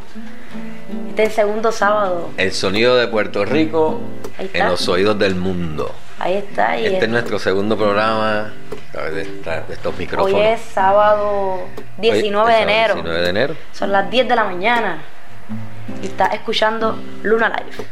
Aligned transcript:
Este 1.09 1.23
es 1.23 1.29
el 1.31 1.35
segundo 1.35 1.73
sábado. 1.73 2.31
El 2.37 2.53
sonido 2.53 2.97
de 2.97 3.09
Puerto 3.09 3.45
Rico 3.45 4.01
en 4.39 4.69
los 4.69 4.89
oídos 4.89 5.19
del 5.19 5.35
mundo. 5.35 5.93
Ahí 6.19 6.35
está. 6.35 6.77
este 6.77 7.05
es 7.05 7.11
nuestro 7.11 7.39
segundo 7.39 7.77
programa 7.77 8.53
de, 8.93 9.23
estos 9.71 9.99
micrófonos. 9.99 10.35
Hoy 10.35 10.47
es 10.47 10.61
sábado 10.61 11.61
19 11.99 12.53
de 12.53 12.63
enero. 12.63 12.95
19 12.95 13.21
de 13.21 13.29
enero. 13.29 13.55
Son 13.73 13.93
las 13.93 14.11
10 14.11 14.29
de 14.29 14.37
la 14.37 14.45
mañana. 14.45 15.03
Y 16.03 16.07
estás 16.07 16.35
escuchando 16.35 16.99
Luna 17.23 17.49
Live. 17.49 17.87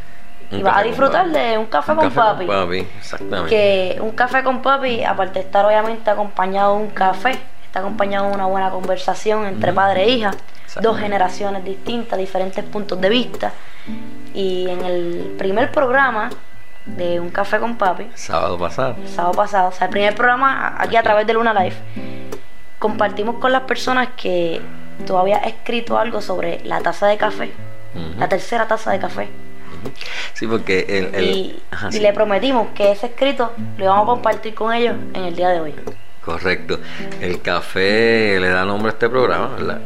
y 0.50 0.62
vas 0.62 0.78
a 0.78 0.82
disfrutar 0.82 1.30
de 1.30 1.58
un 1.58 1.66
café, 1.66 1.94
con, 1.94 2.10
papi. 2.10 2.46
con 2.46 2.64
papi. 2.64 2.86
Exactamente. 2.98 3.50
Que 3.50 3.98
un 4.00 4.12
café 4.12 4.42
con 4.42 4.62
papi, 4.62 5.04
aparte 5.04 5.40
de 5.40 5.44
estar 5.44 5.64
obviamente 5.64 6.10
acompañado 6.10 6.76
de 6.76 6.84
un 6.84 6.90
café, 6.90 7.38
está 7.74 7.80
acompañado 7.80 8.28
de 8.28 8.34
una 8.34 8.46
buena 8.46 8.70
conversación 8.70 9.46
entre 9.46 9.72
padre 9.72 10.04
e 10.04 10.10
hija, 10.10 10.30
dos 10.80 10.96
generaciones 10.96 11.64
distintas, 11.64 12.16
diferentes 12.16 12.64
puntos 12.64 13.00
de 13.00 13.08
vista. 13.08 13.52
Y 14.32 14.68
en 14.68 14.84
el 14.84 15.34
primer 15.36 15.72
programa 15.72 16.30
de 16.86 17.18
Un 17.18 17.30
Café 17.30 17.58
con 17.58 17.76
Papi, 17.76 18.06
sábado 18.14 18.56
pasado, 18.56 18.94
sábado 19.12 19.34
pasado, 19.34 19.68
o 19.70 19.72
sea, 19.72 19.88
el 19.88 19.90
primer 19.90 20.14
programa 20.14 20.76
aquí 20.78 20.94
a 20.94 21.02
través 21.02 21.26
de 21.26 21.32
Luna 21.32 21.52
Life, 21.52 21.76
compartimos 22.78 23.40
con 23.40 23.50
las 23.50 23.62
personas 23.62 24.10
que 24.16 24.60
tú 25.04 25.18
habías 25.18 25.44
escrito 25.44 25.98
algo 25.98 26.22
sobre 26.22 26.60
la 26.64 26.80
taza 26.80 27.08
de 27.08 27.16
café, 27.16 27.50
la 28.16 28.28
tercera 28.28 28.68
taza 28.68 28.92
de 28.92 29.00
café. 29.00 29.28
Sí, 30.34 30.46
porque 30.46 31.10
el, 31.12 31.60
y, 31.92 31.98
le 31.98 32.12
prometimos 32.12 32.68
que 32.68 32.92
ese 32.92 33.06
escrito 33.06 33.50
lo 33.78 33.84
íbamos 33.84 34.04
a 34.04 34.06
compartir 34.06 34.54
con 34.54 34.72
ellos 34.72 34.94
en 35.12 35.24
el 35.24 35.34
día 35.34 35.48
de 35.48 35.60
hoy. 35.60 35.74
Correcto. 36.24 36.78
El 37.20 37.42
café 37.42 38.38
le 38.40 38.48
da 38.48 38.64
nombre 38.64 38.88
a 38.88 38.92
este 38.92 39.08
programa, 39.08 39.48
¿verdad? 39.48 39.80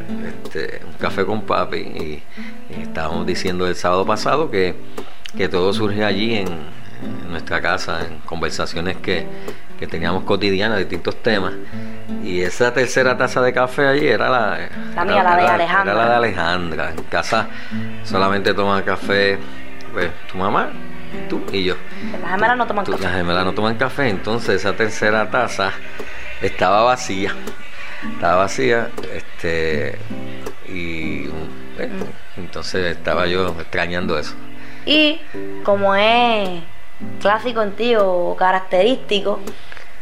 Este, 0.45 0.81
un 0.87 0.93
café 0.93 1.25
con 1.25 1.43
papi. 1.43 1.79
Y, 1.79 2.23
estábamos 2.81 3.27
diciendo 3.27 3.67
el 3.67 3.75
sábado 3.75 4.07
pasado 4.07 4.51
que, 4.51 4.75
todo 5.51 5.73
surge 5.73 6.05
allí 6.05 6.37
en, 6.37 6.79
nuestra 7.31 7.61
casa, 7.61 8.07
en 8.07 8.19
conversaciones 8.21 8.97
que, 8.99 9.27
teníamos 9.91 10.25
cotidianas, 10.25 10.79
distintos 10.79 11.17
temas. 11.23 11.55
Y 12.23 12.41
esa 12.41 12.73
tercera 12.73 13.17
taza 13.17 13.43
de 13.43 13.53
café 13.53 13.87
allí 13.87 14.07
era 14.07 14.29
la, 14.29 14.59
la 14.95 15.05
mía, 15.05 15.23
la 15.23 15.37
de 15.37 15.47
Alejandra. 15.47 15.93
Era 15.93 15.95
la 15.95 16.09
de 16.09 16.17
Alejandra. 16.17 16.91
En 16.91 17.03
casa 17.05 17.49
solamente 18.05 18.55
toma 18.55 18.83
café 18.83 19.39
pues, 19.93 20.11
tu 20.31 20.39
mamá, 20.39 20.71
tú 21.29 21.43
y 21.53 21.65
yo. 21.65 21.77
Las 22.23 22.31
gemelas 22.33 22.57
no 22.57 22.67
toman 22.67 22.85
café. 22.85 23.03
Las 23.03 23.13
gemelas 23.13 23.45
no 23.45 23.55
toman 23.55 23.75
café, 23.77 24.09
entonces 24.09 24.57
esa 24.57 24.75
tercera 24.75 25.31
taza 25.31 25.73
estaba 26.43 26.83
vacía. 26.83 27.35
Estaba 28.15 28.37
vacía. 28.37 28.91
Este. 29.15 29.99
Y. 30.69 31.27
Eh, 31.79 31.91
entonces 32.37 32.97
estaba 32.97 33.27
yo 33.27 33.49
extrañando 33.59 34.19
eso. 34.19 34.35
Y 34.87 35.21
como 35.65 35.95
es 35.95 36.61
clásico 37.21 37.63
en 37.63 37.73
ti 37.73 37.95
o 37.97 38.37
característico, 38.37 39.41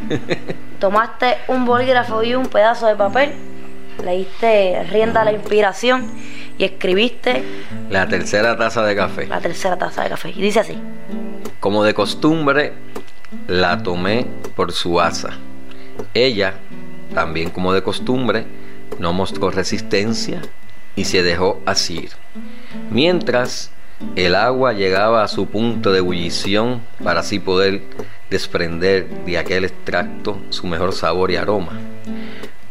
tomaste 0.80 1.38
un 1.48 1.64
bolígrafo 1.64 2.22
y 2.22 2.34
un 2.34 2.46
pedazo 2.46 2.86
de 2.86 2.94
papel, 2.94 3.32
le 4.04 4.16
diste 4.19 4.84
rienda 4.91 5.22
a 5.22 5.25
la 5.25 5.32
inspiración 5.32 6.10
y 6.58 6.64
escribiste 6.64 7.42
la 7.91 8.06
tercera 8.06 8.56
taza 8.56 8.84
de 8.84 8.96
café. 8.96 9.26
La 9.26 9.41
tercera 9.41 9.76
taza 9.76 10.04
de 10.04 10.10
café. 10.10 10.30
Y 10.30 10.41
dice 10.41 10.60
así. 10.60 10.78
Como 11.60 11.82
de 11.82 11.94
costumbre, 11.94 12.75
la 13.48 13.82
tomé 13.82 14.26
por 14.54 14.72
su 14.72 15.00
asa 15.00 15.36
ella, 16.14 16.54
también 17.14 17.50
como 17.50 17.72
de 17.72 17.82
costumbre, 17.82 18.46
no 18.98 19.12
mostró 19.12 19.50
resistencia 19.50 20.42
y 20.94 21.04
se 21.04 21.22
dejó 21.22 21.60
asir. 21.66 22.10
Mientras 22.90 23.70
el 24.14 24.34
agua 24.34 24.72
llegaba 24.72 25.22
a 25.22 25.28
su 25.28 25.46
punto 25.46 25.92
de 25.92 25.98
ebullición 25.98 26.82
para 27.02 27.20
así 27.20 27.38
poder 27.38 27.82
desprender 28.30 29.08
de 29.24 29.38
aquel 29.38 29.64
extracto 29.64 30.38
su 30.50 30.66
mejor 30.66 30.92
sabor 30.92 31.30
y 31.30 31.36
aroma. 31.36 31.78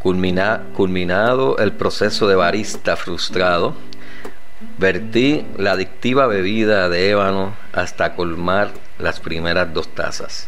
culminado 0.01 1.57
el 1.57 1.71
proceso 1.71 2.27
de 2.27 2.35
barista 2.35 2.95
frustrado, 2.95 3.75
vertí 4.77 5.45
la 5.57 5.71
adictiva 5.71 6.27
bebida 6.27 6.89
de 6.89 7.09
ébano 7.09 7.55
hasta 7.73 8.15
colmar 8.15 8.71
las 8.99 9.19
primeras 9.19 9.73
dos 9.73 9.87
tazas. 9.87 10.47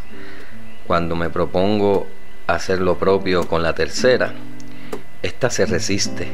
Cuando 0.85 1.15
me 1.15 1.29
propongo 1.29 2.07
hacer 2.47 2.79
lo 2.79 2.97
propio 2.97 3.47
con 3.47 3.61
la 3.61 3.73
tercera. 3.73 4.33
Esta 5.21 5.49
se 5.49 5.65
resiste, 5.65 6.29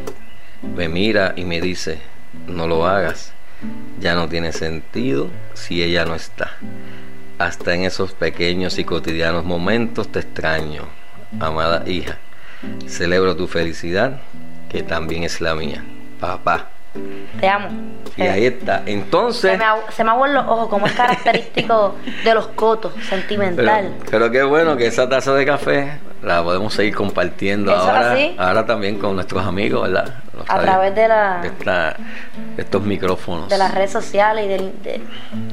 me 0.76 0.88
mira 0.88 1.34
y 1.36 1.46
me 1.46 1.60
dice, 1.60 2.00
no 2.48 2.68
lo 2.68 2.88
hagas, 2.88 3.34
ya 4.00 4.14
no 4.16 4.30
tiene 4.30 4.52
sentido 4.52 5.30
si 5.54 5.84
ella 5.84 6.06
no 6.06 6.16
está. 6.16 6.58
Hasta 7.40 7.74
en 7.74 7.84
esos 7.84 8.14
pequeños 8.14 8.78
y 8.78 8.84
cotidianos 8.84 9.44
momentos 9.44 10.12
te 10.12 10.20
extraño, 10.20 10.84
amada 11.40 11.84
hija. 11.88 12.20
Celebro 12.88 13.36
tu 13.36 13.48
felicidad, 13.48 14.22
que 14.70 14.84
también 14.84 15.24
es 15.24 15.42
la 15.42 15.56
mía. 15.56 15.84
Papá. 16.20 16.73
Te 17.40 17.48
amo. 17.48 17.70
Y 18.16 18.22
ahí 18.22 18.46
está. 18.46 18.84
Entonces. 18.86 19.52
Se 19.52 19.58
me, 19.58 19.66
se 19.90 20.04
me 20.04 20.12
abuelan 20.12 20.36
los 20.36 20.48
ojos, 20.48 20.70
como 20.70 20.86
es 20.86 20.94
característico 20.94 21.96
de 22.24 22.34
los 22.34 22.48
cotos, 22.50 22.94
sentimental. 23.10 23.96
Pero, 24.10 24.30
qué 24.32 24.44
bueno 24.44 24.78
que 24.78 24.88
esa 24.88 25.10
taza 25.10 25.34
de 25.34 25.46
café 25.46 26.00
la 26.22 26.44
podemos 26.44 26.74
seguir 26.74 26.96
compartiendo 26.96 27.76
ahora, 27.76 28.16
ahora 28.38 28.66
también 28.66 28.98
con 29.00 29.16
nuestros 29.16 29.46
amigos, 29.46 29.84
¿verdad? 29.84 30.24
a 30.48 30.60
través 30.60 30.96
de, 30.96 31.08
la, 31.08 31.42
de, 31.42 32.62
estos 32.62 32.82
micrófonos. 32.82 33.50
De 33.50 33.58
las 33.58 33.74
redes 33.74 33.92
sociales 33.92 34.46
y 34.46 34.48
de, 34.84 35.02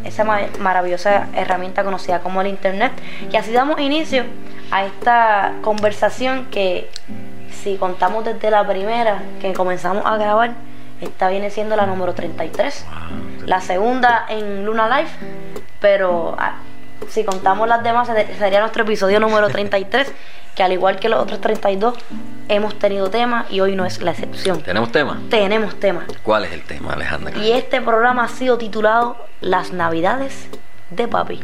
esa 0.05 0.25
maravillosa 0.59 1.29
herramienta 1.35 1.85
conocida 1.85 2.21
como 2.21 2.41
el 2.41 2.49
Internet. 2.49 2.93
Y 3.31 3.37
así 3.37 3.53
damos 3.53 3.81
inicio 3.81 4.25
a 4.71 4.85
esta 4.85 5.55
conversación 5.63 6.47
que, 6.51 6.89
si 7.63 7.77
contamos 7.77 8.25
desde 8.25 8.51
la 8.51 8.67
primera 8.67 9.23
que 9.41 9.53
comenzamos 9.53 10.05
a 10.07 10.17
grabar, 10.17 10.55
esta 11.01 11.29
viene 11.29 11.51
siendo 11.51 11.77
la 11.77 11.87
número 11.87 12.15
33. 12.15 12.87
La 13.47 13.61
segunda 13.61 14.27
en 14.29 14.65
Luna 14.65 15.01
Life, 15.01 15.17
pero 15.81 16.37
ah, 16.39 16.57
si 17.09 17.25
contamos 17.25 17.69
las 17.69 17.83
demás 17.83 18.09
sería 18.39 18.61
nuestro 18.61 18.83
episodio 18.83 19.21
número 19.21 19.49
33, 19.49 20.13
que 20.55 20.63
al 20.63 20.73
igual 20.73 20.99
que 20.99 21.09
los 21.09 21.21
otros 21.21 21.41
32 21.41 21.95
hemos 22.49 22.79
tenido 22.79 23.09
tema 23.09 23.47
y 23.49 23.61
hoy 23.61 23.77
no 23.77 23.85
es 23.85 24.03
la 24.03 24.11
excepción. 24.11 24.63
¿Tenemos 24.63 24.93
tema? 24.93 25.21
Tenemos 25.31 25.79
tema. 25.79 26.07
¿Cuál 26.23 26.45
es 26.45 26.53
el 26.53 26.63
tema, 26.63 26.93
Alejandra? 26.93 27.39
Y 27.39 27.53
este 27.53 27.81
programa 27.81 28.25
ha 28.25 28.29
sido 28.29 28.59
titulado 28.59 29.17
Las 29.41 29.73
Navidades 29.73 30.49
de 30.91 31.09
Papi. 31.09 31.41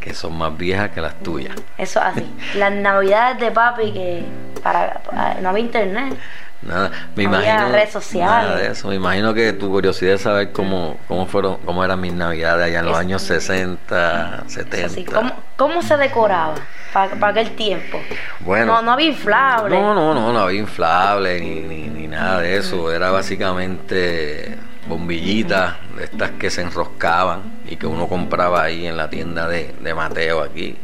Que 0.00 0.14
son 0.14 0.36
más 0.36 0.56
viejas 0.56 0.90
que 0.90 1.00
las 1.00 1.18
tuyas. 1.20 1.56
Eso 1.78 2.00
así. 2.00 2.26
las 2.56 2.72
Navidades 2.72 3.40
de 3.40 3.50
Papi 3.50 3.92
que 3.92 4.24
para, 4.62 5.00
no 5.40 5.48
había 5.48 5.64
internet 5.64 6.14
Nada, 6.62 6.90
me 7.16 7.24
No 7.24 7.36
había 7.36 7.54
imagino. 7.54 7.72
redes 7.72 7.90
sociales. 7.92 8.48
Nada 8.50 8.56
de 8.56 8.66
eso. 8.68 8.88
Me 8.88 8.94
imagino 8.94 9.34
que 9.34 9.52
tu 9.52 9.68
curiosidad 9.68 10.14
es 10.14 10.20
saber 10.22 10.52
cómo, 10.52 10.96
cómo 11.08 11.26
fueron, 11.26 11.56
cómo 11.64 11.84
eran 11.84 12.00
mis 12.00 12.12
navidades 12.12 12.66
allá 12.66 12.78
en 12.80 12.84
los 12.86 12.94
Es- 12.94 13.00
años 13.00 13.22
60, 13.22 14.44
70. 14.46 14.86
Así, 14.86 15.04
¿cómo, 15.04 15.32
¿Cómo 15.56 15.82
se 15.82 15.96
decoraba 15.96 16.54
para 16.92 17.28
aquel 17.28 17.50
tiempo? 17.56 18.00
Bueno. 18.40 18.74
No, 18.74 18.82
no 18.82 18.92
había 18.92 19.08
inflable. 19.08 19.76
No, 19.76 19.92
no, 19.94 20.14
no, 20.14 20.32
no 20.32 20.38
había 20.38 20.60
inflable 20.60 21.40
ni, 21.40 21.60
ni, 21.60 21.88
ni 21.88 22.06
nada 22.06 22.40
de 22.40 22.56
eso. 22.58 22.92
Era 22.92 23.10
básicamente 23.10 24.56
bombillitas 24.86 25.74
de 25.96 26.04
estas 26.04 26.30
que 26.32 26.50
se 26.50 26.62
enroscaban 26.62 27.60
y 27.68 27.76
que 27.76 27.86
uno 27.86 28.06
compraba 28.08 28.62
ahí 28.62 28.86
en 28.86 28.96
la 28.96 29.08
tienda 29.10 29.46
de, 29.48 29.74
de 29.80 29.94
Mateo 29.94 30.42
aquí, 30.42 30.76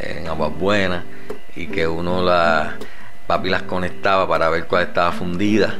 en 0.00 0.28
Aguas 0.28 0.52
Buenas, 0.58 1.04
y 1.56 1.66
que 1.68 1.86
uno 1.88 2.22
las 2.22 2.74
papi 3.28 3.50
las 3.50 3.62
conectaba 3.64 4.26
para 4.26 4.48
ver 4.48 4.66
cuál 4.66 4.84
estaba 4.84 5.12
fundida 5.12 5.76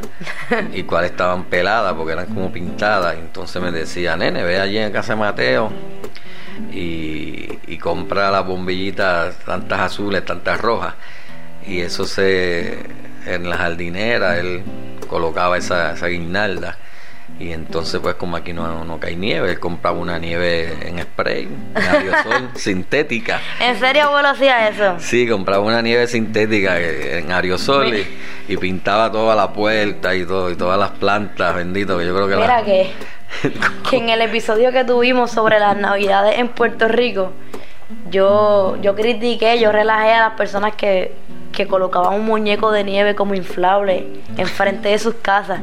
y 0.74 0.82
cuáles 0.82 1.12
estaban 1.12 1.44
peladas 1.44 1.94
porque 1.94 2.12
eran 2.12 2.26
como 2.26 2.52
pintadas. 2.52 3.16
Entonces 3.16 3.60
me 3.60 3.72
decía, 3.72 4.16
nene, 4.16 4.44
ve 4.44 4.60
allí 4.60 4.76
en 4.76 4.92
casa 4.92 5.14
de 5.14 5.20
Mateo 5.20 5.72
y, 6.70 7.58
y 7.66 7.78
compra 7.78 8.30
las 8.30 8.46
bombillitas, 8.46 9.38
tantas 9.38 9.80
azules, 9.80 10.26
tantas 10.26 10.60
rojas. 10.60 10.94
Y 11.66 11.80
eso 11.80 12.04
se, 12.04 12.84
en 13.24 13.48
la 13.48 13.56
jardinera, 13.56 14.38
él 14.38 14.62
colocaba 15.08 15.56
esa, 15.56 15.94
esa 15.94 16.06
guirnalda. 16.08 16.76
Y 17.40 17.52
entonces, 17.52 18.00
pues, 18.02 18.16
como 18.16 18.36
aquí 18.36 18.52
no, 18.52 18.84
no 18.84 18.98
cae 18.98 19.14
nieve, 19.14 19.52
él 19.52 19.60
compraba 19.60 19.96
una 19.96 20.18
nieve 20.18 20.76
en 20.88 21.00
spray, 21.00 21.48
en 21.74 21.82
aerosol, 21.82 22.48
sintética. 22.56 23.40
¿En 23.60 23.78
serio 23.78 24.04
abuelo 24.06 24.28
hacía 24.30 24.68
eso? 24.68 24.96
Sí, 24.98 25.28
compraba 25.28 25.62
una 25.62 25.80
nieve 25.80 26.08
sintética 26.08 26.80
en 26.80 27.30
aerosol 27.30 27.94
y, 27.94 28.06
y 28.48 28.56
pintaba 28.56 29.12
toda 29.12 29.36
la 29.36 29.52
puerta 29.52 30.16
y 30.16 30.24
todo, 30.24 30.50
y 30.50 30.56
todas 30.56 30.78
las 30.80 30.90
plantas, 30.92 31.54
bendito, 31.54 31.96
que 31.96 32.06
yo 32.06 32.14
creo 32.14 32.26
que 32.28 32.34
Mira 32.34 32.56
las- 32.56 32.64
que, 32.64 32.90
que 33.90 33.96
en 33.98 34.08
el 34.08 34.20
episodio 34.22 34.72
que 34.72 34.82
tuvimos 34.84 35.30
sobre 35.30 35.60
las 35.60 35.76
navidades 35.76 36.38
en 36.40 36.48
Puerto 36.48 36.88
Rico, 36.88 37.32
yo, 38.10 38.76
yo 38.82 38.94
critiqué, 38.94 39.58
yo 39.60 39.70
relajé 39.72 40.12
a 40.12 40.20
las 40.28 40.32
personas 40.34 40.74
que, 40.74 41.14
que 41.58 41.66
colocaban 41.66 42.14
un 42.14 42.24
muñeco 42.24 42.70
de 42.70 42.84
nieve 42.84 43.16
como 43.16 43.34
inflable 43.34 44.06
enfrente 44.36 44.90
de 44.90 44.98
sus 45.00 45.14
casas. 45.16 45.58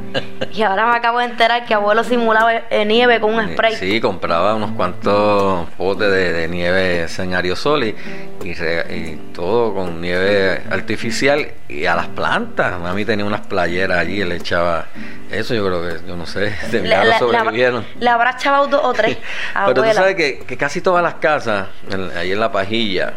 Y 0.53 0.61
ahora 0.61 0.85
me 0.87 0.97
acabo 0.97 1.19
de 1.19 1.25
enterar 1.25 1.65
que 1.65 1.73
abuelo 1.73 2.03
simulaba 2.03 2.53
eh, 2.69 2.83
nieve 2.85 3.21
con 3.21 3.33
un 3.33 3.47
spray. 3.53 3.75
Sí, 3.75 4.01
compraba 4.01 4.55
unos 4.55 4.71
cuantos 4.71 5.69
potes 5.77 6.11
de, 6.11 6.33
de 6.33 6.47
nieve 6.49 7.05
en 7.17 7.33
aerosol 7.33 7.85
y, 7.85 7.95
y, 8.43 8.53
re- 8.55 8.85
y 8.93 9.15
todo 9.33 9.73
con 9.73 10.01
nieve 10.01 10.61
artificial 10.69 11.47
y 11.69 11.85
a 11.85 11.95
las 11.95 12.07
plantas. 12.07 12.77
Mami 12.77 13.05
tenía 13.05 13.23
unas 13.25 13.47
playeras 13.47 13.99
allí, 13.99 14.21
y 14.21 14.25
le 14.25 14.35
echaba 14.35 14.87
eso, 15.31 15.53
yo 15.55 15.65
creo 15.65 15.81
que, 15.81 16.07
yo 16.07 16.17
no 16.17 16.25
sé, 16.25 16.53
de 16.71 16.81
milagro 16.81 17.09
le- 17.09 17.19
sobrevivieron. 17.19 17.85
le 17.99 18.09
habrá 18.09 18.35
chavado 18.35 18.67
dos 18.67 18.81
o 18.83 18.91
tres. 18.91 19.17
Pero 19.53 19.73
tú 19.81 19.93
sabes 19.93 20.15
que, 20.15 20.39
que 20.39 20.57
casi 20.57 20.81
todas 20.81 21.01
las 21.01 21.13
casas, 21.15 21.67
en- 21.89 22.11
ahí 22.17 22.33
en 22.33 22.39
la 22.41 22.51
pajilla, 22.51 23.13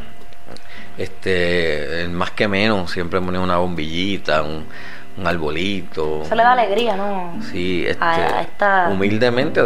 este, 0.99 2.09
más 2.11 2.31
que 2.33 2.49
menos, 2.49 2.91
siempre 2.91 3.21
ponían 3.21 3.43
una 3.43 3.57
bombillita, 3.59 4.43
un, 4.43 4.67
un 5.17 5.27
arbolito. 5.27 6.23
Eso 6.23 6.35
le 6.35 6.43
da 6.43 6.53
alegría, 6.53 6.97
¿no? 6.97 7.41
Sí, 7.51 7.85
este, 7.87 8.03
A- 8.05 8.39
a 8.39 8.43
esta 8.43 8.89
humildemente, 8.91 9.63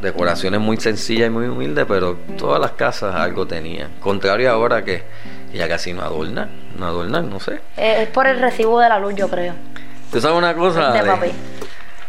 decoraciones 0.00 0.60
muy 0.60 0.76
sencillas 0.78 1.28
y 1.28 1.30
muy 1.30 1.46
humildes, 1.46 1.84
pero 1.88 2.16
todas 2.36 2.60
las 2.60 2.72
casas 2.72 3.14
algo 3.14 3.46
tenían. 3.46 3.90
Contrario 4.00 4.50
ahora 4.50 4.84
que 4.84 5.02
ya 5.54 5.68
casi 5.68 5.92
no 5.92 6.02
adornan, 6.02 6.50
no 6.78 6.86
adornan, 6.86 7.30
no 7.30 7.40
sé. 7.40 7.60
Eh, 7.76 8.02
es 8.02 8.08
por 8.08 8.26
el 8.26 8.38
recibo 8.40 8.80
de 8.80 8.88
la 8.88 8.98
luz, 8.98 9.14
yo 9.14 9.28
creo. 9.28 9.54
¿Tú 10.10 10.20
sabes 10.20 10.36
una 10.36 10.54
cosa? 10.54 10.92
De 10.92 11.02
papi. 11.04 11.30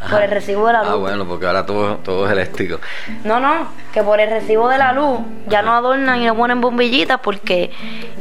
Por 0.10 0.22
el 0.22 0.30
recibo 0.32 0.68
de 0.68 0.74
la 0.74 0.80
luz. 0.84 0.90
Ah, 0.92 0.96
bueno, 0.96 1.26
porque 1.28 1.46
ahora 1.46 1.66
todo, 1.66 1.96
todo 1.98 2.26
es 2.26 2.32
eléctrico. 2.32 2.80
No, 3.24 3.40
no, 3.40 3.68
que 3.94 4.04
por 4.04 4.20
el 4.20 4.30
recibo 4.30 4.68
de 4.70 4.78
la 4.78 4.92
luz 4.94 5.20
ya 5.48 5.62
no 5.62 5.74
adornan 5.74 6.22
y 6.22 6.26
no 6.26 6.36
ponen 6.36 6.60
bombillitas 6.62 7.20
porque 7.22 7.72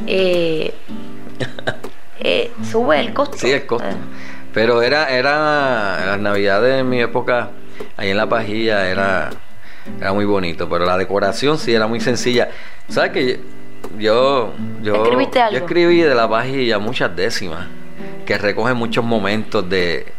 eh, 0.07 0.73
eh, 2.19 2.51
sube 2.69 2.99
el 2.99 3.13
costo. 3.13 3.37
Sí, 3.37 3.51
el 3.51 3.65
costo. 3.65 3.87
Eh, 3.87 3.93
Pero 4.53 4.81
era, 4.81 5.09
era, 5.09 6.05
las 6.05 6.19
navidades 6.19 6.79
en 6.81 6.89
mi 6.89 7.01
época, 7.01 7.49
ahí 7.97 8.09
en 8.11 8.17
la 8.17 8.27
pajilla, 8.29 8.87
era, 8.87 9.29
era 9.99 10.13
muy 10.13 10.25
bonito, 10.25 10.69
pero 10.69 10.85
la 10.85 10.97
decoración 10.97 11.57
sí 11.57 11.73
era 11.73 11.87
muy 11.87 11.99
sencilla. 11.99 12.49
¿Sabes 12.87 13.11
que 13.11 13.39
yo, 13.97 14.53
yo, 14.81 15.03
¿Escribiste 15.03 15.41
algo? 15.41 15.57
yo 15.57 15.65
escribí 15.65 16.01
de 16.01 16.15
la 16.15 16.29
pajilla 16.29 16.79
muchas 16.79 17.15
décimas, 17.15 17.67
que 18.25 18.37
recogen 18.37 18.77
muchos 18.77 19.03
momentos 19.03 19.67
de, 19.67 20.13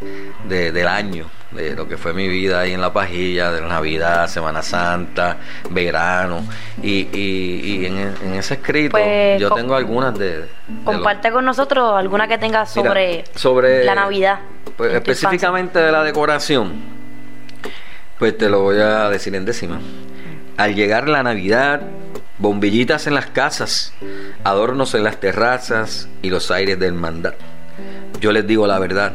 de- 0.48 0.72
del 0.72 0.88
año, 0.88 1.26
de 1.54 1.74
lo 1.74 1.86
que 1.88 1.96
fue 1.96 2.12
mi 2.12 2.28
vida 2.28 2.60
ahí 2.60 2.72
en 2.72 2.80
la 2.80 2.92
pajilla, 2.92 3.50
de 3.52 3.60
Navidad, 3.62 4.28
Semana 4.28 4.62
Santa, 4.62 5.36
verano, 5.70 6.44
y, 6.82 7.08
y, 7.12 7.60
y 7.82 7.86
en, 7.86 7.98
en 8.22 8.34
ese 8.34 8.54
escrito 8.54 8.90
Pues, 8.92 9.40
yo 9.40 9.50
tengo 9.52 9.74
algunas 9.74 10.18
de... 10.18 10.40
de 10.40 10.46
los- 10.84 10.84
comparte 10.84 11.30
con 11.30 11.44
nosotros 11.44 11.94
alguna 11.96 12.26
que 12.28 12.38
tenga 12.38 12.60
Mira, 12.60 12.66
sobre, 12.88 13.24
sobre 13.34 13.84
la 13.84 13.94
Navidad. 13.94 14.40
pues, 14.76 14.92
específicamente 14.94 15.78
de 15.78 15.92
la 15.92 16.02
decoración, 16.02 16.72
pues 18.18 18.36
te 18.36 18.48
lo 18.48 18.60
voy 18.60 18.78
a 18.80 19.08
decir 19.10 19.34
en 19.34 19.44
décima. 19.44 19.80
Al 20.56 20.74
llegar 20.74 21.08
la 21.08 21.22
Navidad, 21.22 21.80
bombillitas 22.38 23.06
en 23.06 23.14
las 23.14 23.26
casas, 23.26 23.92
adornos 24.44 24.94
en 24.94 25.04
las 25.04 25.18
terrazas 25.18 26.08
y 26.22 26.30
los 26.30 26.50
aires 26.50 26.78
del 26.78 26.92
mandad. 26.94 27.34
Yo 28.20 28.30
les 28.32 28.46
digo 28.46 28.66
la 28.66 28.78
verdad, 28.78 29.14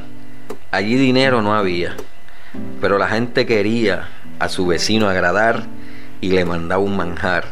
allí 0.71 0.95
dinero 0.95 1.41
no 1.41 1.55
había, 1.55 1.95
pero 2.81 2.97
la 2.97 3.07
gente 3.07 3.45
quería 3.45 4.07
a 4.39 4.49
su 4.49 4.67
vecino 4.67 5.09
agradar 5.09 5.63
y 6.21 6.31
le 6.31 6.45
mandaba 6.45 6.81
un 6.81 6.97
manjar, 6.97 7.45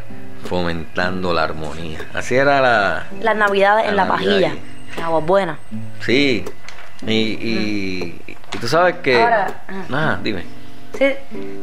fomentando 0.45 1.33
la 1.33 1.43
armonía. 1.43 1.99
Así 2.13 2.35
era 2.35 2.61
la. 2.61 3.07
Las 3.21 3.35
Navidades 3.35 3.87
en 3.87 3.95
La 3.95 4.05
la 4.05 4.09
Navidad 4.09 4.51
pajilla. 4.95 5.19
Buenas. 5.25 5.57
Sí, 6.01 6.43
y, 7.05 7.13
y, 7.13 8.21
y 8.27 8.57
tú 8.57 8.67
sabes 8.67 8.95
que... 8.97 9.21
Ahora. 9.21 9.47
Ah, 9.91 10.17
dime. 10.23 10.43
Sí, 10.97 11.05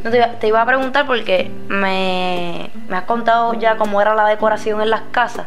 no, 0.04 0.10
te, 0.10 0.16
iba, 0.18 0.26
te 0.38 0.46
iba 0.48 0.62
a 0.62 0.66
preguntar 0.66 1.06
porque 1.06 1.50
me, 1.68 2.70
me 2.88 2.96
has 2.96 3.02
contado 3.04 3.54
ya 3.54 3.76
cómo 3.76 4.00
era 4.00 4.14
la 4.14 4.26
decoración 4.28 4.80
en 4.80 4.90
las 4.90 5.02
casas, 5.10 5.46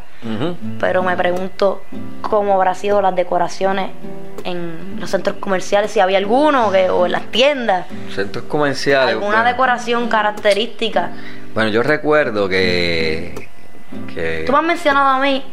pero 0.79 1.03
me 1.03 1.15
pregunto 1.15 1.83
cómo 2.21 2.53
habrá 2.55 2.75
sido 2.75 3.01
las 3.01 3.15
decoraciones 3.15 3.91
en 4.43 4.97
los 4.99 5.09
centros 5.09 5.37
comerciales, 5.37 5.91
si 5.91 5.99
había 5.99 6.17
alguno 6.17 6.71
que- 6.71 6.89
o 6.89 7.05
en 7.05 7.11
las 7.13 7.23
tiendas, 7.27 7.85
Centros 8.13 8.45
comerciales. 8.45 9.13
alguna 9.15 9.37
bueno. 9.37 9.43
decoración 9.49 10.07
característica. 10.09 11.11
Bueno, 11.53 11.69
yo 11.69 11.81
recuerdo 11.83 12.47
que... 12.49 13.47
que 14.13 14.43
Tú 14.45 14.51
me 14.51 14.57
has 14.59 14.63
mencionado 14.65 15.07
a 15.09 15.19
mí 15.19 15.43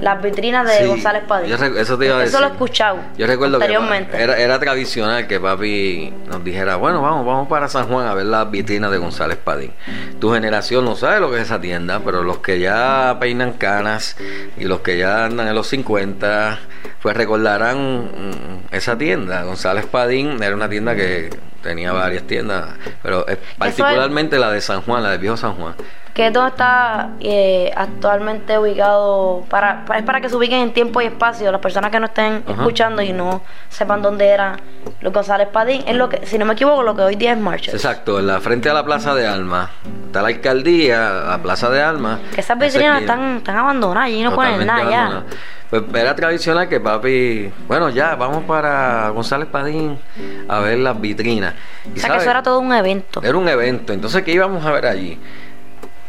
las 0.00 0.22
vitrinas 0.22 0.66
de 0.66 0.78
Sí, 0.78 0.86
González 0.86 1.22
Padilla. 1.28 1.56
yo 1.56 1.64
eso 1.78 1.98
te 1.98 2.06
iba 2.06 2.16
a 2.18 2.24
Eso 2.24 2.40
lo 2.40 2.46
he 2.46 2.50
escuchado 2.50 2.96
Yo 3.18 3.26
recuerdo 3.26 3.58
que 3.58 3.64
anteriormente. 3.64 4.20
era, 4.20 4.36
era 4.38 4.58
tradicional 4.58 5.26
que 5.26 5.38
papi 5.38 6.12
nos 6.28 6.42
dijera, 6.42 6.76
bueno, 6.76 7.02
vamos, 7.02 7.26
vamos 7.26 7.48
para 7.48 7.68
San 7.68 7.86
Juan 7.88 8.06
a 8.06 8.14
ver 8.14 8.26
las 8.26 8.50
vitrinas 8.50 8.90
de 8.90 8.98
González 8.98 9.36
Padín. 9.36 9.72
Tu 10.20 10.32
generación 10.32 10.84
no 10.84 10.96
sabe 10.96 11.20
lo 11.20 11.30
que 11.30 11.36
es 11.36 11.42
esa 11.42 11.60
tienda, 11.60 12.00
pero 12.04 12.22
los 12.22 12.38
que 12.38 12.58
ya 12.58 13.16
peinan 13.20 13.52
canas 13.52 14.16
y 14.56 14.64
los 14.64 14.80
que 14.80 14.96
ya 14.98 15.26
andan 15.26 15.46
en 15.48 15.54
los 15.54 15.66
50, 15.68 16.58
pues 17.02 17.16
recordarán 17.16 18.04
mm, 18.04 18.74
esa 18.74 18.96
tienda. 18.96 19.42
González 19.44 19.86
Padín 19.86 20.42
era 20.42 20.54
una 20.54 20.68
tienda 20.68 20.96
que 20.96 21.30
tenía 21.62 21.92
varias 21.92 22.24
tiendas, 22.24 22.70
pero 23.02 23.26
es- 23.28 23.38
particularmente 23.58 24.38
la 24.38 24.50
de 24.50 24.60
San 24.60 24.80
Juan, 24.82 25.02
la 25.02 25.10
del 25.10 25.18
viejo 25.20 25.36
San 25.36 25.54
Juan. 25.54 25.74
Que 26.14 26.30
todo 26.30 26.46
está 26.48 27.10
eh, 27.20 27.72
actualmente 27.74 28.58
ubicado 28.58 29.44
para, 29.48 29.84
para- 29.86 29.98
es 29.98 30.04
para 30.04 30.20
que 30.20 30.28
se 30.28 30.36
ubiquen 30.36 30.60
en 30.60 30.72
tiempo 30.74 31.00
y 31.00 31.06
espacio 31.06 31.50
las 31.50 31.60
personas 31.60 31.90
que 31.90 31.98
no 32.00 32.06
estén 32.06 32.42
Ajá. 32.46 32.52
escuchando 32.52 33.00
y 33.00 33.12
no 33.14 33.42
sepan 33.70 34.02
dónde 34.02 34.26
era 34.28 34.56
los 35.00 35.12
González 35.12 35.48
Padín 35.48 35.82
es 35.86 35.96
lo 35.96 36.08
que 36.10 36.26
si 36.26 36.36
no 36.38 36.44
me 36.44 36.52
equivoco 36.52 36.82
lo 36.82 36.94
que 36.94 37.02
hoy 37.02 37.16
día 37.16 37.32
es 37.32 37.38
Marshall 37.38 37.74
Exacto, 37.76 38.18
en 38.18 38.26
la 38.26 38.40
frente 38.40 38.68
a 38.68 38.74
la 38.74 38.84
Plaza 38.84 39.14
de 39.14 39.26
Alma. 39.26 39.70
Está 40.06 40.20
la 40.20 40.28
alcaldía, 40.28 41.10
la 41.28 41.38
Plaza 41.42 41.70
de 41.70 41.82
Alma. 41.82 42.18
que 42.34 42.40
esas 42.42 42.56
Esa 42.58 42.66
vitrinas 42.66 43.00
están, 43.00 43.36
están 43.38 43.56
abandonadas 43.56 44.10
y 44.10 44.22
no 44.22 44.34
ponen 44.34 44.66
nada 44.66 44.90
ya. 44.90 45.22
Pues 45.70 45.84
era 45.94 46.14
tradicional 46.14 46.68
que 46.68 46.78
papi, 46.80 47.50
bueno, 47.66 47.88
ya, 47.88 48.14
vamos 48.14 48.44
para 48.44 49.08
González 49.08 49.48
Padín 49.50 49.98
a 50.46 50.58
ver 50.58 50.78
las 50.80 51.00
vitrinas. 51.00 51.54
Y 51.86 51.92
o 51.92 51.92
sea 51.94 51.94
que 51.94 52.00
¿sabes? 52.00 52.22
eso 52.24 52.30
era 52.30 52.42
todo 52.42 52.58
un 52.58 52.74
evento 52.74 53.22
Era 53.24 53.38
un 53.38 53.48
evento, 53.48 53.94
entonces 53.94 54.22
¿qué 54.22 54.32
íbamos 54.32 54.66
a 54.66 54.70
ver 54.72 54.84
allí? 54.84 55.18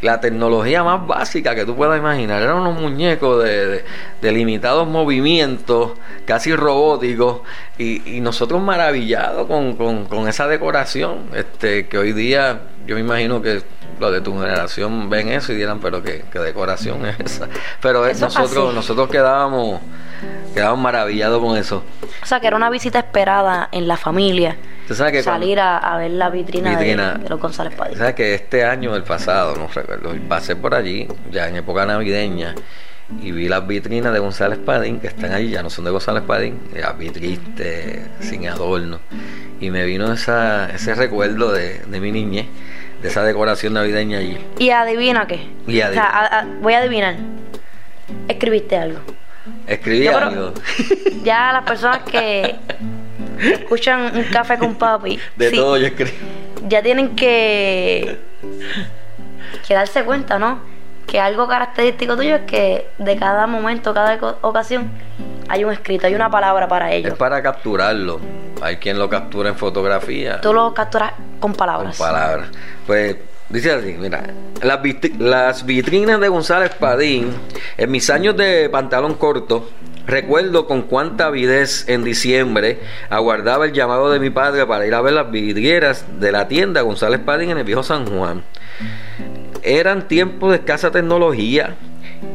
La 0.03 0.19
tecnología 0.19 0.83
más 0.83 1.07
básica 1.07 1.55
que 1.55 1.65
tú 1.65 1.75
puedas 1.75 1.97
imaginar. 1.97 2.41
Eran 2.41 2.57
unos 2.57 2.79
muñecos 2.79 3.43
de, 3.43 3.83
de, 4.21 4.31
limitados 4.31 4.87
movimientos, 4.87 5.93
casi 6.25 6.55
robóticos, 6.55 7.41
y, 7.77 8.19
nosotros 8.21 8.61
maravillados 8.61 9.47
con, 9.47 9.75
con, 9.75 10.27
esa 10.27 10.47
decoración, 10.47 11.29
este, 11.35 11.87
que 11.87 11.97
hoy 11.97 12.13
día 12.13 12.61
yo 12.85 12.95
me 12.95 13.01
imagino 13.01 13.41
que 13.41 13.61
los 13.99 14.11
de 14.11 14.21
tu 14.21 14.33
generación 14.33 15.09
ven 15.09 15.29
eso 15.29 15.53
y 15.53 15.55
dirán, 15.55 15.79
pero 15.79 16.01
qué, 16.03 16.23
decoración 16.33 17.05
es 17.05 17.19
esa. 17.19 17.47
Pero 17.81 18.05
nosotros, 18.05 18.73
nosotros 18.73 19.09
quedábamos, 19.09 19.81
quedábamos 20.53 20.83
maravillados 20.83 21.41
con 21.41 21.57
eso. 21.57 21.83
O 22.21 22.25
sea, 22.25 22.39
que 22.39 22.47
era 22.47 22.55
una 22.55 22.69
visita 22.69 22.99
esperada 22.99 23.69
en 23.71 23.87
la 23.87 23.97
familia 23.97 24.57
salir 25.23 25.59
a, 25.59 25.97
ver 25.97 26.11
la 26.11 26.29
vitrina, 26.29 26.77
de, 26.77 26.95
los 27.29 27.39
González 27.39 27.73
Padín. 27.73 27.97
¿Sabes 27.97 28.15
que 28.15 28.33
este 28.35 28.65
año, 28.65 28.95
el 28.95 29.03
pasado, 29.03 29.55
no 29.55 29.67
recuerdo, 29.67 30.13
pasé 30.27 30.55
por 30.55 30.75
allí, 30.75 31.07
ya 31.31 31.47
en 31.47 31.57
época 31.57 31.85
navideña, 31.85 32.55
y 33.21 33.31
vi 33.31 33.47
las 33.47 33.65
vitrinas 33.65 34.13
de 34.13 34.19
González 34.19 34.59
Padín, 34.59 34.99
que 34.99 35.07
están 35.07 35.31
allí, 35.31 35.49
ya 35.49 35.63
no 35.63 35.69
son 35.69 35.85
de 35.85 35.91
González 35.91 36.23
Padín, 36.23 36.59
ya 36.75 36.91
vi 36.93 37.09
triste, 37.09 38.03
sin 38.19 38.47
adorno. 38.47 38.99
Y 39.59 39.71
me 39.71 39.85
vino 39.85 40.11
esa, 40.11 40.69
ese 40.71 40.95
recuerdo 40.95 41.51
de, 41.53 41.81
mi 41.87 42.11
niñez, 42.11 42.47
de 43.01 43.07
esa 43.07 43.23
decoración 43.23 43.73
navideña 43.73 44.19
allí. 44.19 44.37
¿Y 44.57 44.69
adivina 44.71 45.27
qué? 45.27 45.47
¿Y 45.67 45.79
adivina? 45.81 46.47
voy 46.61 46.73
a 46.73 46.79
adivinar. 46.79 47.15
Escribiste 48.27 48.75
algo. 48.75 48.99
Escribí 49.67 50.07
algo. 50.07 50.53
Ya 51.23 51.53
las 51.53 51.63
personas 51.63 51.99
que 51.99 52.55
escuchan 53.39 54.15
un 54.15 54.23
café 54.25 54.57
con 54.57 54.75
papi. 54.75 55.17
De 55.37 55.51
todo 55.51 55.77
yo 55.77 55.87
escribo. 55.87 56.11
Ya 56.67 56.81
tienen 56.81 57.15
que, 57.15 58.19
que 59.65 59.73
darse 59.73 60.03
cuenta, 60.03 60.37
¿no? 60.37 60.59
Que 61.07 61.19
algo 61.19 61.47
característico 61.47 62.15
tuyo 62.15 62.35
es 62.35 62.41
que 62.41 62.87
de 62.97 63.15
cada 63.17 63.47
momento, 63.47 63.93
cada 63.93 64.17
ocasión, 64.41 64.91
hay 65.47 65.63
un 65.63 65.71
escrito, 65.71 66.07
hay 66.07 66.15
una 66.15 66.29
palabra 66.29 66.67
para 66.67 66.91
ello. 66.91 67.09
Es 67.09 67.15
para 67.15 67.41
capturarlo. 67.41 68.19
Hay 68.61 68.77
quien 68.77 68.97
lo 68.97 69.09
captura 69.09 69.49
en 69.49 69.55
fotografía. 69.55 70.41
Tú 70.41 70.53
lo 70.53 70.73
capturas 70.73 71.13
con 71.39 71.53
palabras. 71.53 71.97
Con 71.97 72.07
palabras. 72.07 72.49
Pues 72.85 73.17
dice 73.49 73.71
así, 73.71 73.95
mira, 73.99 74.23
las, 74.61 75.65
vitrinas 75.65 76.19
de 76.19 76.27
González 76.27 76.71
Padín, 76.79 77.31
en 77.77 77.91
mis 77.91 78.09
años 78.09 78.35
de 78.37 78.69
pantalón 78.69 79.15
corto, 79.15 79.69
Recuerdo 80.05 80.67
con 80.67 80.81
cuánta 80.81 81.27
avidez 81.27 81.87
en 81.87 82.03
diciembre 82.03 82.79
aguardaba 83.09 83.65
el 83.65 83.71
llamado 83.71 84.11
de 84.11 84.19
mi 84.19 84.29
padre 84.29 84.65
para 84.65 84.85
ir 84.85 84.93
a 84.93 85.01
ver 85.01 85.13
las 85.13 85.31
vidrieras 85.31 86.05
de 86.19 86.33
la 86.33 86.49
tienda 86.49 86.81
González 86.81 87.21
Padín 87.21 87.51
en 87.51 87.57
el 87.57 87.63
viejo 87.63 87.83
San 87.83 88.05
Juan. 88.05 88.43
Eran 89.61 90.09
tiempos 90.09 90.49
de 90.49 90.57
escasa 90.57 90.91
tecnología 90.91 91.77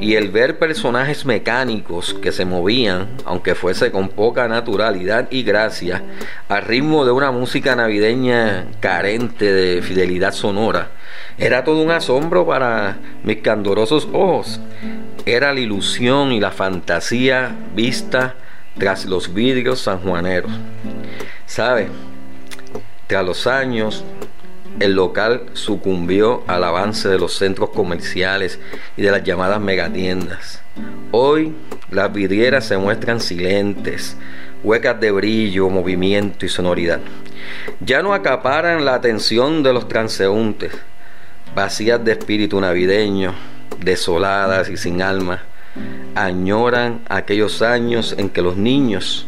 y 0.01 0.15
el 0.15 0.31
ver 0.31 0.59
personajes 0.59 1.27
mecánicos 1.27 2.15
que 2.15 2.33
se 2.33 2.45
movían, 2.45 3.09
aunque 3.25 3.55
fuese 3.55 3.91
con 3.91 4.09
poca 4.09 4.49
naturalidad 4.49 5.29
y 5.31 5.43
gracia, 5.43 6.03
al 6.49 6.63
ritmo 6.63 7.05
de 7.05 7.13
una 7.13 7.33
música 7.33 7.77
navideña 7.77 8.67
carente 8.81 9.53
de 9.53 9.83
fidelidad 9.83 10.33
sonora, 10.33 10.91
era 11.39 11.65
todo 11.65 11.83
un 11.83 11.91
asombro 11.91 12.47
para 12.47 12.99
mis 13.23 13.39
candorosos 13.39 14.09
ojos 14.13 14.61
era 15.35 15.53
la 15.53 15.61
ilusión 15.61 16.33
y 16.33 16.41
la 16.41 16.51
fantasía 16.51 17.55
vista 17.75 18.35
tras 18.79 19.05
los 19.05 19.35
vidrios 19.35 19.81
sanjuaneros. 19.81 20.51
¿Sabe? 21.47 21.89
Tras 23.07 23.25
los 23.25 23.47
años, 23.47 24.05
el 24.81 24.95
local 24.95 25.47
sucumbió 25.53 26.45
al 26.47 26.65
avance 26.65 27.09
de 27.09 27.19
los 27.19 27.35
centros 27.35 27.71
comerciales 27.71 28.59
y 28.97 29.03
de 29.03 29.11
las 29.11 29.23
llamadas 29.23 29.61
megatiendas. 29.61 30.63
Hoy 31.11 31.55
las 31.91 32.13
vidrieras 32.13 32.67
se 32.67 32.79
muestran 32.79 33.21
silentes, 33.21 34.17
huecas 34.63 34.99
de 35.01 35.11
brillo, 35.11 35.69
movimiento 35.69 36.47
y 36.47 36.49
sonoridad. 36.49 37.01
Ya 37.81 38.03
no 38.03 38.15
acaparan 38.15 38.85
la 38.85 38.95
atención 38.95 39.63
de 39.63 39.73
los 39.73 39.89
transeúntes, 39.89 40.73
vacías 41.59 42.05
de 42.05 42.13
espíritu 42.13 42.61
navideño, 42.61 43.35
desoladas 43.81 44.69
y 44.69 44.77
sin 44.77 45.03
alma, 45.03 45.43
añoran 46.15 47.01
aquellos 47.09 47.63
años 47.63 48.15
en 48.17 48.29
que 48.31 48.43
los 48.43 48.57
niños, 48.57 49.27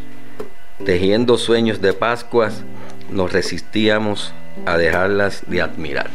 tejiendo 0.85 1.37
sueños 1.39 1.81
de 1.81 1.93
Pascuas, 1.93 2.63
nos 3.11 3.33
resistíamos 3.33 4.33
a 4.65 4.77
dejarlas 4.77 5.43
de 5.49 5.61
admirar. 5.61 6.07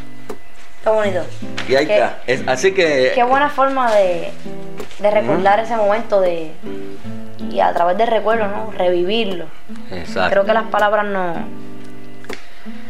Está 0.78 0.92
bonito. 0.92 1.20
Y 1.68 1.74
ahí 1.74 1.84
está. 1.84 2.18
así 2.46 2.72
que. 2.72 3.12
Qué 3.14 3.22
buena 3.22 3.50
forma 3.50 3.94
de, 3.94 4.30
de 5.00 5.10
recordar 5.10 5.60
ese 5.60 5.76
momento 5.76 6.22
de. 6.22 6.52
Y 7.50 7.60
a 7.60 7.74
través 7.74 7.98
de 7.98 8.06
recuerdos, 8.06 8.48
¿no? 8.48 8.70
Revivirlo. 8.70 9.44
Exacto. 9.90 10.30
Creo 10.30 10.44
que 10.46 10.54
las 10.54 10.68
palabras 10.68 11.04
no 11.04 11.34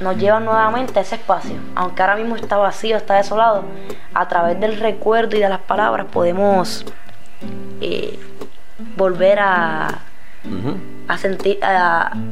nos 0.00 0.16
llevan 0.16 0.45
nuevamente 0.45 0.99
a 0.99 1.02
ese 1.02 1.16
espacio. 1.16 1.56
Aunque 1.75 2.02
ahora 2.02 2.16
mismo 2.16 2.37
está 2.37 2.56
vacío, 2.56 2.97
está 2.97 3.14
desolado, 3.14 3.64
a 4.14 4.28
través 4.28 4.59
del 4.61 4.78
recuerdo 4.78 5.37
y 5.37 5.40
de 5.40 5.49
las 5.49 5.61
palabras 5.61 6.06
podemos 6.12 6.85
eh, 7.80 8.18
volver 8.97 9.38
a, 9.40 10.00
a 11.09 11.18
sentir, 11.18 11.59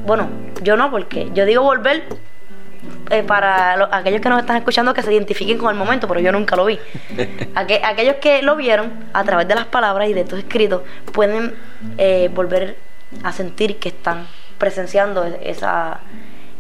bueno, 0.05 0.29
yo 0.63 0.77
no, 0.77 0.91
porque 0.91 1.31
yo 1.35 1.45
digo 1.45 1.63
volver 1.63 2.05
eh, 3.11 3.23
para 3.23 3.89
aquellos 3.97 4.21
que 4.21 4.29
nos 4.29 4.41
están 4.41 4.57
escuchando 4.57 4.95
que 4.95 5.03
se 5.03 5.13
identifiquen 5.13 5.59
con 5.59 5.71
el 5.71 5.77
momento, 5.77 6.09
pero 6.09 6.21
yo 6.21 6.33
nunca 6.33 6.57
lo 6.57 6.65
vi. 6.65 6.79
aquellos 7.55 8.17
que 8.17 8.43
lo 8.43 8.57
vieron 8.57 8.93
a 9.13 9.25
través 9.25 9.47
de 9.47 9.55
las 9.55 9.67
palabras 9.67 10.09
y 10.09 10.15
de 10.15 10.23
estos 10.23 10.39
escritos 10.39 10.83
pueden 11.13 11.55
eh, 11.99 12.31
volver 12.35 12.77
a 13.23 13.33
sentir 13.33 13.79
que 13.79 13.91
están 13.91 14.27
presenciando 14.59 15.25
esa 15.43 16.01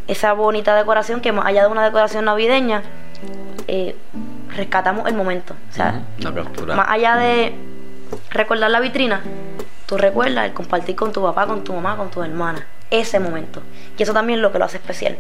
esa 0.06 0.32
bonita 0.32 0.74
decoración 0.74 1.20
que 1.20 1.32
más 1.32 1.46
allá 1.46 1.62
de 1.62 1.68
una 1.68 1.84
decoración 1.84 2.24
navideña, 2.24 2.82
eh, 3.68 3.96
rescatamos 4.54 5.08
el 5.08 5.14
momento. 5.14 5.54
O 5.70 5.72
sea, 5.72 6.02
más 6.74 6.88
allá 6.88 7.16
de 7.16 7.54
recordar 8.30 8.70
la 8.70 8.80
vitrina, 8.80 9.20
tú 9.86 9.96
recuerdas 9.96 10.46
el 10.46 10.52
compartir 10.52 10.96
con 10.96 11.12
tu 11.12 11.22
papá, 11.22 11.46
con 11.46 11.64
tu 11.64 11.72
mamá, 11.72 11.96
con 11.96 12.10
tus 12.10 12.24
hermanas, 12.24 12.62
ese 12.90 13.18
momento. 13.18 13.62
Y 13.96 14.02
eso 14.02 14.12
también 14.12 14.38
es 14.38 14.42
lo 14.42 14.52
que 14.52 14.58
lo 14.58 14.64
hace 14.64 14.76
especial. 14.76 15.16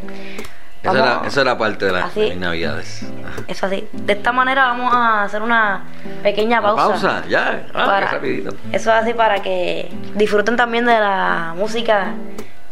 Esa 1.24 1.40
era, 1.40 1.56
parte 1.56 1.86
de 1.86 1.92
las 1.92 2.14
navidades. 2.36 3.06
Eso 3.48 3.66
así. 3.66 3.88
De 3.92 4.12
esta 4.12 4.32
manera 4.32 4.66
vamos 4.66 4.92
a 4.92 5.22
hacer 5.22 5.40
una 5.40 5.84
pequeña 6.22 6.60
pausa. 6.60 6.88
pausa, 6.88 7.24
ya. 7.26 7.66
Ah, 7.72 8.18
eso 8.20 8.50
es 8.70 8.86
así 8.88 9.14
para 9.14 9.40
que 9.40 9.90
disfruten 10.14 10.56
también 10.56 10.84
de 10.84 10.92
la 10.92 11.54
música 11.56 12.12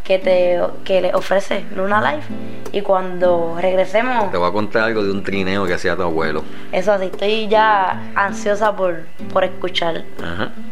que 0.05 0.19
te 0.19 0.61
que 0.85 1.01
le 1.01 1.15
ofrece 1.15 1.65
Luna 1.75 2.01
Life. 2.01 2.29
Y 2.73 2.81
cuando 2.81 3.57
regresemos 3.61 4.31
te 4.31 4.39
voy 4.39 4.49
a 4.49 4.53
contar 4.53 4.85
algo 4.85 5.03
de 5.05 5.11
un 5.11 5.23
trineo 5.23 5.67
que 5.67 5.75
hacía 5.75 5.95
tu 5.95 6.03
abuelo. 6.03 6.43
eso 6.73 6.93
así 6.93 7.07
estoy 7.07 7.49
ya 7.49 8.13
ansiosa 8.15 8.75
por, 8.75 9.05
por 9.33 9.45
escuchar 9.45 10.05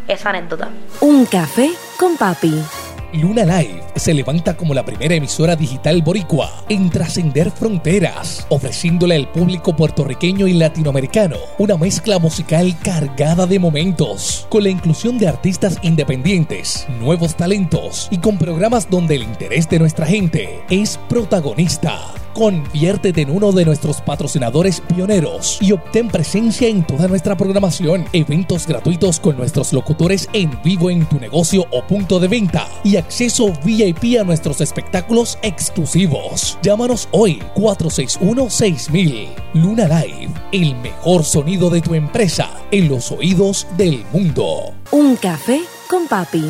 esa 0.09 0.31
anécdota. 0.31 0.69
Un 1.01 1.27
café 1.27 1.71
con 1.99 2.17
papi 2.17 2.63
Luna 3.13 3.45
Live 3.45 3.83
se 3.97 4.15
levanta 4.15 4.57
como 4.57 4.73
la 4.73 4.85
primera 4.85 5.15
emisora 5.15 5.57
digital 5.57 6.03
boricua 6.03 6.51
en 6.69 6.91
trascender 6.91 7.51
fronteras, 7.51 8.47
ofreciéndole 8.49 9.17
al 9.17 9.29
público 9.31 9.75
puertorriqueño 9.75 10.47
y 10.47 10.53
latinoamericano 10.53 11.37
una 11.59 11.77
mezcla 11.77 12.19
musical 12.19 12.77
cargada 12.83 13.47
de 13.47 13.59
momentos, 13.59 14.47
con 14.49 14.63
la 14.63 14.71
inclusión 14.71 15.19
de 15.19 15.29
artistas 15.29 15.79
independientes, 15.83 16.87
nuevos 17.01 17.37
talentos 17.37 18.09
y 18.11 18.19
con 18.19 18.39
programas 18.39 18.89
donde 18.89 19.17
el 19.17 19.25
interés 19.25 19.69
de 19.69 19.79
nuestra 19.79 20.07
gente 20.07 20.63
es 20.71 20.99
protagonista. 21.09 21.99
Conviértete 22.35 23.23
en 23.23 23.31
uno 23.31 23.53
de 23.53 23.65
nuestros 23.65 24.01
patrocinadores 24.01 24.81
pioneros 24.81 25.59
y 25.61 25.73
obtén 25.73 26.09
presencia 26.09 26.69
en 26.69 26.87
toda 26.87 27.09
nuestra 27.09 27.37
programación, 27.37 28.05
eventos 28.13 28.67
gratuitos 28.67 29.19
con 29.21 29.37
nuestros 29.37 29.73
locutores 29.73 30.29
en 30.33 30.51
vivo 30.63 30.91
en 30.91 31.07
tu 31.07 31.19
negocio 31.19 31.67
o 31.71 31.83
punto 31.83 32.21
de 32.21 32.29
venta 32.29 32.69
y 32.85 32.97
acceso 32.97 33.53
VIP 33.65 34.21
a 34.21 34.25
nuestros 34.25 34.61
espectáculos 34.61 35.39
exclusivos. 35.43 36.59
Llámanos 36.63 37.09
hoy 37.13 37.43
461-6000. 37.55 39.29
Luna 39.55 39.85
Live, 39.85 40.31
el 40.53 40.77
mejor 40.77 41.25
sonido 41.25 41.71
de 41.71 41.81
tu 41.81 41.95
empresa 41.95 42.51
en 42.71 42.89
los 42.89 43.11
oídos 43.11 43.67
del 43.77 44.05
mundo. 44.13 44.75
Un 44.93 45.17
café 45.17 45.61
con 45.89 46.07
papi. 46.07 46.45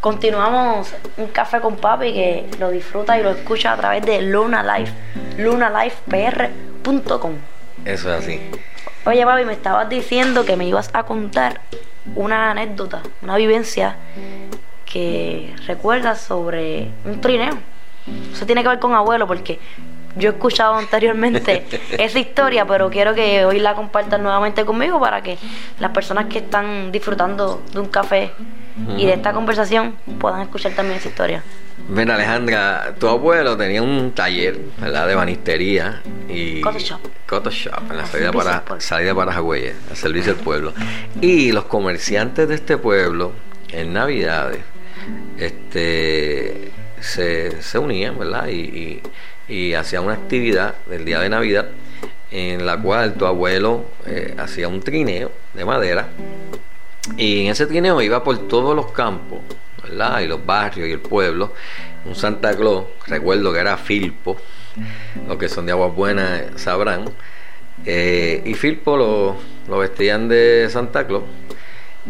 Continuamos 0.00 0.94
un 1.18 1.26
café 1.26 1.60
con 1.60 1.76
papi 1.76 2.14
que 2.14 2.48
lo 2.58 2.70
disfruta 2.70 3.18
y 3.18 3.22
lo 3.22 3.28
escucha 3.30 3.72
a 3.72 3.76
través 3.76 4.02
de 4.06 4.22
Luna 4.22 4.62
Life, 4.62 4.94
lunalifepr.com. 5.36 7.32
Eso 7.84 8.14
es 8.14 8.22
así. 8.24 8.40
Oye, 9.04 9.26
papi, 9.26 9.44
me 9.44 9.52
estabas 9.52 9.90
diciendo 9.90 10.46
que 10.46 10.56
me 10.56 10.64
ibas 10.66 10.88
a 10.94 11.02
contar 11.02 11.60
una 12.14 12.50
anécdota, 12.50 13.02
una 13.20 13.36
vivencia 13.36 13.96
que 14.86 15.54
recuerdas 15.66 16.22
sobre 16.22 16.88
un 17.04 17.20
trineo. 17.20 17.58
Eso 18.32 18.46
tiene 18.46 18.62
que 18.62 18.68
ver 18.68 18.78
con 18.78 18.94
abuelo, 18.94 19.26
porque 19.26 19.60
yo 20.16 20.30
he 20.30 20.32
escuchado 20.32 20.76
anteriormente 20.76 21.66
esa 21.98 22.18
historia, 22.18 22.64
pero 22.64 22.88
quiero 22.88 23.14
que 23.14 23.44
hoy 23.44 23.60
la 23.60 23.74
compartan 23.74 24.22
nuevamente 24.22 24.64
conmigo 24.64 24.98
para 24.98 25.22
que 25.22 25.36
las 25.78 25.90
personas 25.90 26.24
que 26.26 26.38
están 26.38 26.90
disfrutando 26.90 27.62
de 27.72 27.80
un 27.80 27.88
café 27.88 28.32
y 28.96 29.06
de 29.06 29.14
esta 29.14 29.32
conversación 29.32 29.96
puedan 30.18 30.42
escuchar 30.42 30.72
también 30.72 30.98
esa 30.98 31.08
historia. 31.08 31.42
Ven 31.88 32.10
Alejandra, 32.10 32.94
tu 32.98 33.08
abuelo 33.08 33.56
tenía 33.56 33.82
un 33.82 34.12
taller, 34.12 34.58
¿verdad? 34.78 35.08
De 35.08 35.14
banistería 35.14 36.02
y... 36.28 36.60
Coto 36.60 36.78
shop. 36.78 37.00
Coto 37.26 37.50
shop, 37.50 37.90
en 37.90 37.96
la 37.96 38.02
Al 38.02 38.08
salida 38.08 38.32
para, 38.32 38.62
salida 38.78 39.14
para 39.14 39.32
Jagüeyes, 39.32 39.74
al 39.90 39.96
servicio 39.96 40.34
del 40.34 40.44
pueblo. 40.44 40.72
Y 41.20 41.52
los 41.52 41.64
comerciantes 41.64 42.48
de 42.48 42.54
este 42.54 42.76
pueblo, 42.76 43.32
en 43.72 43.92
Navidades, 43.92 44.60
este, 45.38 46.70
se, 47.00 47.62
se 47.62 47.78
unían, 47.78 48.18
¿verdad? 48.18 48.48
Y, 48.48 49.00
y, 49.48 49.52
y 49.52 49.74
hacían 49.74 50.04
una 50.04 50.14
actividad 50.14 50.74
del 50.86 51.04
día 51.04 51.18
de 51.20 51.28
Navidad 51.28 51.66
en 52.30 52.64
la 52.64 52.80
cual 52.80 53.14
tu 53.14 53.26
abuelo 53.26 53.86
eh, 54.06 54.34
hacía 54.38 54.68
un 54.68 54.80
trineo 54.80 55.32
de 55.54 55.64
madera 55.64 56.08
y 57.16 57.42
en 57.44 57.52
ese 57.52 57.66
trineo 57.66 58.00
iba 58.02 58.22
por 58.22 58.38
todos 58.48 58.74
los 58.76 58.92
campos, 58.92 59.40
¿verdad? 59.82 60.20
Y 60.20 60.26
los 60.26 60.44
barrios 60.44 60.88
y 60.88 60.92
el 60.92 61.00
pueblo. 61.00 61.52
Un 62.04 62.14
Santa 62.14 62.56
Claus, 62.56 62.84
recuerdo 63.06 63.52
que 63.52 63.58
era 63.58 63.76
Filpo, 63.76 64.36
los 65.28 65.36
que 65.36 65.48
son 65.48 65.66
de 65.66 65.72
Aguas 65.72 65.94
Buenas 65.94 66.42
sabrán. 66.56 67.04
Eh, 67.84 68.42
y 68.44 68.54
Filpo 68.54 68.96
lo, 68.96 69.36
lo 69.68 69.78
vestían 69.78 70.28
de 70.28 70.68
Santa 70.70 71.06
Claus 71.06 71.24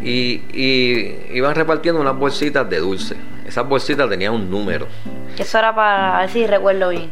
y, 0.02 0.42
y 0.52 1.28
iban 1.32 1.54
repartiendo 1.54 2.00
unas 2.00 2.16
bolsitas 2.16 2.68
de 2.68 2.78
dulce. 2.78 3.16
Esas 3.46 3.68
bolsitas 3.68 4.08
tenían 4.08 4.34
un 4.34 4.50
número. 4.50 4.86
Eso 5.38 5.58
era 5.58 5.74
para, 5.74 6.18
a 6.18 6.20
ver 6.22 6.30
si 6.30 6.46
recuerdo 6.46 6.90
bien, 6.90 7.10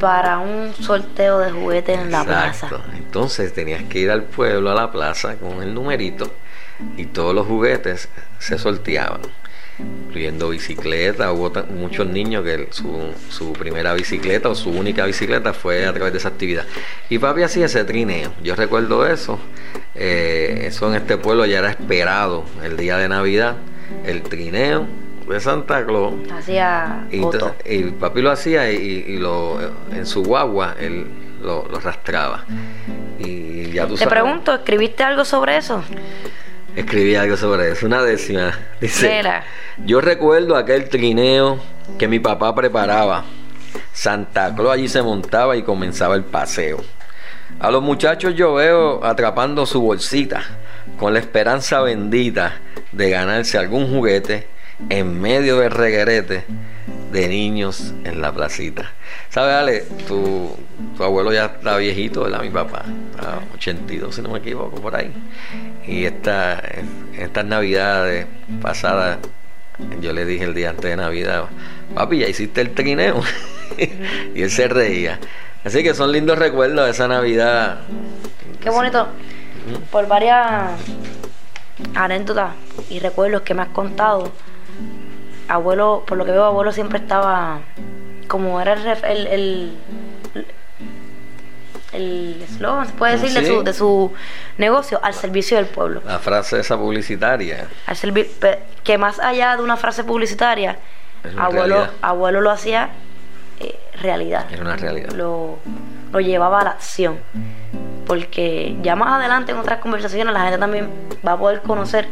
para 0.00 0.38
un 0.38 0.74
sorteo 0.74 1.38
de 1.38 1.50
juguetes 1.52 1.98
en 1.98 2.10
la 2.10 2.24
plaza. 2.24 2.68
Entonces 2.96 3.52
tenías 3.52 3.82
que 3.84 4.00
ir 4.00 4.10
al 4.10 4.24
pueblo, 4.24 4.70
a 4.70 4.74
la 4.74 4.90
plaza, 4.90 5.36
con 5.36 5.62
el 5.62 5.74
numerito 5.74 6.30
y 6.96 7.06
todos 7.06 7.34
los 7.34 7.46
juguetes 7.46 8.08
se 8.38 8.58
sorteaban, 8.58 9.20
incluyendo 10.08 10.48
bicicletas. 10.50 11.30
Hubo 11.32 11.52
muchos 11.74 12.06
niños 12.06 12.44
que 12.44 12.68
su, 12.70 13.12
su 13.30 13.52
primera 13.54 13.94
bicicleta 13.94 14.48
o 14.48 14.54
su 14.54 14.70
única 14.70 15.04
bicicleta 15.06 15.52
fue 15.52 15.86
a 15.86 15.92
través 15.92 16.12
de 16.12 16.18
esa 16.18 16.28
actividad. 16.28 16.64
Y 17.08 17.18
papi 17.18 17.42
hacía 17.42 17.66
ese 17.66 17.84
trineo. 17.84 18.32
Yo 18.42 18.54
recuerdo 18.54 19.06
eso. 19.06 19.38
Eh, 19.94 20.64
eso 20.66 20.88
en 20.88 20.94
este 20.96 21.16
pueblo 21.16 21.44
ya 21.46 21.58
era 21.58 21.70
esperado 21.70 22.44
el 22.62 22.76
día 22.76 22.96
de 22.98 23.08
Navidad, 23.08 23.56
el 24.06 24.22
trineo 24.22 24.86
de 25.28 25.40
Santa 25.40 25.84
Claus. 25.86 26.14
Hacía 26.32 27.06
Y, 27.10 27.20
y 27.66 27.84
papi 27.92 28.22
lo 28.22 28.30
hacía 28.30 28.70
y, 28.72 28.76
y 28.76 29.16
lo, 29.18 29.58
en 29.94 30.04
su 30.06 30.22
guagua 30.22 30.74
él 30.80 31.06
lo, 31.42 31.66
lo 31.70 31.76
arrastraba. 31.78 32.44
Y 33.18 33.70
ya 33.72 33.86
tú 33.86 33.94
Te 33.94 34.04
sabes. 34.04 34.12
pregunto, 34.12 34.54
¿escribiste 34.54 35.02
algo 35.04 35.24
sobre 35.24 35.56
eso? 35.56 35.82
Escribí 36.76 37.14
algo 37.16 37.36
sobre 37.36 37.70
eso, 37.70 37.86
una 37.86 38.02
décima. 38.02 38.58
Dice, 38.80 39.16
Mira. 39.16 39.44
yo 39.84 40.00
recuerdo 40.00 40.56
aquel 40.56 40.88
trineo 40.88 41.60
que 41.98 42.08
mi 42.08 42.18
papá 42.18 42.54
preparaba. 42.54 43.24
Santa 43.92 44.54
Claus 44.54 44.72
allí 44.72 44.88
se 44.88 45.02
montaba 45.02 45.56
y 45.56 45.62
comenzaba 45.62 46.14
el 46.14 46.24
paseo. 46.24 46.82
A 47.60 47.70
los 47.70 47.82
muchachos 47.82 48.34
yo 48.34 48.54
veo 48.54 49.04
atrapando 49.04 49.66
su 49.66 49.82
bolsita 49.82 50.42
con 50.98 51.12
la 51.12 51.20
esperanza 51.20 51.80
bendita 51.82 52.54
de 52.92 53.10
ganarse 53.10 53.58
algún 53.58 53.88
juguete 53.88 54.48
en 54.88 55.20
medio 55.20 55.58
del 55.58 55.70
reguerete 55.70 56.44
de 57.12 57.28
niños 57.28 57.94
en 58.04 58.20
la 58.20 58.32
placita. 58.32 58.92
¿Sabes, 59.28 59.54
Ale? 59.54 59.80
Tu, 60.08 60.56
tu 60.96 61.04
abuelo 61.04 61.32
ya 61.32 61.46
está 61.46 61.76
viejito, 61.76 62.22
¿verdad? 62.22 62.40
Mi 62.40 62.50
papá. 62.50 62.84
Está 63.10 63.40
82, 63.54 64.14
si 64.14 64.22
no 64.22 64.30
me 64.30 64.38
equivoco, 64.38 64.80
por 64.80 64.96
ahí. 64.96 65.12
Y 65.86 66.04
esta, 66.04 66.62
estas 67.16 67.44
navidades 67.44 68.26
pasadas, 68.60 69.18
yo 70.00 70.12
le 70.12 70.24
dije 70.24 70.44
el 70.44 70.54
día 70.54 70.70
antes 70.70 70.84
de 70.84 70.96
Navidad, 70.96 71.44
papi, 71.94 72.18
ya 72.18 72.28
hiciste 72.28 72.60
el 72.60 72.70
trineo. 72.70 73.22
y 74.34 74.42
él 74.42 74.50
se 74.50 74.68
reía. 74.68 75.18
Así 75.64 75.82
que 75.82 75.94
son 75.94 76.10
lindos 76.10 76.38
recuerdos 76.38 76.86
de 76.86 76.90
esa 76.90 77.08
Navidad. 77.08 77.80
Qué 78.60 78.70
bonito. 78.70 79.06
Por 79.90 80.08
varias 80.08 80.72
anécdotas 81.94 82.54
y 82.90 82.98
recuerdos 82.98 83.42
que 83.42 83.54
me 83.54 83.62
has 83.62 83.68
contado, 83.68 84.32
abuelo, 85.48 86.04
por 86.06 86.18
lo 86.18 86.24
que 86.24 86.32
veo, 86.32 86.44
abuelo 86.44 86.72
siempre 86.72 86.98
estaba 86.98 87.60
como 88.28 88.60
era 88.60 88.72
el 88.72 89.26
el 89.26 89.78
el 91.92 92.42
eslogan, 92.42 92.86
se 92.86 92.92
puede 92.94 93.18
decir, 93.18 93.32
de, 93.32 93.46
su, 93.46 93.62
de 93.62 93.74
su 93.74 94.12
negocio, 94.56 94.98
al 95.02 95.14
servicio 95.14 95.58
del 95.58 95.66
pueblo. 95.66 96.02
La 96.06 96.18
frase 96.18 96.58
esa 96.58 96.78
publicitaria. 96.78 97.68
Al 97.86 97.96
que 98.82 98.98
más 98.98 99.20
allá 99.20 99.56
de 99.56 99.62
una 99.62 99.76
frase 99.76 100.02
publicitaria, 100.02 100.78
abuelo, 101.36 101.74
realidad. 101.76 101.90
abuelo 102.00 102.40
lo 102.40 102.50
hacía 102.50 102.90
eh, 103.60 103.78
realidad. 104.00 104.46
Era 104.50 104.62
una 104.62 104.76
realidad. 104.76 105.10
Lo, 105.12 105.58
lo 106.12 106.20
llevaba 106.20 106.60
a 106.60 106.64
la 106.64 106.70
acción. 106.70 107.18
Porque 108.06 108.76
ya 108.82 108.96
más 108.96 109.20
adelante 109.20 109.52
en 109.52 109.58
otras 109.58 109.78
conversaciones 109.78 110.32
la 110.32 110.40
gente 110.40 110.58
también 110.58 110.90
va 111.26 111.32
a 111.32 111.38
poder 111.38 111.60
conocer 111.60 112.08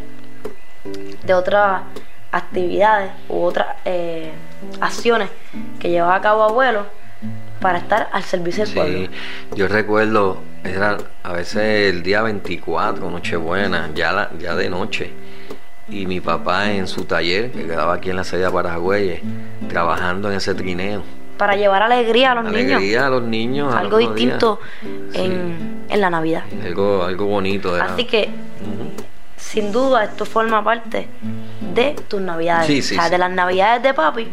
de 1.24 1.34
otras 1.34 1.82
actividades 2.32 3.12
u 3.28 3.42
otras 3.42 3.66
eh, 3.84 4.30
acciones 4.80 5.28
que 5.78 5.90
llevaba 5.90 6.16
a 6.16 6.20
cabo 6.20 6.42
abuelo 6.44 6.86
para 7.60 7.78
estar 7.78 8.08
al 8.12 8.22
servicio 8.22 8.64
del 8.64 8.74
pueblo. 8.74 8.98
Sí, 8.98 9.10
yo 9.56 9.68
recuerdo, 9.68 10.38
era 10.64 10.96
a 11.22 11.32
veces 11.32 11.92
el 11.92 12.02
día 12.02 12.22
24, 12.22 13.10
Nochebuena, 13.10 13.90
ya, 13.94 14.12
la- 14.12 14.30
ya 14.38 14.54
de 14.54 14.70
noche, 14.70 15.10
y 15.88 16.06
mi 16.06 16.20
papá 16.20 16.70
en 16.72 16.86
su 16.86 17.04
taller, 17.04 17.50
que 17.50 17.66
quedaba 17.66 17.94
aquí 17.94 18.10
en 18.10 18.16
la 18.16 18.24
salida 18.24 18.50
Paragüeyes, 18.50 19.20
trabajando 19.68 20.30
en 20.30 20.36
ese 20.36 20.54
trineo. 20.54 21.02
Para 21.36 21.56
llevar 21.56 21.82
alegría 21.82 22.32
a 22.32 22.34
los 22.36 22.46
Alegría 22.46 22.78
niños. 22.78 23.02
a 23.02 23.08
los 23.10 23.22
niños. 23.22 23.74
al 23.74 23.80
Algo 23.86 23.98
distinto 23.98 24.60
Sí, 24.82 25.18
en, 25.20 25.84
en 25.88 26.00
la 26.00 26.10
Navidad. 26.10 26.44
algo, 26.64 27.02
algo 27.04 27.24
bonito. 27.26 27.74
era. 27.76 27.86
Así 27.86 28.04
que, 28.04 28.28
sin 29.36 29.72
duda, 29.72 30.04
esto 30.04 30.24
forma 30.26 30.62
parte 30.62 31.08
de 31.74 31.96
tus 32.08 32.20
Navidades. 32.20 32.66
Sí, 32.66 32.82
sí, 32.82 32.94
o 32.94 32.96
sea, 32.96 33.04
sí. 33.06 33.10
de 33.10 33.18
las 33.18 33.30
Navidades 33.30 33.82
de 33.82 33.94
papi, 33.94 34.28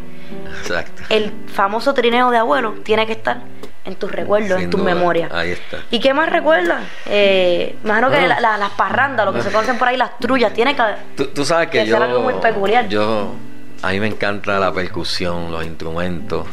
Exacto. 0.61 1.03
el 1.09 1.31
famoso 1.53 1.93
trineo 1.93 2.29
de 2.31 2.37
abuelo 2.37 2.73
tiene 2.83 3.05
que 3.05 3.13
estar 3.13 3.41
en 3.85 3.95
tus 3.95 4.11
recuerdos, 4.11 4.55
Sin 4.57 4.65
en 4.65 4.69
tus 4.69 4.81
duda, 4.81 4.93
memorias. 4.93 5.31
Ahí 5.31 5.51
está. 5.51 5.77
¿Y 5.91 5.99
qué 6.01 6.13
más 6.13 6.29
recuerdas? 6.29 6.83
Eh, 7.05 7.75
imagino 7.83 8.09
que 8.11 8.27
la- 8.27 8.39
la- 8.41 8.57
las 8.57 8.71
parrandas, 8.71 9.25
lo 9.25 9.31
que 9.33 9.41
se 9.41 9.49
conocen 9.51 9.77
por 9.77 9.87
ahí, 9.87 9.95
las 9.95 10.17
trullas, 10.19 10.53
tiene 10.53 10.75
que 10.75 10.83
Tú, 11.15 11.27
tú 11.27 11.45
sabes 11.45 11.69
que 11.69 11.79
que 11.79 11.85
yo, 11.87 11.95
ser 11.95 12.03
algo 12.03 12.21
muy 12.21 12.33
peculiar. 12.35 12.87
yo, 12.89 13.33
a 13.81 13.91
mí 13.91 13.99
me 14.01 14.07
encanta 14.07 14.59
la 14.59 14.73
percusión, 14.73 15.51
los 15.51 15.65
instrumentos, 15.65 16.45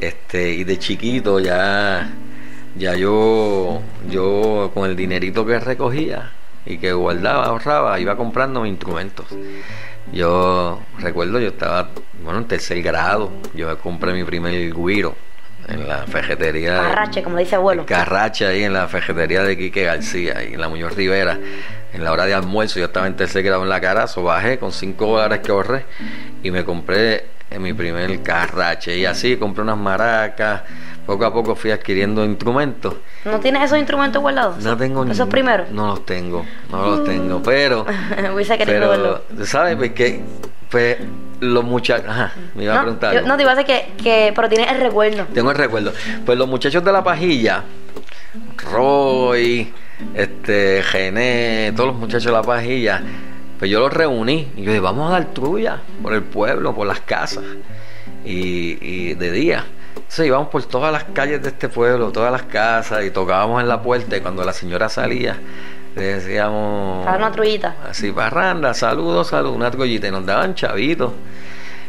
este, 0.00 0.50
y 0.54 0.64
de 0.64 0.78
chiquito 0.78 1.38
ya, 1.38 2.10
ya 2.74 2.96
yo, 2.96 3.80
yo 4.08 4.72
con 4.74 4.90
el 4.90 4.96
dinerito 4.96 5.46
que 5.46 5.60
recogía 5.60 6.32
y 6.66 6.78
que 6.78 6.92
guardaba, 6.92 7.44
ahorraba, 7.46 8.00
iba 8.00 8.16
comprando 8.16 8.62
mis 8.62 8.70
instrumentos. 8.72 9.26
Yo 10.12 10.80
recuerdo, 10.98 11.40
yo 11.40 11.48
estaba, 11.48 11.88
bueno, 12.22 12.38
en 12.40 12.46
tercer 12.46 12.80
grado, 12.82 13.30
yo 13.54 13.76
compré 13.78 14.12
mi 14.12 14.24
primer 14.24 14.72
guiro 14.74 15.14
en 15.68 15.86
la 15.88 16.06
ferretería. 16.06 16.74
de- 16.74 16.80
Carrache, 16.90 17.22
como 17.22 17.38
dice 17.38 17.56
abuelo. 17.56 17.84
Carracha 17.86 18.48
ahí 18.48 18.62
en 18.62 18.72
la 18.72 18.86
ferretería 18.88 19.42
de 19.42 19.56
Quique 19.58 19.82
García 19.82 20.40
en 20.42 20.60
la 20.60 20.68
Muñoz 20.68 20.94
Rivera. 20.94 21.38
En 21.92 22.04
la 22.04 22.12
hora 22.12 22.24
de 22.26 22.34
almuerzo, 22.34 22.78
yo 22.78 22.86
estaba 22.86 23.06
en 23.06 23.16
tercer 23.16 23.42
grado 23.42 23.62
en 23.62 23.68
la 23.68 23.80
carazo, 23.80 24.22
bajé 24.22 24.58
con 24.58 24.70
5 24.72 25.06
dólares 25.06 25.40
que 25.40 25.50
ahorré 25.50 25.84
y 26.42 26.50
me 26.50 26.64
compré 26.64 27.26
en 27.50 27.62
mi 27.62 27.72
primer 27.72 28.22
carrache. 28.22 28.96
Y 28.96 29.06
así 29.06 29.36
compré 29.36 29.62
unas 29.62 29.78
maracas. 29.78 30.62
Poco 31.06 31.24
a 31.24 31.32
poco 31.32 31.54
fui 31.54 31.70
adquiriendo 31.70 32.24
instrumentos. 32.24 32.94
¿No 33.24 33.38
tienes 33.38 33.62
esos 33.62 33.78
instrumentos 33.78 34.20
guardados? 34.20 34.62
No 34.64 34.76
tengo 34.76 35.04
¿Esos 35.04 35.28
primeros? 35.28 35.70
No 35.70 35.86
los 35.86 36.04
tengo, 36.04 36.44
no 36.70 36.82
los 36.82 37.04
tengo. 37.04 37.40
Pero, 37.44 37.86
Hubiese 38.34 38.58
querido 38.58 38.90
verlo. 38.90 39.22
¿sabes? 39.44 39.76
Porque, 39.76 40.20
pues, 40.68 40.96
los 41.38 41.62
muchachos. 41.64 42.08
Ajá, 42.08 42.32
me 42.56 42.64
iba 42.64 42.74
a 42.74 42.80
preguntar. 42.82 43.14
yo- 43.14 43.22
no, 43.22 43.36
te 43.36 43.42
iba 43.44 43.52
a 43.52 43.54
decir 43.54 43.66
que, 43.96 44.02
que, 44.02 44.32
pero 44.34 44.48
tienes 44.48 44.70
el 44.72 44.80
recuerdo. 44.80 45.24
Tengo 45.32 45.50
el 45.52 45.56
recuerdo. 45.56 45.92
Pues 46.24 46.36
los 46.36 46.48
muchachos 46.48 46.82
de 46.84 46.90
la 46.92 47.04
pajilla, 47.04 47.62
Roy, 48.72 49.72
este, 50.14 50.82
Gené, 50.82 51.72
todos 51.76 51.88
los 51.90 51.96
muchachos 51.98 52.24
de 52.26 52.32
la 52.32 52.42
pajilla, 52.42 53.00
pues 53.58 53.70
yo 53.70 53.80
los 53.80 53.92
reuní 53.92 54.48
y 54.56 54.62
yo 54.62 54.70
dije, 54.72 54.80
vamos 54.80 55.08
a 55.08 55.12
dar 55.12 55.26
trulla 55.26 55.78
por 56.02 56.14
el 56.14 56.22
pueblo, 56.22 56.74
por 56.74 56.86
las 56.86 57.00
casas. 57.00 57.44
Y, 58.24 58.76
y 58.80 59.14
de 59.14 59.30
día. 59.30 59.64
Entonces 59.96 60.26
íbamos 60.26 60.48
por 60.48 60.64
todas 60.64 60.92
las 60.92 61.04
calles 61.04 61.42
de 61.42 61.48
este 61.48 61.68
pueblo, 61.68 62.12
todas 62.12 62.30
las 62.32 62.42
casas, 62.42 63.04
y 63.04 63.10
tocábamos 63.10 63.60
en 63.62 63.68
la 63.68 63.82
puerta 63.82 64.16
y 64.16 64.20
cuando 64.20 64.44
la 64.44 64.52
señora 64.52 64.88
salía, 64.88 65.36
le 65.94 66.02
decíamos... 66.02 67.04
Para 67.04 67.16
una 67.18 67.32
trullita. 67.32 67.74
Así, 67.88 68.12
parranda, 68.12 68.72
saludos, 68.74 69.28
saludos, 69.28 69.56
una 69.56 69.70
trullita, 69.70 70.06
y 70.06 70.10
nos 70.10 70.24
daban 70.24 70.54
chavitos. 70.54 71.12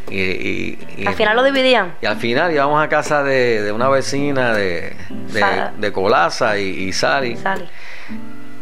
Y, 0.10 0.22
y- 0.22 0.80
y- 1.00 1.06
Al 1.08 1.15
final 1.15 1.36
lo 1.36 1.43
dividían. 1.43 1.96
y 2.02 2.06
al 2.06 2.15
final 2.15 2.52
íbamos 2.54 2.82
a 2.82 2.88
casa 2.88 3.24
de, 3.24 3.62
de 3.62 3.72
una 3.74 3.89
vecina 3.89 4.54
de, 4.54 4.96
de, 5.34 5.46
de 5.78 5.91
Colaza 5.91 6.58
y, 6.58 6.63
y 6.70 6.93
Sally. 6.93 7.36
Sally. 7.36 7.65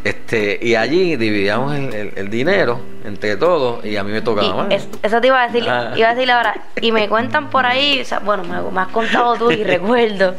Este, 0.06 0.60
y 0.62 0.76
allí 0.76 1.16
dividíamos 1.16 1.74
el, 1.76 1.92
el- 1.94 2.14
el 2.16 2.30
dinero 2.30 2.80
entre 3.04 3.36
todos 3.38 3.84
y 3.84 3.98
a 3.98 4.04
mí 4.04 4.12
me 4.12 4.22
tocaba 4.22 4.56
más. 4.56 4.68
es- 4.72 4.88
eso 5.02 5.20
te 5.20 5.28
iba 5.28 5.42
a 5.42 5.48
decir, 5.48 5.68
Ah. 5.68 5.94
iba 5.96 6.10
a 6.10 6.14
decirle 6.14 6.32
ahora, 6.34 6.54
y 6.80 6.92
me 6.92 7.10
cuentan 7.10 7.50
por 7.50 7.66
ahí, 7.66 8.02
o 8.02 8.06
sea, 8.06 8.20
bueno, 8.20 8.44
me, 8.44 8.62
me 8.72 8.82
has 8.82 8.90
contado 8.90 9.34
tú 9.36 9.50
y 9.50 9.64
recuerdo 9.64 10.36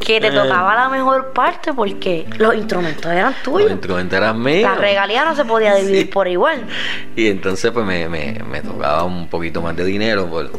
que 0.00 0.18
te 0.18 0.28
Eh. 0.28 0.30
tocaba 0.30 0.74
la 0.74 0.88
mejor 0.88 1.34
parte 1.34 1.74
porque 1.74 2.26
los 2.38 2.54
instrumentos 2.54 3.04
eran 3.12 3.32
Los 3.34 3.42
tuyos. 3.42 3.70
instrumentos 3.72 4.16
eran 4.16 4.42
míos. 4.42 4.70
La 4.74 4.76
regalía 4.80 5.26
no 5.26 5.34
se 5.36 5.44
podía 5.44 5.74
dividir 5.74 6.04
Sí. 6.04 6.04
por 6.06 6.26
igual. 6.26 6.64
Y 7.14 7.28
entonces 7.28 7.70
pues 7.70 7.84
me, 7.84 8.08
me, 8.08 8.40
me 8.50 8.62
tocaba 8.62 9.04
un 9.04 9.28
poquito 9.28 9.60
más 9.60 9.76
de 9.76 9.84
dinero 9.84 10.26
por- 10.26 10.50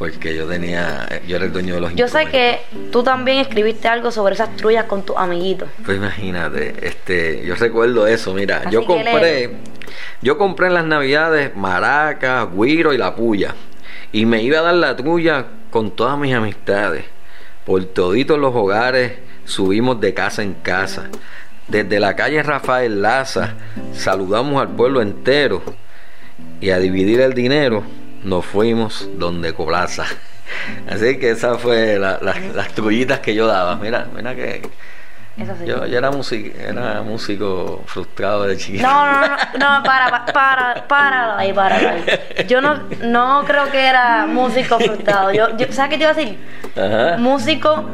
porque 0.00 0.34
yo 0.34 0.46
tenía, 0.46 1.06
yo 1.28 1.36
era 1.36 1.44
el 1.44 1.52
dueño 1.52 1.74
de 1.74 1.80
los 1.82 1.94
Yo 1.94 2.08
sé 2.08 2.24
que 2.24 2.60
tú 2.90 3.02
también 3.02 3.36
escribiste 3.36 3.86
algo 3.86 4.10
sobre 4.10 4.32
esas 4.32 4.56
trullas 4.56 4.86
con 4.86 5.04
tus 5.04 5.14
amiguitos. 5.14 5.68
Pues 5.84 5.98
imagínate, 5.98 6.74
este, 6.80 7.44
yo 7.44 7.54
recuerdo 7.54 8.06
eso, 8.06 8.32
mira, 8.32 8.62
Así 8.64 8.70
yo 8.70 8.86
compré, 8.86 9.50
yo 10.22 10.38
compré 10.38 10.68
en 10.68 10.74
las 10.74 10.86
navidades 10.86 11.54
maracas, 11.54 12.48
guiro 12.50 12.94
y 12.94 12.96
la 12.96 13.14
puya. 13.14 13.54
Y 14.10 14.24
me 14.24 14.42
iba 14.42 14.60
a 14.60 14.62
dar 14.62 14.74
la 14.76 14.96
trulla 14.96 15.44
con 15.68 15.90
todas 15.90 16.16
mis 16.16 16.32
amistades. 16.32 17.04
Por 17.66 17.84
toditos 17.84 18.38
los 18.38 18.54
hogares 18.54 19.18
subimos 19.44 20.00
de 20.00 20.14
casa 20.14 20.42
en 20.42 20.54
casa. 20.54 21.10
Desde 21.68 22.00
la 22.00 22.16
calle 22.16 22.42
Rafael 22.42 23.02
Laza 23.02 23.52
saludamos 23.92 24.62
al 24.62 24.68
pueblo 24.68 25.02
entero. 25.02 25.62
Y 26.62 26.70
a 26.70 26.78
dividir 26.78 27.20
el 27.20 27.34
dinero 27.34 27.84
nos 28.24 28.44
fuimos 28.44 29.08
donde 29.16 29.54
Colaza. 29.54 30.04
Así 30.90 31.18
que 31.18 31.30
esa 31.30 31.56
fue 31.58 31.98
la- 31.98 32.18
la- 32.20 32.34
las 32.54 32.68
trullitas 32.68 33.20
que 33.20 33.34
yo 33.34 33.46
daba. 33.46 33.76
Mira, 33.76 34.06
mira 34.14 34.34
que 34.34 34.62
sí. 35.36 35.64
yo, 35.66 35.86
yo 35.86 35.96
era, 35.98 36.10
músico, 36.10 36.58
era 36.58 37.02
músico 37.02 37.82
frustrado 37.86 38.42
de 38.44 38.56
chiquito. 38.56 38.82
No, 38.86 39.04
no, 39.06 39.20
no, 39.58 39.78
no, 39.78 39.82
para, 39.84 40.10
pa- 40.10 40.32
para, 40.32 40.88
para 40.88 41.38
ahí, 41.38 41.52
para 41.52 41.76
ahí. 41.76 42.04
Yo 42.48 42.60
no, 42.60 42.82
no 43.02 43.44
creo 43.46 43.70
que 43.70 43.86
era 43.86 44.26
músico 44.26 44.78
frustrado. 44.80 45.32
Yo, 45.32 45.56
yo, 45.56 45.66
¿Sabes 45.72 45.90
qué 45.90 45.96
te 45.98 46.02
iba 46.02 46.10
a 46.10 46.14
decir? 46.14 46.38
Ajá. 46.76 47.16
Músico 47.18 47.84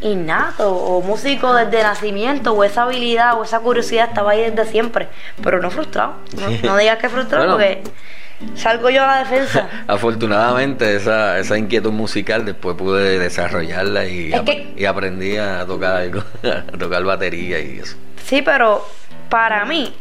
innato 0.00 0.68
o 0.74 1.00
músico 1.02 1.54
desde 1.54 1.82
nacimiento 1.84 2.52
o 2.52 2.64
esa 2.64 2.82
habilidad 2.82 3.38
o 3.38 3.44
esa 3.44 3.60
curiosidad 3.60 4.08
estaba 4.08 4.32
ahí 4.32 4.50
desde 4.50 4.70
siempre, 4.70 5.08
pero 5.42 5.60
no 5.60 5.70
frustrado. 5.70 6.16
No, 6.40 6.50
no 6.68 6.76
digas 6.82 6.98
que 6.98 7.08
frustrado 7.08 7.56
Bueno. 7.56 7.56
porque 7.56 7.82
salgo 8.54 8.90
yo 8.90 9.02
a 9.02 9.06
la 9.06 9.18
defensa. 9.20 9.68
Afortunadamente 9.86 10.94
esa, 10.96 11.38
esa 11.38 11.58
inquietud 11.58 11.92
musical 11.92 12.44
después 12.44 12.76
pude 12.76 13.18
desarrollarla 13.18 14.06
y, 14.06 14.32
Es 14.32 14.38
ap- 14.40 14.44
que- 14.46 14.72
y 14.76 14.84
aprendí 14.84 15.36
a 15.36 15.64
tocar 15.66 15.96
algo, 15.96 16.22
a 16.44 16.78
tocar 16.78 17.02
batería 17.04 17.58
y 17.60 17.78
eso. 17.80 17.96
Sí, 18.24 18.42
pero 18.42 18.86
para 19.28 19.64
mí, 19.64 19.94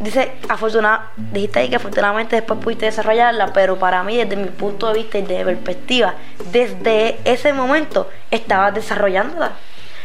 dice, 0.00 0.32
afortunada, 0.48 1.10
dijiste 1.16 1.60
ahí 1.60 1.68
que 1.68 1.76
afortunadamente 1.76 2.36
después 2.36 2.58
pudiste 2.60 2.86
desarrollarla, 2.86 3.52
pero 3.52 3.78
para 3.78 4.02
mí, 4.02 4.16
desde 4.16 4.36
mi 4.36 4.48
punto 4.48 4.88
de 4.88 4.94
vista 4.94 5.18
y 5.18 5.22
de 5.22 5.44
perspectiva, 5.44 6.14
desde 6.52 7.18
ese 7.24 7.52
momento 7.52 8.10
estabas 8.30 8.74
desarrollándola. 8.74 9.52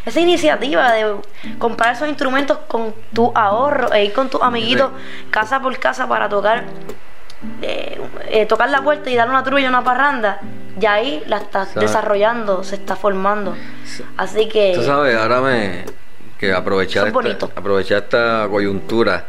Esa 0.05 0.19
iniciativa 0.19 0.91
de 0.91 1.15
comprar 1.57 1.95
esos 1.95 2.07
instrumentos 2.07 2.59
con 2.67 2.93
tu 3.11 3.31
ahorro 3.33 3.91
e 3.91 4.05
ir 4.05 4.13
con 4.13 4.29
tus 4.29 4.39
amiguitos 4.43 4.91
casa 5.31 5.59
por 5.59 5.79
casa 5.79 6.07
para 6.07 6.29
tocar, 6.29 6.63
eh, 7.61 7.99
eh, 8.29 8.45
tocar 8.45 8.69
la 8.69 8.81
puerta 8.83 9.09
y 9.09 9.15
dar 9.15 9.29
una 9.29 9.43
trulla, 9.43 9.69
una 9.69 9.83
parranda, 9.83 10.39
ya 10.77 10.93
ahí 10.93 11.23
la 11.27 11.37
estás 11.37 11.69
¿Sabes? 11.69 11.89
desarrollando, 11.89 12.63
se 12.63 12.75
está 12.75 12.95
formando. 12.95 13.55
Así 14.17 14.47
que... 14.47 14.73
Tú 14.75 14.83
sabes, 14.83 15.15
ahora 15.15 15.41
me 15.41 15.85
que 16.37 16.51
aprovechar 16.51 17.07
esta, 17.07 17.45
aprovechar 17.55 18.03
esta 18.03 18.47
coyuntura 18.49 19.25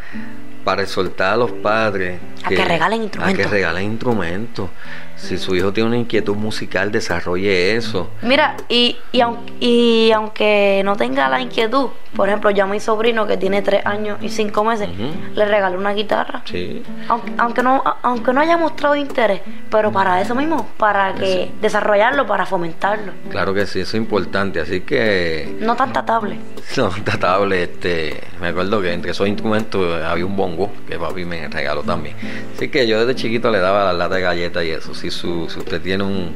para 0.65 0.83
exhortar 0.83 1.35
a 1.35 1.37
los 1.37 1.53
padres 1.53 2.19
A 2.43 2.49
que 2.49 2.65
regalen 2.65 3.05
instrumentos. 3.05 3.47
A 3.47 3.49
que 3.49 3.55
regalen 3.55 3.85
instrumentos. 3.85 4.71
Si 5.17 5.39
su 5.39 5.55
hijo 5.57 5.73
tiene 5.73 5.89
una 5.89 5.97
inquietud 5.99 6.37
musical, 6.37 6.93
desarrolle 6.93 7.75
eso. 7.77 8.11
Mira, 8.23 8.57
y, 8.69 8.97
y, 9.13 9.23
y 9.61 10.13
aunque 10.13 10.83
no 10.85 10.97
tenga 10.97 11.29
la 11.29 11.41
inquietud, 11.41 11.89
por 12.15 12.29
ejemplo, 12.29 12.51
yo 12.51 12.65
a 12.65 12.67
mi 12.67 12.81
sobrino 12.81 13.27
que 13.27 13.37
tiene 13.37 13.63
tres 13.63 13.85
años 13.85 14.19
y 14.23 14.29
cinco 14.29 14.65
meses, 14.65 14.89
le 15.35 15.45
regalé 15.45 15.77
una 15.77 15.93
guitarra. 15.93 16.43
Sí. 16.45 16.83
Aunque, 17.09 17.33
aunque 17.37 17.63
no 17.63 17.83
aunque 18.03 18.33
no 18.33 18.41
haya 18.41 18.57
mostrado 18.57 18.97
interés, 18.97 19.41
pero 19.71 19.93
para 19.93 20.21
eso 20.21 20.35
mismo, 20.35 20.69
para 20.77 21.15
que 21.15 21.51
desarrollarlo, 21.61 22.27
para 22.27 22.47
fomentarlo. 22.47 23.13
Claro 23.31 23.53
que 23.53 23.67
sí, 23.67 23.81
eso 23.81 23.97
es 23.97 24.03
importante. 24.03 24.61
Así 24.61 24.81
que 24.81 25.57
No 25.61 25.77
tan 25.77 25.93
tatable. 25.93 26.39
No, 26.77 26.91
tratable, 27.05 27.63
este, 27.63 28.21
me 28.41 28.49
acuerdo 28.49 28.83
que 28.83 28.93
entre 28.93 29.13
esos 29.13 29.29
instrumentos 29.29 30.03
había 30.03 30.27
un 30.27 30.37
bongo 30.37 30.71
que 30.87 30.99
papi 30.99 31.25
me 31.25 31.49
regaló 31.49 31.83
también. 31.83 32.17
Así 32.55 32.69
que 32.69 32.87
yo 32.87 32.99
desde 32.99 33.15
chiquito 33.15 33.51
le 33.51 33.61
daba 33.61 33.85
las 33.85 33.95
latas 33.95 34.17
de 34.17 34.23
galletas 34.23 34.65
y 34.65 34.71
eso. 34.71 34.93
Si, 35.11 35.19
su, 35.21 35.49
si 35.49 35.59
usted 35.59 35.81
tiene 35.81 36.03
un, 36.05 36.35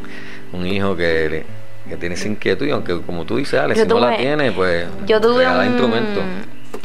un 0.52 0.66
hijo 0.66 0.94
que, 0.96 1.28
le- 1.28 1.46
que 1.88 1.96
tiene 1.96 2.14
esa 2.14 2.28
inquietud, 2.28 2.66
y 2.66 2.70
aunque 2.70 3.00
como 3.02 3.24
tú 3.24 3.37
dices, 3.37 3.59
Ale, 3.59 3.74
Yo 3.74 3.83
si 3.83 3.88
no 3.88 3.98
la 3.98 4.16
tiene, 4.16 4.52
pues 4.52 4.87
Yo 5.06 5.20
tuve 5.20 5.46
un... 5.48 5.64
instrumentos. 5.66 6.22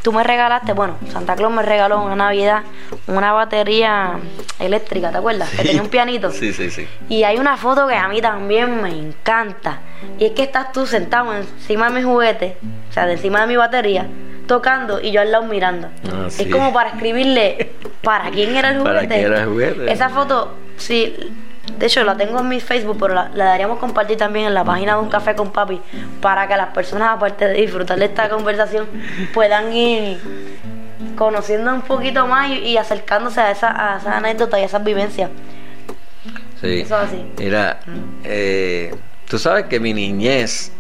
Tú 0.02 0.12
me 0.13 0.24
regalaste, 0.24 0.74
bueno, 0.74 0.98
Santa 1.12 1.36
Claus 1.36 1.52
me 1.54 1.62
regaló 1.63 1.98
en 1.98 2.02
una 2.04 2.15
Navidad 2.15 2.62
una 3.08 3.34
batería 3.34 4.17
eléctrica, 4.60 5.12
¿te 5.12 5.17
acuerdas? 5.17 5.50
Que 5.52 5.63
tenía 5.63 5.82
un 5.82 5.89
pianito. 5.89 6.32
Sí, 6.32 6.54
sí, 6.54 6.69
sí. 6.71 6.88
Y 7.10 7.24
hay 7.24 7.38
una 7.38 7.58
foto 7.58 7.88
que 7.88 7.95
a 7.95 8.08
mí 8.08 8.21
también 8.21 8.82
me 8.82 8.89
encanta. 8.89 9.80
Y 10.19 10.26
es 10.26 10.32
que 10.32 10.43
estás 10.43 10.71
tú 10.71 10.86
sentado 10.86 11.34
encima 11.36 11.89
de 11.89 11.95
mi 11.95 12.04
juguete, 12.04 12.58
o 12.89 12.93
sea, 12.93 13.06
de 13.08 13.13
encima 13.13 13.41
de 13.41 13.48
mi 13.48 13.56
batería, 13.58 14.06
tocando 14.48 15.02
y 15.02 15.12
yo 15.12 15.21
al 15.21 15.32
lado 15.32 15.45
mirando. 15.45 15.88
Ah, 16.12 16.28
sí. 16.30 16.43
Es 16.43 16.50
como 16.50 16.71
para 16.74 16.89
escribirle 16.89 17.71
para 18.04 18.30
quién 18.30 18.56
era 18.56 18.69
el 18.71 18.78
juguete. 18.80 18.95
¿Para 19.08 19.08
quién 19.08 19.26
era 19.32 19.41
el 19.41 19.48
juguete? 19.50 19.91
Esa 19.91 20.10
foto, 20.10 20.56
sí, 20.78 21.15
de 21.78 21.86
hecho 21.86 22.04
la 22.04 22.15
tengo 22.15 22.39
en 22.39 22.47
mi 22.47 22.60
Facebook, 22.60 22.97
pero 22.99 23.13
la, 23.13 23.30
la 23.34 23.45
daríamos 23.45 23.80
compartir 23.80 24.17
también 24.17 24.45
en 24.47 24.54
la 24.54 24.63
página 24.63 24.95
de 24.95 25.01
Un 25.01 25.10
Café 25.10 25.36
con 25.36 25.51
Papi, 25.51 25.82
para 26.21 26.47
que 26.47 26.56
las 26.56 26.69
personas, 26.69 27.10
aparte 27.10 27.47
de 27.47 27.54
disfrutar 27.54 27.97
de 27.97 28.06
esta 28.06 28.30
conversación, 28.30 28.88
puedan 29.34 29.73
ir 29.73 30.19
conociendo 31.15 31.73
un 31.73 31.82
poquito 31.82 32.28
más 32.28 32.49
y, 32.49 32.60
y 32.60 32.78
acercándose 32.78 33.41
a 33.41 33.51
esa, 33.51 33.93
a 33.93 33.97
esa 33.97 34.17
anécdota 34.17 34.60
y 34.60 34.63
a 34.63 34.65
esas 34.65 34.84
vivencias. 34.84 35.30
Sí. 36.62 36.82
Eso 36.82 37.01
es 37.01 37.08
así. 37.10 37.25
Mira, 37.38 37.80
eh, 38.23 38.95
tú 39.28 39.38
sabes 39.38 39.65
que 39.65 39.80
mi 39.80 39.93
niñez 39.93 40.71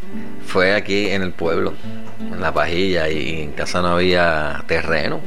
fue 0.45 0.73
aquí 0.73 1.09
en 1.09 1.21
el 1.21 1.31
pueblo, 1.31 1.73
en 2.19 2.41
la 2.41 2.53
pajilla, 2.53 3.09
y 3.09 3.43
en 3.43 3.51
casa 3.51 3.81
no 3.81 3.89
había 3.89 4.63
terreno. 4.67 5.19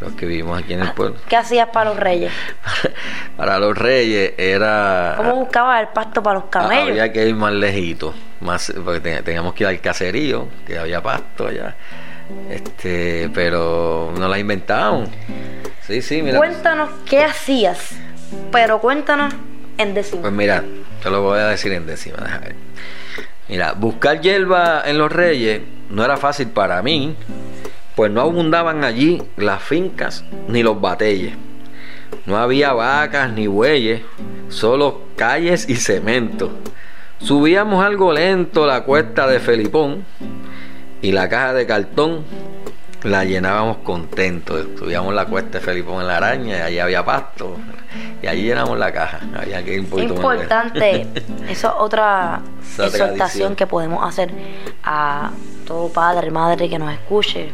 Los 0.00 0.12
que 0.12 0.26
vivimos 0.26 0.62
aquí 0.62 0.74
en 0.74 0.80
el 0.82 0.92
pueblo. 0.92 1.16
¿Qué 1.28 1.36
hacías 1.36 1.68
para 1.70 1.90
los 1.90 1.98
reyes? 1.98 2.30
Para 3.36 3.58
los 3.58 3.76
reyes 3.76 4.32
era. 4.38 5.14
¿Cómo 5.16 5.36
buscabas 5.36 5.80
el 5.82 5.88
pasto 5.88 6.22
para 6.22 6.40
los 6.40 6.48
camellos? 6.50 6.86
Ah, 6.88 6.90
Había 6.90 7.12
que 7.12 7.26
ir 7.28 7.34
más 7.34 7.52
lejito, 7.52 8.14
más, 8.40 8.72
porque 8.84 9.00
te- 9.00 9.22
teníamos 9.22 9.54
que 9.54 9.64
ir 9.64 9.68
al 9.68 9.80
caserío, 9.80 10.48
que 10.66 10.78
había 10.78 11.02
pasto 11.02 11.46
allá. 11.46 11.74
Este, 12.50 13.30
pero 13.34 14.12
no 14.18 14.28
la 14.28 14.38
inventamos. 14.38 15.08
Sí, 15.82 16.02
sí, 16.02 16.22
mira. 16.22 16.38
Cuéntanos 16.38 16.90
qué 17.08 17.24
hacías, 17.24 17.90
pero 18.52 18.80
cuéntanos 18.80 19.32
en 19.78 19.94
décimo. 19.94 20.22
Pues 20.22 20.32
mira, 20.32 20.62
te 21.02 21.10
lo 21.10 21.22
voy 21.22 21.38
a 21.38 21.48
decir 21.48 21.72
en 21.72 21.86
décima. 21.86 22.16
déjame 22.22 22.46
ver. 22.46 22.56
Mira, 23.48 23.72
buscar 23.72 24.20
hierba 24.20 24.82
en 24.84 24.98
los 24.98 25.12
reyes 25.12 25.60
no 25.90 26.04
era 26.04 26.16
fácil 26.16 26.48
para 26.48 26.82
mí, 26.82 27.14
pues 27.96 28.12
no 28.12 28.20
abundaban 28.20 28.84
allí 28.84 29.22
las 29.36 29.62
fincas 29.62 30.22
ni 30.48 30.62
los 30.62 30.80
batelles. 30.80 31.34
No 32.26 32.36
había 32.36 32.72
vacas 32.74 33.32
ni 33.32 33.46
bueyes, 33.46 34.02
solo 34.48 35.00
calles 35.16 35.68
y 35.68 35.76
cemento. 35.76 36.50
Subíamos 37.18 37.82
algo 37.82 38.12
lento 38.12 38.66
la 38.66 38.84
cuesta 38.84 39.26
de 39.26 39.40
Felipón 39.40 40.04
y 41.00 41.12
la 41.12 41.28
caja 41.30 41.54
de 41.54 41.66
cartón 41.66 42.24
la 43.02 43.24
llenábamos 43.24 43.78
contentos. 43.78 44.66
Subíamos 44.78 45.14
la 45.14 45.24
cuesta 45.24 45.58
de 45.58 45.64
Felipón 45.64 46.02
en 46.02 46.08
la 46.08 46.18
araña 46.18 46.58
y 46.58 46.60
allí 46.60 46.78
había 46.78 47.04
pasto. 47.04 47.56
Y 48.22 48.26
allí 48.26 48.42
llenamos 48.42 48.78
la 48.78 48.92
caja. 48.92 49.20
Había 49.40 49.64
que 49.64 49.74
ir 49.74 49.86
un. 49.90 50.02
Importante, 50.02 51.06
eso 51.48 51.68
es 51.68 51.74
otra 51.78 52.42
Esa 52.60 52.86
exhortación 52.86 53.16
tradición. 53.16 53.56
que 53.56 53.66
podemos 53.66 54.06
hacer 54.06 54.30
a 54.84 55.30
todo 55.66 55.88
padre, 55.88 56.30
madre 56.30 56.68
que 56.68 56.78
nos 56.78 56.92
escuche, 56.92 57.52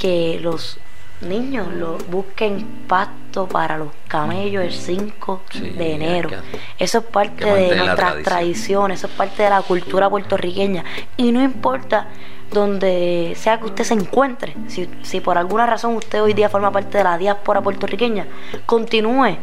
que 0.00 0.38
los 0.42 0.78
niños 1.20 1.68
lo 1.74 1.98
busquen 2.10 2.64
pasto 2.88 3.46
para 3.46 3.76
los 3.76 3.88
camellos 4.08 4.64
el 4.64 4.72
5 4.72 5.42
Sí, 5.50 5.60
de 5.70 5.94
enero. 5.94 6.30
que- 6.30 6.36
Eso 6.78 6.98
es 6.98 7.04
parte 7.04 7.44
de 7.44 7.76
nuestras 7.76 8.22
tradiciones, 8.22 8.98
eso 9.00 9.06
es 9.06 9.12
parte 9.12 9.42
de 9.42 9.50
la 9.50 9.60
cultura 9.62 10.08
puertorriqueña. 10.08 10.82
Y 11.18 11.30
no 11.32 11.42
importa 11.42 12.08
donde 12.50 13.34
sea 13.36 13.58
que 13.60 13.66
usted 13.66 13.84
se 13.84 13.94
encuentre, 13.94 14.56
si, 14.66 14.88
si 15.02 15.20
por 15.20 15.36
alguna 15.38 15.66
razón 15.66 15.94
usted 15.94 16.20
hoy 16.22 16.32
día 16.32 16.48
forma 16.48 16.72
parte 16.72 16.98
de 16.98 17.04
la 17.04 17.16
diáspora 17.18 17.60
puertorriqueña, 17.60 18.26
continúe 18.66 19.36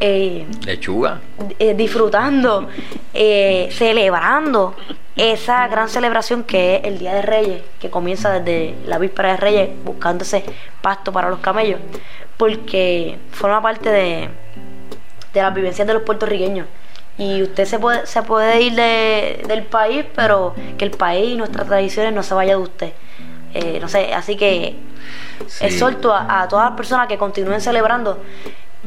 eh, 0.00 0.46
Lechuga. 0.66 1.20
eh, 1.58 1.74
disfrutando, 1.74 2.68
eh, 3.14 3.68
celebrando 3.72 4.74
esa 5.16 5.66
gran 5.68 5.88
celebración 5.88 6.42
que 6.42 6.76
es 6.76 6.84
el 6.84 6.98
Día 6.98 7.14
de 7.14 7.22
Reyes, 7.22 7.62
que 7.80 7.90
comienza 7.90 8.30
desde 8.40 8.74
la 8.86 8.98
víspera 8.98 9.30
de 9.32 9.36
Reyes, 9.36 9.70
buscándose 9.84 10.44
pasto 10.82 11.12
para 11.12 11.28
los 11.30 11.38
camellos, 11.40 11.80
porque 12.36 13.18
forma 13.30 13.62
parte 13.62 13.90
de, 13.90 14.28
de 15.32 15.42
las 15.42 15.54
vivencias 15.54 15.86
de 15.86 15.94
los 15.94 16.02
puertorriqueños. 16.02 16.66
Y 17.16 17.42
usted 17.42 17.64
se 17.64 17.78
puede, 17.78 18.06
se 18.06 18.22
puede 18.22 18.60
ir 18.60 18.74
de- 18.74 19.44
del 19.46 19.62
país, 19.62 20.04
pero 20.16 20.52
que 20.76 20.84
el 20.84 20.90
país 20.90 21.30
y 21.30 21.36
nuestras 21.36 21.66
tradiciones 21.68 22.12
no 22.12 22.24
se 22.24 22.34
vaya 22.34 22.56
de 22.56 22.62
usted. 22.62 22.92
Eh, 23.54 23.78
no 23.80 23.86
sé, 23.88 24.12
así 24.14 24.36
que 24.36 24.74
Sí. 25.46 25.66
exhorto 25.66 26.12
a, 26.12 26.42
a 26.42 26.48
todas 26.48 26.70
las 26.70 26.76
personas 26.76 27.06
que 27.06 27.18
continúen 27.18 27.60
celebrando 27.60 28.20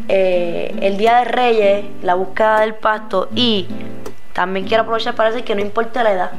eh, 0.10 0.76
el 0.82 0.98
Día 0.98 1.20
de 1.20 1.26
Reyes, 1.26 1.86
la 2.02 2.16
búsqueda 2.16 2.60
del 2.62 2.76
pasto 2.76 3.30
y 3.36 3.68
también 4.38 4.68
quiero 4.68 4.84
aprovechar 4.84 5.16
para 5.16 5.32
decir 5.32 5.44
que 5.44 5.56
no 5.56 5.62
importa 5.62 6.04
la 6.04 6.12
edad. 6.12 6.32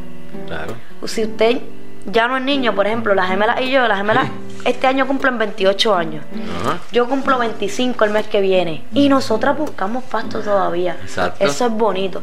Claro. 0.46 0.74
Si 1.06 1.24
usted 1.24 1.58
ya 2.06 2.28
no 2.28 2.36
es 2.36 2.44
niño, 2.44 2.72
por 2.76 2.86
ejemplo, 2.86 3.12
las 3.12 3.28
gemelas 3.28 3.60
y 3.60 3.70
yo, 3.72 3.88
las 3.88 3.98
gemelas 3.98 4.28
este 4.64 4.86
año 4.86 5.04
cumplen 5.08 5.36
28 5.36 5.94
años. 5.96 6.24
Ajá. 6.62 6.78
Yo 6.92 7.08
cumplo 7.08 7.38
25 7.38 8.04
el 8.04 8.10
mes 8.12 8.28
que 8.28 8.40
viene 8.40 8.84
y 8.94 9.08
nosotras 9.08 9.58
buscamos 9.58 10.04
pasto 10.04 10.38
todavía. 10.40 10.96
Exacto. 11.02 11.44
Eso 11.44 11.66
es 11.66 11.72
bonito. 11.72 12.22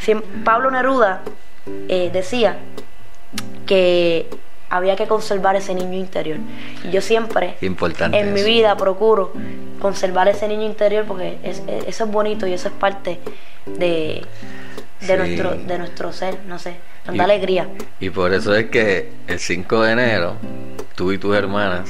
Siem- 0.00 0.22
Pablo 0.44 0.70
Neruda 0.70 1.22
eh, 1.88 2.10
decía 2.12 2.58
que 3.66 4.28
había 4.68 4.94
que 4.94 5.08
conservar 5.08 5.56
ese 5.56 5.74
niño 5.74 5.98
interior. 5.98 6.38
Y 6.84 6.90
yo 6.90 7.00
siempre 7.00 7.56
importante 7.62 8.16
en 8.16 8.32
mi 8.32 8.44
vida 8.44 8.76
procuro 8.76 9.32
conservar 9.80 10.28
ese 10.28 10.46
niño 10.46 10.64
interior 10.66 11.04
porque 11.04 11.38
es- 11.42 11.62
es- 11.66 11.86
eso 11.88 12.04
es 12.04 12.10
bonito 12.12 12.46
y 12.46 12.52
eso 12.52 12.68
es 12.68 12.74
parte 12.74 13.18
de, 13.66 14.24
de, 15.00 15.06
Sí. 15.06 15.14
nuestro, 15.16 15.54
de 15.54 15.78
nuestro 15.78 16.12
ser, 16.12 16.38
no 16.46 16.58
sé, 16.58 16.76
da 17.12 17.24
alegría. 17.24 17.68
Y 18.00 18.10
por 18.10 18.32
eso 18.34 18.54
es 18.54 18.66
que 18.70 19.10
el 19.26 19.38
5 19.38 19.82
de 19.82 19.92
enero, 19.92 20.36
tú 20.94 21.12
y 21.12 21.18
tus 21.18 21.34
hermanas 21.36 21.88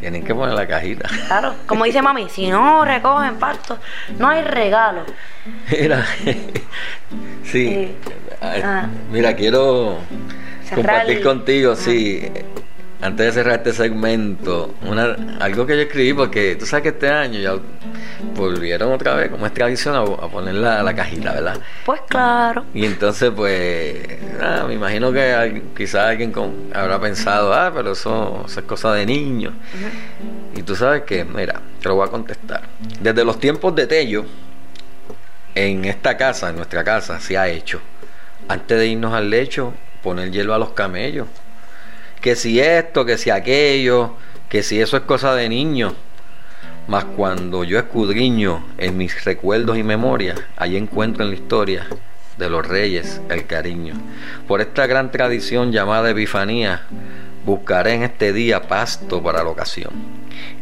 tienen 0.00 0.24
que 0.24 0.34
poner 0.34 0.54
la 0.54 0.66
cajita. 0.66 1.08
Claro, 1.26 1.54
como 1.66 1.84
dice 1.84 2.00
mami, 2.02 2.28
si 2.28 2.48
no 2.48 2.84
recogen 2.84 3.36
pasto, 3.36 3.78
no 4.18 4.28
hay 4.28 4.42
regalo. 4.42 5.02
Mira, 5.70 6.04
sí, 7.44 7.66
eh, 7.68 7.94
Ah. 8.40 8.86
mira, 9.10 9.34
quiero 9.34 9.98
compartir 10.74 11.18
el- 11.18 11.22
contigo, 11.22 11.76
sí, 11.76 12.30
antes 13.02 13.26
de 13.26 13.32
cerrar 13.32 13.56
este 13.56 13.72
segmento, 13.72 14.74
una, 14.82 15.16
algo 15.40 15.66
que 15.66 15.76
yo 15.76 15.82
escribí, 15.82 16.12
porque 16.14 16.56
tú 16.56 16.64
sabes 16.66 16.82
que 16.84 16.88
este 16.90 17.08
año 17.10 17.38
ya 17.38 17.54
volvieron 18.34 18.92
otra 18.92 19.14
vez, 19.14 19.30
como 19.30 19.46
es 19.46 19.52
tradición, 19.52 19.94
a, 19.94 20.00
a 20.00 20.28
poner 20.28 20.54
la, 20.54 20.82
la 20.82 20.94
cajita, 20.94 21.32
¿verdad? 21.34 21.58
Pues 21.84 22.00
claro. 22.08 22.64
Y 22.72 22.84
entonces, 22.86 23.30
pues, 23.36 23.96
ah, 24.40 24.64
me 24.66 24.74
imagino 24.74 25.12
que 25.12 25.62
quizás 25.76 26.08
alguien 26.08 26.32
con- 26.32 26.70
habrá 26.74 26.98
pensado, 27.00 27.52
ah, 27.52 27.70
pero 27.74 27.92
eso, 27.92 28.44
eso 28.46 28.60
es 28.60 28.66
cosa 28.66 28.92
de 28.94 29.04
niños. 29.06 29.52
Y 30.54 30.62
tú 30.62 30.74
sabes 30.74 31.02
que, 31.02 31.24
mira, 31.24 31.60
te 31.82 31.88
lo 31.88 31.96
voy 31.96 32.06
a 32.08 32.10
contestar. 32.10 32.62
Desde 33.00 33.24
los 33.24 33.38
tiempos 33.38 33.74
de 33.74 33.86
Tello, 33.86 34.24
en 35.54 35.84
esta 35.84 36.16
casa, 36.16 36.50
en 36.50 36.56
nuestra 36.56 36.82
casa, 36.84 37.20
se 37.20 37.36
ha 37.36 37.48
hecho. 37.48 37.80
Antes 38.48 38.78
de 38.78 38.86
irnos 38.86 39.12
al 39.12 39.28
lecho, 39.30 39.72
poner 40.02 40.30
hielo 40.30 40.54
a 40.54 40.58
los 40.58 40.70
camellos. 40.70 41.26
Que 42.26 42.34
si 42.34 42.58
esto, 42.58 43.04
que 43.04 43.18
si 43.18 43.30
aquello, 43.30 44.14
que 44.48 44.64
si 44.64 44.80
eso 44.80 44.96
es 44.96 45.04
cosa 45.04 45.36
de 45.36 45.48
niños. 45.48 45.92
Mas 46.88 47.04
cuando 47.04 47.62
yo 47.62 47.78
escudriño 47.78 48.66
en 48.78 48.96
mis 48.96 49.24
recuerdos 49.24 49.78
y 49.78 49.84
memorias, 49.84 50.36
allí 50.56 50.76
encuentro 50.76 51.22
en 51.22 51.30
la 51.30 51.36
historia 51.36 51.86
de 52.36 52.50
los 52.50 52.66
reyes 52.66 53.20
el 53.28 53.46
cariño. 53.46 53.94
Por 54.48 54.60
esta 54.60 54.88
gran 54.88 55.12
tradición 55.12 55.70
llamada 55.70 56.10
Epifanía, 56.10 56.82
buscaré 57.44 57.94
en 57.94 58.02
este 58.02 58.32
día 58.32 58.62
pasto 58.62 59.22
para 59.22 59.44
la 59.44 59.50
ocasión. 59.50 59.92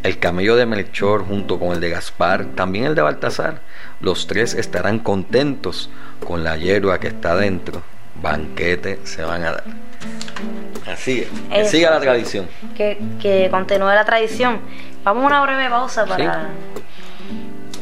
El 0.03 0.19
camello 0.19 0.57
de 0.57 0.67
Melchor 0.67 1.25
junto 1.27 1.59
con 1.59 1.73
el 1.73 1.81
de 1.81 1.89
Gaspar, 1.89 2.45
también 2.57 2.85
el 2.85 2.95
de 2.95 3.01
Baltasar, 3.01 3.63
los 4.03 4.27
tres 4.27 4.53
estarán 4.53 4.99
contentos 4.99 5.89
con 6.27 6.45
la 6.45 6.59
hierba 6.59 7.01
que 7.01 7.09
está 7.09 7.35
dentro. 7.35 7.83
Banquete 8.21 9.01
se 9.05 9.23
van 9.23 9.45
a 9.45 9.53
dar. 9.53 9.65
Así 10.87 11.23
es. 11.23 11.29
Que 11.51 11.61
Eso. 11.63 11.71
siga 11.71 11.91
la 11.91 12.01
tradición. 12.01 12.47
Que, 12.77 12.99
que 13.21 13.49
continúe 13.51 13.87
la 13.87 14.05
tradición. 14.05 14.61
Vamos 15.03 15.25
a 15.25 15.27
una 15.27 15.43
breve 15.43 15.69
pausa 15.69 16.05
para 16.07 16.49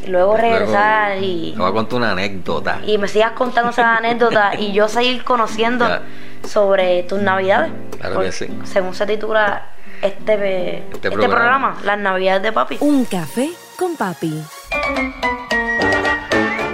luego 0.07 0.37
regresar 0.37 1.13
Luego, 1.19 1.27
y, 1.27 1.53
Te 1.53 1.59
voy 1.59 1.71
a 1.71 1.73
contar 1.73 1.97
una 1.97 2.13
anécdota. 2.13 2.81
y 2.85 2.99
me 2.99 3.07
sigas 3.09 3.33
contando 3.33 3.71
esas 3.71 3.99
anécdotas 3.99 4.59
y 4.59 4.73
yo 4.73 4.89
seguir 4.89 5.23
conociendo 5.25 5.87
Ya. 5.87 6.03
sobre 6.49 7.05
tus 7.05 7.21
navidades. 7.21 7.71
Claro 8.01 8.21
que 8.21 8.33
sí. 8.33 8.47
Según 8.65 8.95
se 8.95 9.07
titula 9.07 9.67
este, 10.03 10.79
este, 10.93 11.11
programa. 11.11 11.35
programa. 11.35 11.77
Las 11.85 11.99
navidades 11.99 12.43
de 12.43 12.53
papi. 12.53 12.77
Un 12.81 13.05
café 13.05 13.51
con 13.79 13.97
papi. 13.97 14.43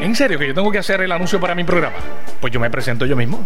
¿En 0.08 0.16
serio 0.16 0.38
que 0.38 0.48
yo 0.48 0.54
tengo 0.54 0.72
que 0.72 0.78
hacer 0.78 1.02
el 1.02 1.12
anuncio 1.12 1.38
para 1.38 1.54
mi 1.54 1.64
programa? 1.64 1.96
Pues 2.40 2.50
yo 2.50 2.58
me 2.58 2.70
presento 2.70 3.04
yo 3.04 3.14
mismo. 3.14 3.44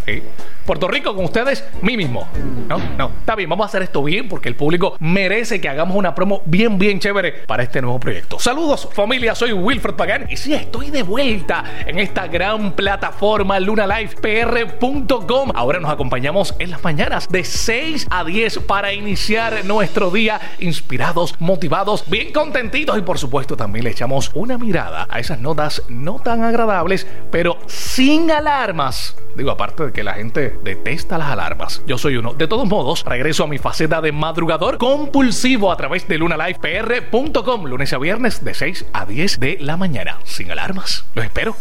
Puerto 0.65 0.87
Rico 0.87 1.13
con 1.13 1.25
ustedes, 1.25 1.65
mí 1.81 1.97
mismo. 1.97 2.29
No, 2.69 2.79
no, 2.97 3.11
está 3.19 3.35
bien, 3.35 3.51
vamos 3.51 3.65
a 3.65 3.67
hacer 3.67 3.83
esto 3.83 4.05
bien 4.05 4.29
porque 4.29 4.49
el 4.49 4.55
público 4.55 4.97
merece 5.01 5.61
que 5.61 5.69
hagamos 5.69 5.97
una 5.97 6.15
promo 6.15 6.43
bien, 6.45 6.79
bien 6.79 7.01
chévere 7.01 7.33
para 7.33 7.65
este 7.65 7.83
nuevo 7.83 7.99
proyecto. 7.99 8.39
Saludos 8.39 8.89
familia, 8.93 9.35
soy 9.35 9.53
Wilfred 9.53 9.95
Pagán 9.95 10.29
y 10.31 10.37
sí, 10.37 10.55
estoy 10.55 10.91
de 10.91 11.03
vuelta 11.03 11.65
en 11.85 11.99
esta 11.99 12.29
gran 12.29 12.75
plataforma 12.75 13.59
lunalifepr.com. 13.59 15.51
Ahora 15.57 15.81
nos 15.81 15.91
acompañamos 15.91 16.55
en 16.61 16.71
las 16.71 16.85
mañanas 16.85 17.29
de 17.29 17.43
6 17.43 18.07
a 18.09 18.23
10 18.23 18.61
para 18.61 18.93
iniciar 18.93 19.65
nuestro 19.65 20.13
día 20.13 20.41
inspirados, 20.61 21.35
motivados, 21.41 22.09
bien 22.09 22.33
contentitos 22.33 22.97
y 22.99 23.03
por 23.03 23.19
supuesto 23.19 23.57
también 23.57 23.85
le 23.85 23.91
echamos 23.91 24.31
una 24.35 24.59
mirada 24.59 25.09
a 25.11 25.19
esas 25.19 25.41
notas 25.41 25.83
no 25.89 26.21
tan 26.21 26.52
agradables, 26.53 27.07
pero 27.31 27.59
sin 27.67 28.31
alarmas. 28.31 29.17
Digo, 29.35 29.51
aparte 29.51 29.87
de 29.87 29.93
que 29.93 30.05
la 30.05 30.15
gente 30.15 30.59
detesta 30.63 31.17
las 31.19 31.31
alarmas. 31.31 31.83
Yo 31.87 31.97
soy 31.97 32.17
uno. 32.17 32.35
De 32.35 32.47
todos 32.47 32.69
modos, 32.69 33.05
regreso 33.05 33.45
a 33.45 33.47
mi 33.47 33.59
faceta 33.59 34.01
de 34.01 34.13
madrugador 34.13 34.79
compulsivo 34.79 35.73
a 35.73 35.77
través 35.77 36.07
de 36.07 36.19
lunalifepr.com, 36.19 37.67
lunes 37.67 37.93
a 37.93 37.99
viernes 37.99 38.45
de 38.45 38.55
6 38.55 38.87
a 38.93 39.07
10 39.07 39.41
de 39.41 39.59
la 39.61 39.77
mañana. 39.77 40.19
Sin 40.25 40.51
alarmas. 40.51 41.05
Los 41.15 41.25
espero. 41.25 41.57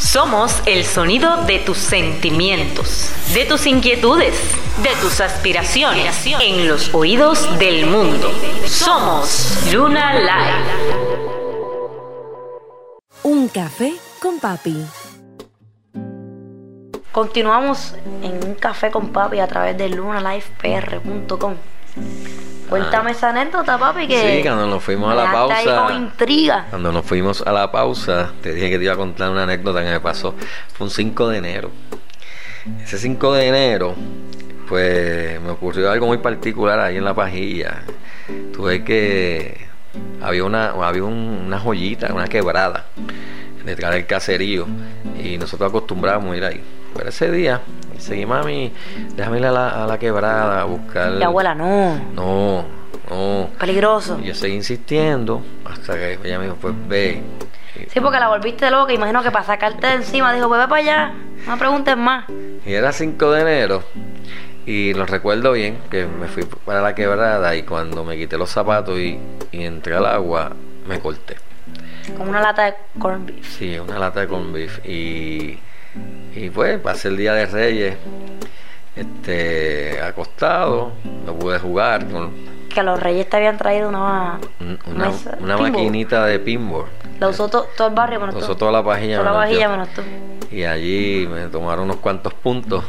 Somos 0.00 0.62
el 0.66 0.84
sonido 0.84 1.44
de 1.44 1.58
tus 1.58 1.78
sentimientos, 1.78 3.12
de 3.34 3.44
tus 3.44 3.66
inquietudes, 3.66 4.34
de 4.82 4.90
tus 5.00 5.20
aspiraciones 5.20 6.24
en 6.26 6.66
los 6.66 6.92
oídos 6.94 7.58
del 7.58 7.86
mundo. 7.86 8.32
Somos 8.66 9.58
Luna 9.72 10.14
Live. 10.14 11.59
Un 13.30 13.46
café 13.46 13.92
con 14.20 14.40
papi. 14.40 14.84
Continuamos 17.12 17.94
en 18.24 18.44
un 18.44 18.56
café 18.56 18.90
con 18.90 19.12
papi 19.12 19.38
a 19.38 19.46
través 19.46 19.78
de 19.78 19.88
lunalifepr.com. 19.88 21.54
Cuéntame 22.68 23.12
esa 23.12 23.30
anécdota, 23.30 23.78
papi, 23.78 24.08
que. 24.08 24.16
Ah. 24.16 24.34
Sí, 24.34 24.42
cuando 24.42 24.66
nos 24.66 24.82
fuimos 24.82 25.12
a 25.12 25.14
la 25.14 25.30
ahí 25.30 25.64
pausa. 25.64 25.86
con 25.86 25.96
intriga. 25.96 26.66
Cuando 26.70 26.90
nos 26.90 27.06
fuimos 27.06 27.40
a 27.46 27.52
la 27.52 27.70
pausa, 27.70 28.32
te 28.42 28.52
dije 28.52 28.68
que 28.68 28.78
te 28.78 28.84
iba 28.86 28.94
a 28.94 28.96
contar 28.96 29.30
una 29.30 29.44
anécdota 29.44 29.84
que 29.84 29.90
me 29.90 30.00
pasó. 30.00 30.34
Fue 30.74 30.88
un 30.88 30.90
5 30.90 31.28
de 31.28 31.38
enero. 31.38 31.70
Ese 32.82 32.98
5 32.98 33.32
de 33.34 33.46
enero, 33.46 33.94
pues 34.68 35.40
me 35.40 35.50
ocurrió 35.50 35.88
algo 35.92 36.08
muy 36.08 36.18
particular 36.18 36.80
ahí 36.80 36.96
en 36.96 37.04
la 37.04 37.14
pajilla. 37.14 37.84
Tuve 38.52 38.82
que. 38.82 39.69
Había 40.22 40.44
una, 40.44 40.70
había 40.70 41.04
un- 41.04 41.44
una 41.46 41.58
joyita, 41.58 42.12
una 42.12 42.26
quebrada 42.28 42.86
detrás 43.64 43.92
del 43.92 44.06
caserío. 44.06 44.66
Y 45.22 45.36
nosotros 45.38 45.68
acostumbrábamos 45.70 46.32
a 46.34 46.36
ir 46.36 46.44
ahí. 46.44 46.60
Pero 46.94 47.08
ese 47.08 47.30
día, 47.30 47.60
seguí 47.98 48.26
mami, 48.26 48.72
déjame 49.14 49.38
ir 49.38 49.46
a 49.46 49.52
la, 49.52 49.84
a 49.84 49.86
la 49.86 49.98
quebrada 49.98 50.62
a 50.62 50.64
buscar. 50.64 51.14
Y 51.18 51.22
abuela, 51.22 51.54
no. 51.54 52.00
No, 52.14 52.64
no. 53.08 53.50
Peligroso. 53.58 54.18
Y 54.22 54.26
yo 54.28 54.34
seguí 54.34 54.54
insistiendo 54.54 55.42
hasta 55.64 55.94
que 55.94 56.18
ella 56.24 56.38
me 56.38 56.44
dijo, 56.46 56.56
pues 56.60 56.74
ve. 56.88 57.22
Sí, 57.92 58.00
porque 58.00 58.18
la 58.18 58.28
volviste 58.28 58.70
loca. 58.70 58.92
Imagino 58.92 59.22
que 59.22 59.30
para 59.30 59.44
sacarte 59.44 59.86
de 59.86 59.94
encima 59.94 60.32
dijo, 60.34 60.48
pues 60.48 60.60
ve 60.60 60.68
para 60.68 60.82
allá. 60.82 61.12
No 61.46 61.52
me 61.52 61.58
preguntes 61.58 61.96
más. 61.96 62.24
Y 62.66 62.72
era 62.74 62.92
5 62.92 63.30
de 63.32 63.40
enero. 63.40 63.82
Y 64.66 64.94
lo 64.94 65.06
recuerdo 65.06 65.52
bien, 65.52 65.78
que 65.90 66.06
me 66.06 66.26
fui 66.28 66.44
para 66.64 66.80
la 66.82 66.94
quebrada 66.94 67.54
y 67.56 67.62
cuando 67.62 68.04
me 68.04 68.16
quité 68.16 68.36
los 68.38 68.50
zapatos 68.50 68.98
y, 68.98 69.18
y 69.52 69.64
entré 69.64 69.94
al 69.96 70.06
agua, 70.06 70.52
me 70.86 71.00
corté. 71.00 71.36
Como 72.16 72.30
una 72.30 72.40
lata 72.40 72.64
de 72.66 72.74
corned 72.98 73.26
beef. 73.34 73.58
Sí, 73.58 73.78
una 73.78 73.98
lata 73.98 74.20
de 74.20 74.28
corned 74.28 74.52
beef. 74.52 74.84
Y, 74.86 75.58
y 76.34 76.50
pues 76.50 76.78
pasé 76.80 77.08
el 77.08 77.16
día 77.16 77.34
de 77.34 77.46
Reyes 77.46 77.96
este, 78.96 80.00
acostado, 80.02 80.92
no 81.24 81.34
pude 81.34 81.58
jugar 81.58 82.06
con 82.08 82.32
Que 82.68 82.82
los 82.82 83.00
reyes 83.00 83.28
te 83.28 83.36
habían 83.36 83.56
traído 83.56 83.88
una. 83.88 84.38
una, 84.86 85.06
mesa- 85.08 85.38
una 85.40 85.56
maquinita 85.56 86.26
de 86.26 86.38
pinball. 86.38 86.86
La 87.18 87.28
usó 87.28 87.48
to- 87.48 87.66
todo 87.76 87.88
el 87.88 87.94
barrio 87.94 88.20
menos 88.20 88.34
Lo 88.34 88.40
tú. 88.40 88.46
usó 88.46 88.56
toda 88.56 88.72
la 88.72 88.82
pajilla. 88.84 89.18
Toda 89.18 89.32
la 89.32 89.46
menos 89.46 89.62
yo. 89.62 89.70
menos 89.70 89.88
tú. 89.90 90.02
Y 90.50 90.64
allí 90.64 91.28
me 91.30 91.46
tomaron 91.48 91.84
unos 91.84 91.96
cuantos 91.96 92.34
puntos. 92.34 92.84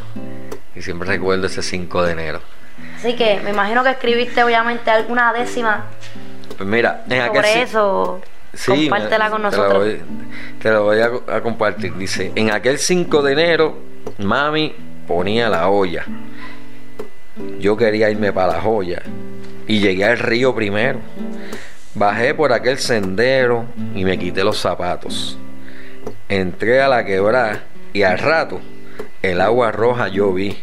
Y 0.75 0.81
siempre 0.81 1.07
recuerdo 1.07 1.47
ese 1.47 1.62
5 1.62 2.03
de 2.03 2.12
enero. 2.13 2.41
Así 2.97 3.15
que 3.15 3.39
me 3.43 3.49
imagino 3.51 3.84
que 3.84 3.89
escribiste 3.91 4.43
obviamente 4.43 4.89
alguna 4.89 5.34
décima 5.34 5.86
Pues 6.57 6.67
mira, 6.67 7.03
en 7.10 7.21
aquel 7.21 7.43
sobre 7.43 7.62
eso. 7.62 8.21
Sí, 8.53 8.88
Compártela 8.89 9.25
me- 9.25 9.31
con 9.31 9.41
te 9.41 9.43
nosotros. 9.43 9.77
voy- 9.86 10.01
Te 10.62 10.71
lo 10.71 10.84
voy 10.84 10.99
a, 10.99 11.12
a 11.36 11.41
compartir. 11.41 11.95
Dice, 11.95 12.31
en 12.36 12.51
aquel 12.51 12.77
5 12.79 13.21
de 13.21 13.34
enero, 13.34 13.77
mami 14.19 14.75
ponía 15.07 15.49
la 15.49 15.69
olla. 15.69 16.05
Yo 17.60 17.77
quería 17.77 18.10
irme 18.10 18.31
para 18.34 18.53
la 18.53 18.62
joya. 18.62 19.01
Y 19.67 19.79
llegué 19.79 20.05
al 20.05 20.19
río 20.19 20.53
primero. 20.53 20.99
Bajé 21.95 22.34
por 22.34 22.51
aquel 22.53 22.77
sendero 22.77 23.65
y 23.95 24.03
me 24.05 24.17
quité 24.17 24.43
los 24.43 24.57
zapatos. 24.60 25.38
Entré 26.29 26.81
a 26.81 26.88
la 26.88 27.05
quebrada 27.05 27.63
y 27.93 28.03
al 28.03 28.17
rato 28.17 28.60
el 29.21 29.41
agua 29.41 29.71
roja 29.71 30.07
yo 30.07 30.34
vi. 30.34 30.57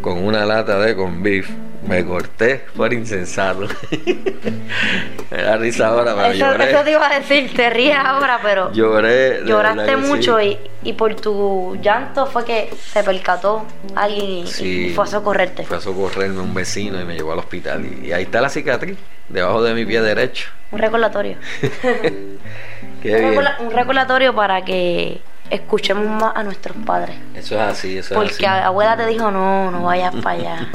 Con 0.00 0.24
una 0.24 0.46
lata 0.46 0.78
de 0.78 0.96
con 0.96 1.22
beef. 1.22 1.48
Me 1.86 2.04
corté 2.04 2.64
por 2.76 2.92
insensato. 2.92 3.66
me 5.30 5.42
da 5.42 5.56
risa 5.56 5.88
ahora, 5.88 6.14
pero 6.14 6.26
Eso, 6.32 6.38
lloré. 6.52 6.70
eso 6.70 6.84
te 6.84 6.90
iba 6.90 7.06
a 7.06 7.18
decir, 7.18 7.52
te 7.54 7.70
ríes 7.70 7.96
ahora, 7.96 8.40
pero 8.42 8.72
Lloré. 8.72 9.42
lloraste 9.46 9.96
mucho 9.96 10.38
sí. 10.38 10.58
y, 10.82 10.90
y 10.90 10.92
por 10.94 11.14
tu 11.14 11.78
llanto 11.80 12.26
fue 12.26 12.44
que 12.44 12.70
se 12.92 13.02
percató 13.04 13.64
alguien 13.94 14.30
y, 14.30 14.46
Sí. 14.46 14.86
y 14.88 14.90
fue 14.94 15.04
a 15.04 15.06
socorrerte. 15.06 15.64
Fue 15.64 15.76
a 15.76 15.80
socorrerme 15.80 16.40
un 16.40 16.52
vecino 16.54 17.00
y 17.00 17.04
me 17.04 17.14
llevó 17.14 17.32
al 17.32 17.38
hospital. 17.38 17.84
Y, 17.84 18.08
y 18.08 18.12
ahí 18.12 18.24
está 18.24 18.40
la 18.40 18.48
cicatriz, 18.48 18.96
debajo 19.28 19.62
de 19.62 19.74
mi 19.74 19.84
pie 19.86 20.00
derecho. 20.02 20.48
Un 20.72 20.78
recordatorio. 20.80 21.36
Qué 23.02 23.14
un, 23.14 23.30
bien. 23.30 23.42
un 23.60 23.70
recordatorio 23.70 24.34
para 24.34 24.64
que 24.64 25.20
escuchemos 25.50 26.06
más 26.06 26.32
a 26.36 26.42
nuestros 26.42 26.76
padres. 26.84 27.16
Eso 27.34 27.54
es 27.56 27.60
así, 27.60 27.98
eso 27.98 28.14
es 28.14 28.18
Porque 28.18 28.32
así. 28.34 28.44
a- 28.44 28.66
abuela 28.66 28.96
te 28.96 29.06
dijo, 29.06 29.30
no, 29.30 29.70
no 29.70 29.82
vayas 29.84 30.14
para 30.16 30.38
allá. 30.38 30.68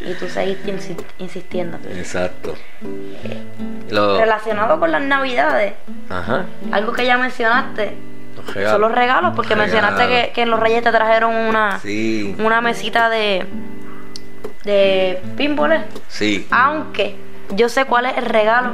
Y 0.00 0.12
tú 0.14 0.28
seguiste 0.28 0.72
insi- 0.72 1.02
insistiendo. 1.18 1.78
Exacto. 1.94 2.54
Lo- 3.90 4.18
Relacionado 4.18 4.78
con 4.78 4.92
las 4.92 5.02
navidades, 5.02 5.74
Ajá. 6.10 6.44
algo 6.72 6.92
que 6.92 7.06
ya 7.06 7.16
mencionaste, 7.16 7.96
Los 8.36 8.46
regalos. 8.54 8.72
son 8.72 8.80
los 8.82 8.92
regalos, 8.92 9.32
porque 9.36 9.56
mencionaste 9.56 10.06
que, 10.08 10.32
que 10.34 10.44
los 10.46 10.60
reyes 10.60 10.82
te 10.82 10.90
trajeron 10.92 11.34
una, 11.34 11.78
Sí, 11.80 12.34
una 12.38 12.60
mesita 12.60 13.08
de, 13.08 13.46
de 14.64 15.22
pinboles. 15.36 15.82
sí. 16.08 16.46
Aunque 16.50 17.16
yo 17.50 17.68
sé 17.68 17.84
cuál 17.86 18.06
es 18.06 18.18
el 18.18 18.26
regalo 18.26 18.72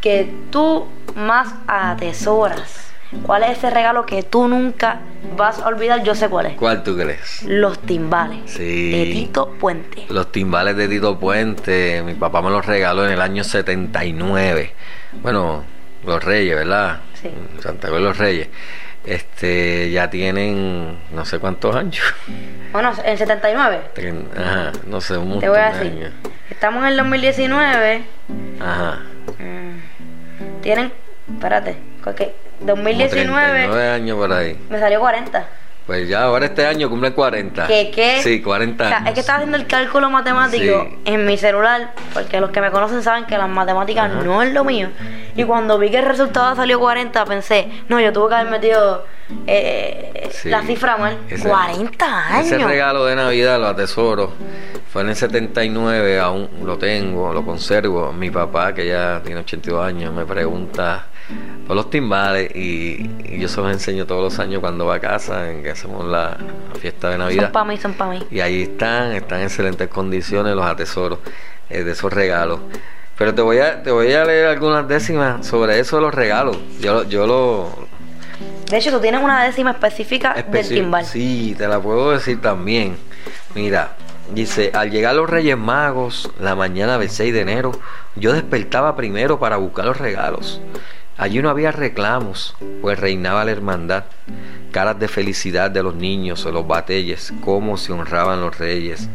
que 0.00 0.32
tú 0.50 0.86
más 1.16 1.54
atesoras. 1.66 2.92
¿Cuál 3.22 3.44
es 3.44 3.58
ese 3.58 3.70
regalo 3.70 4.04
que 4.04 4.22
tú 4.22 4.48
nunca 4.48 5.00
vas 5.36 5.60
a 5.60 5.68
olvidar? 5.68 6.02
Yo 6.02 6.14
sé 6.14 6.28
cuál 6.28 6.46
es. 6.46 6.54
¿Cuál 6.56 6.82
tú 6.82 6.96
crees? 6.96 7.42
Los 7.44 7.78
timbales 7.80 8.50
Sí. 8.50 8.90
de 8.90 9.04
Tito 9.12 9.50
Puente. 9.60 10.06
Los 10.08 10.32
timbales 10.32 10.76
de 10.76 10.88
Tito 10.88 11.18
Puente, 11.18 12.02
mi 12.04 12.14
papá 12.14 12.42
me 12.42 12.50
los 12.50 12.66
regaló 12.66 13.06
en 13.06 13.12
el 13.12 13.20
año 13.20 13.44
79. 13.44 14.72
Bueno, 15.22 15.64
los 16.04 16.22
Reyes, 16.24 16.56
¿verdad? 16.56 17.00
Sí. 17.14 17.30
Santa 17.60 17.88
Cruz 17.88 18.00
de 18.00 18.04
los 18.04 18.18
Reyes. 18.18 18.48
Este, 19.04 19.88
ya 19.92 20.10
tienen 20.10 20.98
no 21.12 21.24
sé 21.24 21.38
cuántos 21.38 21.76
años. 21.76 22.02
Bueno, 22.72 22.92
en 23.04 23.16
79. 23.16 23.80
Tren- 23.94 24.26
Ajá, 24.36 24.72
no 24.86 25.00
sé, 25.00 25.16
un 25.16 25.38
Te 25.38 25.48
voy 25.48 25.58
a 25.60 25.70
decir. 25.72 25.92
años. 25.92 26.12
Estamos 26.50 26.82
en 26.82 26.88
el 26.88 26.96
2019. 26.96 28.02
Ajá. 28.60 28.98
Mm, 29.38 30.60
Tienen, 30.60 30.92
espérate, 31.32 31.76
Como 32.02 32.16
2019 32.60 33.50
39 33.52 33.88
años 33.90 34.16
por 34.16 34.32
ahí. 34.32 34.58
me 34.70 34.78
salió 34.78 35.00
40. 35.00 35.46
Pues 35.86 36.08
ya 36.08 36.24
ahora 36.24 36.46
este 36.46 36.66
año 36.66 36.90
cumplen 36.90 37.12
40. 37.12 37.68
¿Qué 37.68 37.92
qué? 37.94 38.20
Sí, 38.20 38.42
40 38.42 38.84
O 38.84 38.88
sea, 38.88 38.96
años. 38.96 39.08
es 39.10 39.14
que 39.14 39.20
estaba 39.20 39.36
haciendo 39.38 39.56
el 39.56 39.68
cálculo 39.68 40.10
matemático 40.10 40.82
Sí. 40.90 40.98
en 41.04 41.24
mi 41.24 41.36
celular, 41.36 41.92
porque 42.12 42.40
los 42.40 42.50
que 42.50 42.60
me 42.60 42.72
conocen 42.72 43.04
saben 43.04 43.24
que 43.26 43.38
las 43.38 43.48
matemáticas 43.48 44.10
Ajá. 44.10 44.22
no 44.24 44.42
es 44.42 44.52
lo 44.52 44.64
mío. 44.64 44.88
Y 45.36 45.44
cuando 45.44 45.78
vi 45.78 45.90
que 45.90 45.98
el 45.98 46.04
resultado 46.06 46.56
salió 46.56 46.80
40, 46.80 47.24
pensé, 47.26 47.68
no, 47.88 48.00
yo 48.00 48.12
tuve 48.12 48.30
que 48.30 48.34
haber 48.34 48.50
metido 48.50 49.04
eh, 49.46 50.28
Sí. 50.32 50.48
la 50.48 50.62
cifra 50.62 50.96
mal. 50.96 51.18
Ese- 51.30 51.48
40 51.48 52.26
años. 52.34 52.46
Ese 52.46 52.58
regalo 52.58 53.04
de 53.04 53.14
Navidad 53.14 53.60
lo 53.60 53.68
atesoro. 53.68 54.32
Fue 54.92 55.02
en 55.02 55.10
el 55.10 55.16
79, 55.16 56.18
aún 56.18 56.48
lo 56.64 56.78
tengo, 56.78 57.32
lo 57.32 57.44
conservo. 57.44 58.12
Mi 58.12 58.30
papá, 58.30 58.72
que 58.74 58.86
ya 58.88 59.20
tiene 59.24 59.40
82 59.40 59.84
años, 59.86 60.12
me 60.12 60.24
pregunta 60.24 61.06
por 61.66 61.74
los 61.76 61.90
timbales 61.90 62.54
y, 62.54 63.10
y 63.24 63.38
yo 63.40 63.48
se 63.48 63.60
los 63.60 63.72
enseño 63.72 64.06
todos 64.06 64.22
los 64.22 64.38
años 64.38 64.60
cuando 64.60 64.86
va 64.86 64.96
a 64.96 65.00
casa, 65.00 65.50
en 65.50 65.62
que 65.62 65.70
hacemos 65.70 66.04
la 66.06 66.36
fiesta 66.80 67.08
de 67.08 67.14
Son 67.16 67.24
Navidad. 67.26 67.52
para 67.52 67.64
mí, 67.64 67.76
son 67.76 67.94
para 67.94 68.10
mí. 68.12 68.22
Y 68.30 68.40
ahí 68.40 68.62
están, 68.62 69.12
están 69.12 69.38
en 69.40 69.44
excelentes 69.46 69.88
condiciones 69.88 70.54
los 70.54 70.64
atesoros 70.64 71.18
eh, 71.70 71.82
de 71.82 71.92
esos 71.92 72.12
regalos. 72.12 72.60
Pero 73.18 73.34
te 73.34 73.42
voy 73.42 73.58
a 73.58 73.82
te 73.82 73.90
voy 73.90 74.12
a 74.12 74.24
leer 74.24 74.46
algunas 74.46 74.86
décimas 74.86 75.46
sobre 75.46 75.78
eso 75.80 75.96
de 75.96 76.02
los 76.02 76.14
regalos. 76.14 76.58
Yo, 76.80 76.94
lo- 76.94 77.02
yo 77.04 77.26
lo, 77.26 77.70
De 78.70 78.76
hecho, 78.76 78.90
tú 78.90 79.00
tienes 79.00 79.22
una 79.22 79.42
décima 79.44 79.70
específica 79.70 80.34
del 80.50 80.68
timbal. 80.68 81.04
Sí, 81.06 81.54
te 81.56 81.66
la 81.66 81.80
puedo 81.80 82.10
decir 82.12 82.40
también. 82.42 82.96
Mira, 83.54 83.92
dice, 84.34 84.70
al 84.74 84.90
llegar 84.90 85.14
los 85.14 85.30
Reyes 85.30 85.56
Magos 85.56 86.30
la 86.38 86.54
mañana 86.54 86.98
del 86.98 87.08
6 87.08 87.32
de 87.32 87.40
enero, 87.40 87.72
yo 88.16 88.34
despertaba 88.34 88.94
primero 88.96 89.38
para 89.38 89.56
buscar 89.56 89.86
los 89.86 89.96
regalos. 89.96 90.60
Allí 91.18 91.40
no 91.40 91.48
había 91.48 91.72
reclamos, 91.72 92.54
pues 92.82 92.98
reinaba 92.98 93.44
la 93.44 93.52
hermandad. 93.52 94.04
Caras 94.70 94.98
de 94.98 95.08
felicidad 95.08 95.70
de 95.70 95.82
los 95.82 95.94
niños 95.94 96.44
o 96.44 96.52
los 96.52 96.66
batelles, 96.66 97.32
cómo 97.42 97.78
se 97.78 97.92
honraban 97.92 98.40
los 98.42 98.58
reyes 98.58 99.08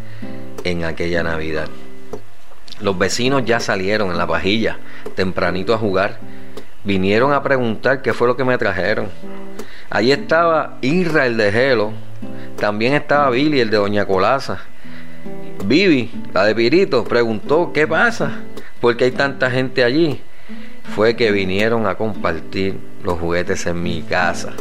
en 0.64 0.84
aquella 0.84 1.22
Navidad. 1.22 1.68
Los 2.80 2.98
vecinos 2.98 3.46
ya 3.46 3.60
salieron 3.60 4.10
en 4.10 4.18
la 4.18 4.26
pajilla, 4.26 4.80
tempranito 5.16 5.74
a 5.76 5.78
jugar. 5.78 6.18
Vinieron 6.84 7.32
a 7.34 7.44
preguntar 7.44 8.02
qué 8.02 8.14
fue 8.14 8.28
lo 8.28 8.36
que 8.36 8.44
me 8.44 8.58
trajeron. 8.58 9.10
Allí 9.92 10.12
estaba 10.12 10.80
Irra 10.82 11.28
el 11.28 11.38
de 11.38 11.52
Gelo. 11.52 11.92
También 12.58 12.94
estaba 12.94 13.30
Billy 13.30 13.60
el 13.60 13.70
de 13.70 13.78
Doña 13.78 14.06
Colaza. 14.08 14.60
Vivi, 15.66 16.12
la 16.34 16.46
de 16.46 16.56
Pirito, 16.56 17.04
preguntó 17.04 17.72
qué 17.72 17.86
pasa, 17.86 18.40
porque 18.80 19.04
hay 19.04 19.12
tanta 19.12 19.52
gente 19.52 19.84
allí. 19.84 20.22
Fue 20.96 21.16
que 21.16 21.32
vinieron 21.32 21.88
a 21.88 21.96
compartir 21.96 22.78
los 23.04 23.20
juguetes 23.20 23.66
en 23.66 23.82
mi 23.82 24.02
casa. 24.02 24.54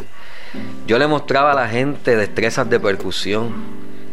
Yo 0.87 0.97
le 0.97 1.07
mostraba 1.07 1.51
a 1.51 1.55
la 1.55 1.67
gente 1.67 2.15
destrezas 2.15 2.69
de 2.69 2.79
percusión 2.79 3.53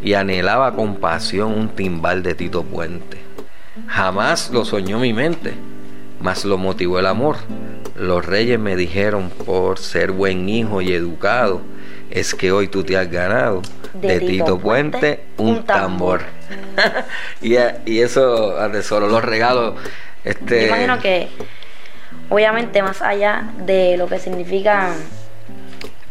y 0.02 0.14
anhelaba 0.14 0.74
con 0.74 0.96
pasión 0.96 1.52
un 1.52 1.68
timbal 1.68 2.22
de 2.22 2.34
Tito 2.34 2.62
Puente. 2.62 3.18
Jamás 3.86 4.50
lo 4.50 4.64
soñó 4.64 4.98
mi 4.98 5.12
mente, 5.12 5.54
mas 6.20 6.44
lo 6.44 6.58
motivó 6.58 6.98
el 6.98 7.06
amor. 7.06 7.36
Los 7.96 8.24
reyes 8.24 8.58
me 8.58 8.76
dijeron, 8.76 9.30
por 9.30 9.78
ser 9.78 10.12
buen 10.12 10.48
hijo 10.48 10.80
y 10.80 10.92
educado, 10.92 11.62
es 12.10 12.34
que 12.34 12.52
hoy 12.52 12.68
tú 12.68 12.84
te 12.84 12.96
has 12.96 13.10
ganado 13.10 13.62
de, 13.94 14.20
Tito, 14.20 14.58
Puente, 14.58 15.24
un 15.36 15.64
tambor. 15.64 16.22
y, 17.42 17.54
y 17.86 18.00
eso 18.00 18.58
atesoro 18.58 19.08
los 19.08 19.24
regalos. 19.24 19.74
Este, 20.24 20.66
imagino 20.66 20.98
que, 20.98 21.28
obviamente, 22.30 22.82
más 22.82 23.02
allá 23.02 23.50
de 23.64 23.96
lo 23.96 24.06
que 24.06 24.18
significa 24.18 24.92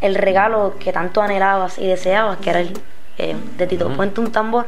el 0.02 0.16
regalo 0.16 0.76
que 0.80 0.92
tanto 0.92 1.22
anhelabas 1.22 1.78
y 1.78 1.88
deseabas, 1.88 2.38
que 2.38 2.50
era 2.50 2.60
el 2.62 2.74
eh, 3.18 3.36
de 3.58 3.68
Tito 3.68 3.88
Ujú. 3.88 3.96
Puente 3.96 4.22
un 4.22 4.32
tambor, 4.32 4.68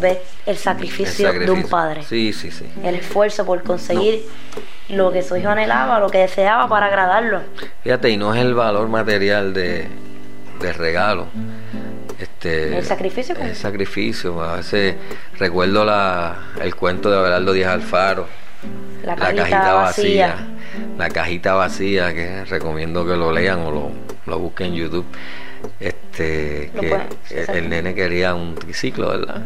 ves 0.00 0.18
el 0.46 0.52
el 0.52 0.56
sacrificio, 0.56 1.32
de 1.32 1.50
un 1.50 1.64
padre. 1.64 2.02
Sí, 2.02 2.32
sí, 2.32 2.50
sí. 2.50 2.66
El 2.82 2.94
esfuerzo 2.94 3.44
por 3.44 3.62
conseguir 3.62 4.22
lo 4.88 5.12
que 5.12 5.22
su 5.22 5.36
hijo 5.36 5.50
anhelaba, 5.50 6.00
lo 6.00 6.08
que 6.08 6.18
deseaba 6.18 6.66
para 6.68 6.86
agradarlo. 6.86 7.42
Fíjate, 7.82 8.10
y 8.10 8.16
no 8.16 8.34
es 8.34 8.40
el 8.40 8.54
valor 8.54 8.88
material 8.88 9.52
de, 9.52 9.86
del 10.60 10.74
regalo. 10.74 11.26
Este, 12.18 12.78
El 12.78 12.84
sacrificio, 12.84 13.36
El 13.36 13.54
sacrificio. 13.54 14.40
A 14.42 14.56
veces 14.56 14.96
recuerdo 15.38 15.84
la, 15.84 16.36
el 16.60 16.74
cuento 16.74 17.10
de 17.10 17.18
Abelardo 17.18 17.52
Díaz 17.52 17.72
Alfaro. 17.72 18.26
La 19.04 19.16
cajita, 19.16 19.72
vacía. 19.74 20.36
La 20.96 21.08
cajita 21.08 21.54
vacía, 21.54 22.14
que 22.14 22.44
recomiendo 22.44 23.04
que 23.04 23.16
lo 23.16 23.32
lean 23.32 23.60
o 23.60 23.70
lo, 23.70 23.90
lo 24.26 24.38
busquen 24.38 24.68
en 24.68 24.74
YouTube. 24.74 25.06
Este, 25.80 26.70
que 26.78 26.98
el, 27.30 27.68
nene 27.68 27.94
quería 27.94 28.34
un 28.34 28.54
triciclo, 28.54 29.08
¿verdad? 29.08 29.42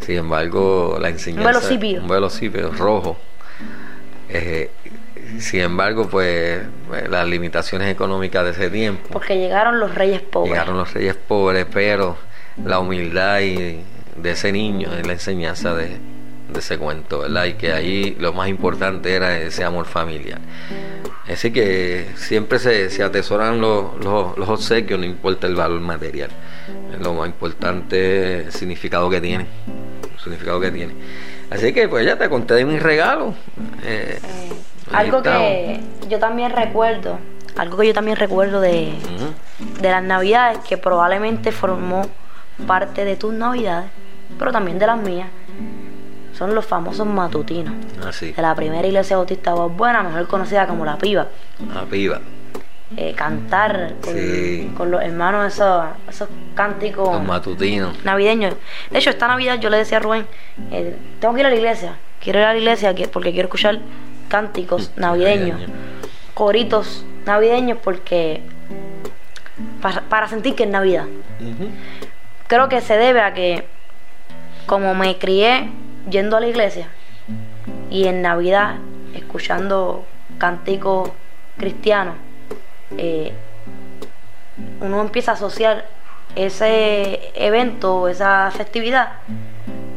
Sin 0.00 0.16
embargo, 0.16 0.98
la 1.00 1.08
enseñanza. 1.08 1.68
Un 2.00 2.08
velocípedo 2.08 2.72
rojo. 2.72 3.16
Eh, 4.28 4.70
sin 5.38 5.60
embargo, 5.60 6.08
pues 6.08 6.62
las 7.08 7.26
limitaciones 7.26 7.90
económicas 7.90 8.44
de 8.44 8.50
ese 8.50 8.70
tiempo 8.70 9.08
Porque 9.12 9.36
llegaron 9.36 9.78
los 9.78 9.94
reyes 9.94 10.20
pobres. 10.20 10.52
llegaron 10.52 10.76
los 10.76 10.92
reyes 10.92 11.14
pobres, 11.14 11.66
pero 11.72 12.16
la 12.64 12.78
humildad 12.78 13.40
y 13.40 13.80
de 14.16 14.30
ese 14.30 14.52
niño, 14.52 14.92
es 14.94 15.06
la 15.06 15.12
enseñanza 15.12 15.74
de, 15.74 15.98
de 16.56 16.60
ese 16.60 16.78
cuento, 16.78 17.20
¿verdad? 17.20 17.44
Y 17.44 17.54
que 17.54 17.72
ahí 17.72 18.16
lo 18.18 18.32
más 18.32 18.48
importante 18.48 19.14
era 19.14 19.38
ese 19.38 19.62
amor 19.62 19.86
familiar. 19.86 20.40
Así 21.28 21.52
que 21.52 22.08
siempre 22.16 22.58
se, 22.58 22.88
se 22.88 23.02
atesoran 23.02 23.60
los, 23.60 24.02
los, 24.02 24.36
los, 24.38 24.48
obsequios, 24.48 24.98
no 24.98 25.04
importa 25.04 25.46
el 25.46 25.54
valor 25.54 25.80
material. 25.80 26.30
Lo 27.00 27.14
más 27.14 27.28
importante 27.28 28.40
es 28.40 28.46
el 28.46 28.52
significado 28.52 29.10
que 29.10 29.20
tiene. 29.20 29.46
El 30.14 30.20
significado 30.20 30.60
que 30.60 30.70
tiene. 30.70 30.94
Así 31.50 31.72
que 31.72 31.88
pues 31.88 32.06
ya 32.06 32.16
te 32.16 32.28
conté 32.28 32.54
de 32.54 32.64
mi 32.64 32.78
regalo. 32.78 33.34
Eh, 33.84 34.18
eh, 34.22 34.52
algo 34.92 35.22
que 35.22 35.80
yo 36.08 36.18
también 36.18 36.52
recuerdo, 36.52 37.18
algo 37.56 37.76
que 37.76 37.88
yo 37.88 37.94
también 37.94 38.16
recuerdo 38.16 38.60
de, 38.60 38.94
de 39.80 39.90
las 39.90 40.02
navidades, 40.02 40.58
que 40.60 40.78
probablemente 40.78 41.52
formó 41.52 42.08
parte 42.66 43.04
de 43.04 43.16
tus 43.16 43.34
navidades, 43.34 43.90
pero 44.38 44.52
también 44.52 44.78
de 44.78 44.86
las 44.86 45.00
mías 45.00 45.28
son 46.36 46.54
los 46.54 46.66
famosos 46.66 47.06
matutinos. 47.06 47.74
Ah, 48.02 48.10
de 48.20 48.42
la 48.42 48.54
primera 48.54 48.86
iglesia 48.86 49.16
bautista 49.16 49.54
buena, 49.54 50.02
mejor 50.02 50.26
conocida 50.26 50.66
como 50.66 50.84
la 50.84 50.98
piba. 50.98 51.28
La 51.72 51.84
piba. 51.84 52.20
Eh, 52.96 53.14
cantar 53.16 53.94
con, 54.76 54.90
los 54.92 55.02
hermanos 55.02 55.52
esos, 55.52 55.86
esos 56.08 56.28
cánticos 56.54 57.20
matutinos 57.24 58.04
navideños. 58.04 58.54
De 58.90 58.98
hecho, 58.98 59.10
esta 59.10 59.26
Navidad 59.26 59.58
yo 59.58 59.70
le 59.70 59.78
decía 59.78 59.98
a 59.98 60.00
Rubén, 60.00 60.26
eh, 60.70 60.96
tengo 61.18 61.34
que 61.34 61.40
ir 61.40 61.46
a 61.46 61.50
la 61.50 61.56
iglesia, 61.56 61.96
quiero 62.20 62.38
ir 62.38 62.44
a 62.44 62.52
la 62.52 62.58
iglesia 62.58 62.94
porque 63.12 63.32
quiero 63.32 63.46
escuchar 63.46 63.80
cánticos 64.28 64.92
navideños, 64.96 65.60
coritos 66.34 67.04
navideños 67.24 67.78
porque 67.82 68.42
para, 70.08 70.28
sentir 70.28 70.54
que 70.54 70.64
es 70.64 70.70
Navidad. 70.70 71.06
Creo 72.46 72.68
que 72.68 72.80
se 72.80 72.96
debe 72.96 73.20
a 73.20 73.34
que 73.34 73.66
como 74.66 74.94
me 74.94 75.16
crié 75.18 75.70
yendo 76.08 76.36
a 76.36 76.40
la 76.40 76.46
iglesia 76.46 76.88
y 77.90 78.06
en 78.06 78.22
Navidad 78.22 78.76
escuchando 79.14 80.04
cánticos 80.38 81.10
cristianos, 81.56 82.14
eh, 82.96 83.32
uno 84.80 85.00
empieza 85.00 85.32
a 85.32 85.34
asociar 85.34 85.86
ese 86.34 87.32
evento, 87.34 88.08
esa 88.08 88.50
festividad, 88.50 89.12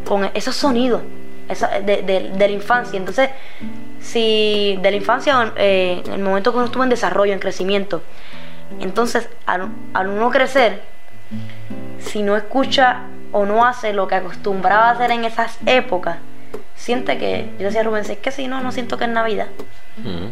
con 0.06 0.30
esos 0.34 0.56
sonidos 0.56 1.02
de, 1.84 2.32
la 2.38 2.48
infancia. 2.48 2.98
Entonces, 2.98 3.30
si 4.00 4.80
de 4.82 4.92
la 4.92 4.98
infancia, 4.98 5.54
eh, 5.58 6.02
en 6.06 6.14
el 6.14 6.22
momento 6.22 6.52
que 6.52 6.58
uno 6.58 6.66
estuvo 6.68 6.84
en 6.84 6.90
desarrollo, 6.90 7.34
en 7.34 7.40
crecimiento, 7.40 8.02
entonces 8.80 9.28
al, 9.46 9.70
al 9.94 10.08
uno 10.08 10.30
crecer, 10.30 10.82
si 12.00 12.24
no 12.24 12.38
escucha 12.38 13.04
o 13.32 13.46
no 13.46 13.66
hace 13.66 13.94
lo 13.94 14.08
que 14.08 14.16
acostumbraba 14.16 14.90
a 14.90 14.92
hacer 14.92 15.12
en 15.12 15.26
esas 15.26 15.58
épocas, 15.66 16.18
siente 16.76 17.18
que, 17.18 17.50
yo 17.60 17.66
decía 17.66 17.82
a 17.82 17.84
Rubén, 17.84 18.04
es 18.10 18.18
que 18.18 18.32
si 18.32 18.48
no, 18.48 18.62
no 18.62 18.72
siento 18.72 18.98
que 18.98 19.06
es 19.06 19.10
Navidad. 19.10 19.48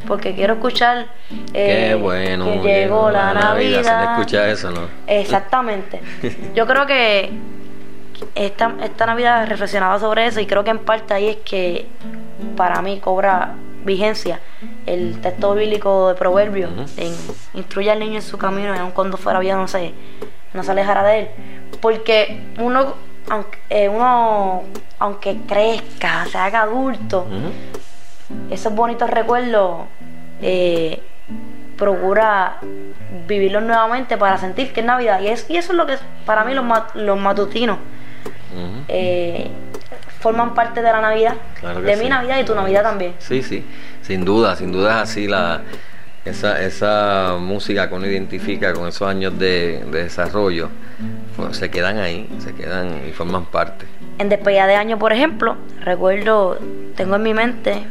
Porque 0.07 0.33
quiero 0.33 0.53
escuchar 0.53 1.07
eh, 1.53 1.89
Qué 1.89 1.95
bueno, 1.95 2.45
que 2.45 2.59
llegó 2.59 3.11
la, 3.11 3.33
Navidad. 3.33 4.13
escucha 4.13 4.49
eso, 4.49 4.71
¿no? 4.71 4.87
Exactamente. 5.07 6.01
Yo 6.55 6.65
creo 6.65 6.85
que 6.85 7.31
esta, 8.33 8.75
esta 8.81 9.05
Navidad 9.05 9.45
reflexionaba 9.47 9.99
sobre 9.99 10.25
eso 10.25 10.39
y 10.39 10.45
creo 10.45 10.63
que 10.63 10.69
en 10.69 10.79
parte 10.79 11.13
ahí 11.13 11.27
es 11.27 11.37
que 11.37 11.85
para 12.55 12.81
mí 12.81 12.99
cobra 12.99 13.55
vigencia 13.83 14.39
el 14.85 15.19
texto 15.21 15.53
bíblico 15.53 16.09
de 16.09 16.15
Proverbios 16.15 16.71
en 16.97 17.13
instruye 17.53 17.91
al 17.91 17.99
niño 17.99 18.15
en 18.15 18.21
su 18.21 18.37
camino 18.37 18.75
y 18.75 18.77
aun 18.77 18.91
cuando 18.91 19.17
fuera 19.17 19.39
viejo 19.39 19.57
no 19.57 19.67
se, 19.67 19.93
no 20.53 20.63
se 20.63 20.71
alejara 20.71 21.03
de 21.03 21.19
él 21.19 21.27
porque 21.81 22.41
uno, 22.59 22.95
aunque, 23.29 23.57
eh, 23.69 23.89
uno, 23.89 24.63
aunque 24.99 25.37
crezca, 25.47 26.25
se 26.25 26.37
haga 26.37 26.63
adulto, 26.63 27.27
esos 28.49 28.73
bonitos 28.73 29.09
recuerdos 29.09 29.85
eh, 30.41 31.01
procura 31.77 32.57
vivirlos 33.27 33.63
nuevamente 33.63 34.17
para 34.17 34.37
sentir 34.37 34.73
que 34.73 34.81
es 34.81 34.85
Navidad. 34.85 35.21
Y, 35.21 35.27
eso 35.27 35.47
es 35.57 35.69
lo 35.69 35.85
que 35.85 35.97
para 36.25 36.43
mí 36.43 36.53
los, 36.53 36.65
los 36.95 37.19
matutinos. 37.19 37.77
Eh, 38.87 39.51
forman 40.19 40.55
parte 40.55 40.81
de 40.81 40.91
la 40.91 40.99
Navidad, 40.99 41.35
de 41.83 41.95
mi 41.97 42.09
Navidad 42.09 42.39
y 42.39 42.43
tu 42.43 42.55
Navidad 42.55 42.83
también. 42.83 43.13
Sí, 43.19 43.43
sí, 43.43 43.63
sin 44.01 44.25
duda, 44.25 44.55
sin 44.55 44.71
duda 44.71 45.03
es 45.03 45.09
así 45.09 45.27
la 45.27 45.61
esa, 46.27 46.61
esa 46.61 47.37
música 47.39 47.87
que 47.87 47.95
uno 47.95 48.05
identifica 48.05 48.73
con 48.73 48.87
esos 48.87 49.07
años 49.07 49.37
de, 49.37 49.83
desarrollo, 49.91 50.69
se 51.51 51.69
quedan 51.69 51.97
ahí, 51.99 52.27
se 52.39 52.53
quedan 52.53 53.01
y 53.07 53.11
forman 53.11 53.45
parte. 53.45 53.85
En 54.19 54.29
despedida 54.29 54.67
de 54.67 54.75
año, 54.75 54.97
por 54.97 55.13
ejemplo, 55.13 55.55
recuerdo, 55.81 56.57
tengo 56.95 57.15
en 57.15 57.23
mi 57.23 57.33
mente 57.33 57.85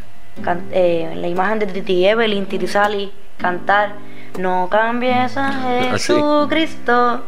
eh, 0.72 1.12
la 1.16 1.28
imagen 1.28 1.58
de 1.58 1.66
Titi 1.66 2.06
Evelyn, 2.06 2.46
Titi 2.46 2.66
Sally, 2.66 3.12
cantar 3.38 3.94
No 4.38 4.68
cambies 4.70 5.36
a 5.36 5.48
ah, 5.48 5.90
Jesucristo 5.92 7.22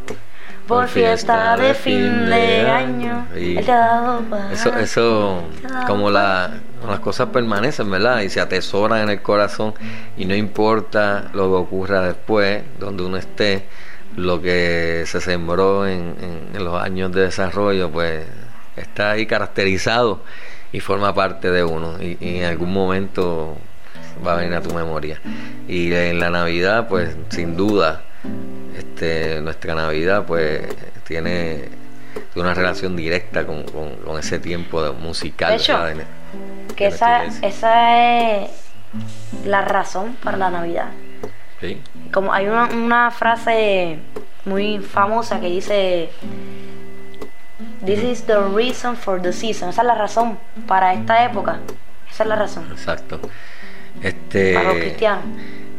por 0.66 0.86
fiesta 0.88 1.56
de 1.56 1.72
fin 1.72 2.26
de 2.26 2.68
año. 2.68 3.26
Eso, 4.52 4.76
eso 4.76 5.42
como 5.86 6.10
la, 6.10 6.50
las 6.86 7.00
cosas 7.00 7.30
permanecen, 7.30 7.90
¿verdad? 7.90 8.20
Y 8.20 8.28
se 8.28 8.40
atesoran 8.40 9.02
en 9.02 9.08
el 9.08 9.22
corazón 9.22 9.72
y 10.16 10.26
no 10.26 10.34
importa 10.34 11.30
lo 11.32 11.48
que 11.48 11.56
ocurra 11.56 12.02
después, 12.02 12.62
donde 12.78 13.02
uno 13.02 13.16
esté, 13.16 13.66
lo 14.18 14.40
que 14.42 15.04
se 15.06 15.20
sembró 15.20 15.86
en, 15.86 16.14
en, 16.54 16.64
los 16.64 16.80
años 16.80 17.12
de 17.12 17.22
desarrollo, 17.22 17.90
pues 17.90 18.24
está 18.76 19.12
ahí 19.12 19.26
caracterizado 19.26 20.20
y 20.72 20.80
forma 20.80 21.14
parte 21.14 21.50
de 21.50 21.64
uno 21.64 21.96
y, 22.00 22.16
y 22.20 22.38
en 22.38 22.44
algún 22.44 22.72
momento 22.72 23.56
va 24.26 24.34
a 24.34 24.36
venir 24.36 24.54
a 24.54 24.60
tu 24.60 24.74
memoria. 24.74 25.20
Y 25.66 25.92
en 25.92 26.18
la 26.18 26.30
Navidad, 26.30 26.88
pues 26.88 27.16
sin 27.30 27.56
duda, 27.56 28.02
este, 28.76 29.40
nuestra 29.40 29.74
Navidad 29.74 30.24
pues 30.26 30.62
tiene 31.06 31.68
una 32.34 32.54
relación 32.54 32.96
directa 32.96 33.46
con, 33.46 33.64
ese 34.18 34.38
tiempo 34.38 34.82
de 34.82 34.92
musical. 34.92 35.50
De 35.50 35.56
hecho, 35.56 35.78
que 36.76 36.88
esa, 36.88 37.24
esa 37.24 38.42
es 38.42 38.50
la 39.44 39.62
razón 39.62 40.16
para 40.22 40.36
la 40.36 40.50
Navidad. 40.50 40.88
Como 42.12 42.32
hay 42.32 42.46
una, 42.46 42.66
una 42.66 43.10
frase 43.10 43.98
muy 44.44 44.78
famosa 44.78 45.40
que 45.40 45.48
dice 45.48 46.10
This 47.84 48.02
is 48.02 48.22
the 48.26 48.38
reason 48.54 48.96
for 48.96 49.20
the 49.20 49.32
season. 49.32 49.70
Esa 49.70 49.82
es 49.82 49.86
la 49.86 49.94
razón 49.94 50.38
para 50.66 50.94
esta 50.94 51.24
época. 51.24 51.58
Esa 52.10 52.22
es 52.22 52.28
la 52.28 52.36
razón. 52.36 52.66
Exacto. 52.70 53.20
Este, 54.02 54.54
para 54.54 54.72
los 54.72 54.78
cristianos. 54.78 55.24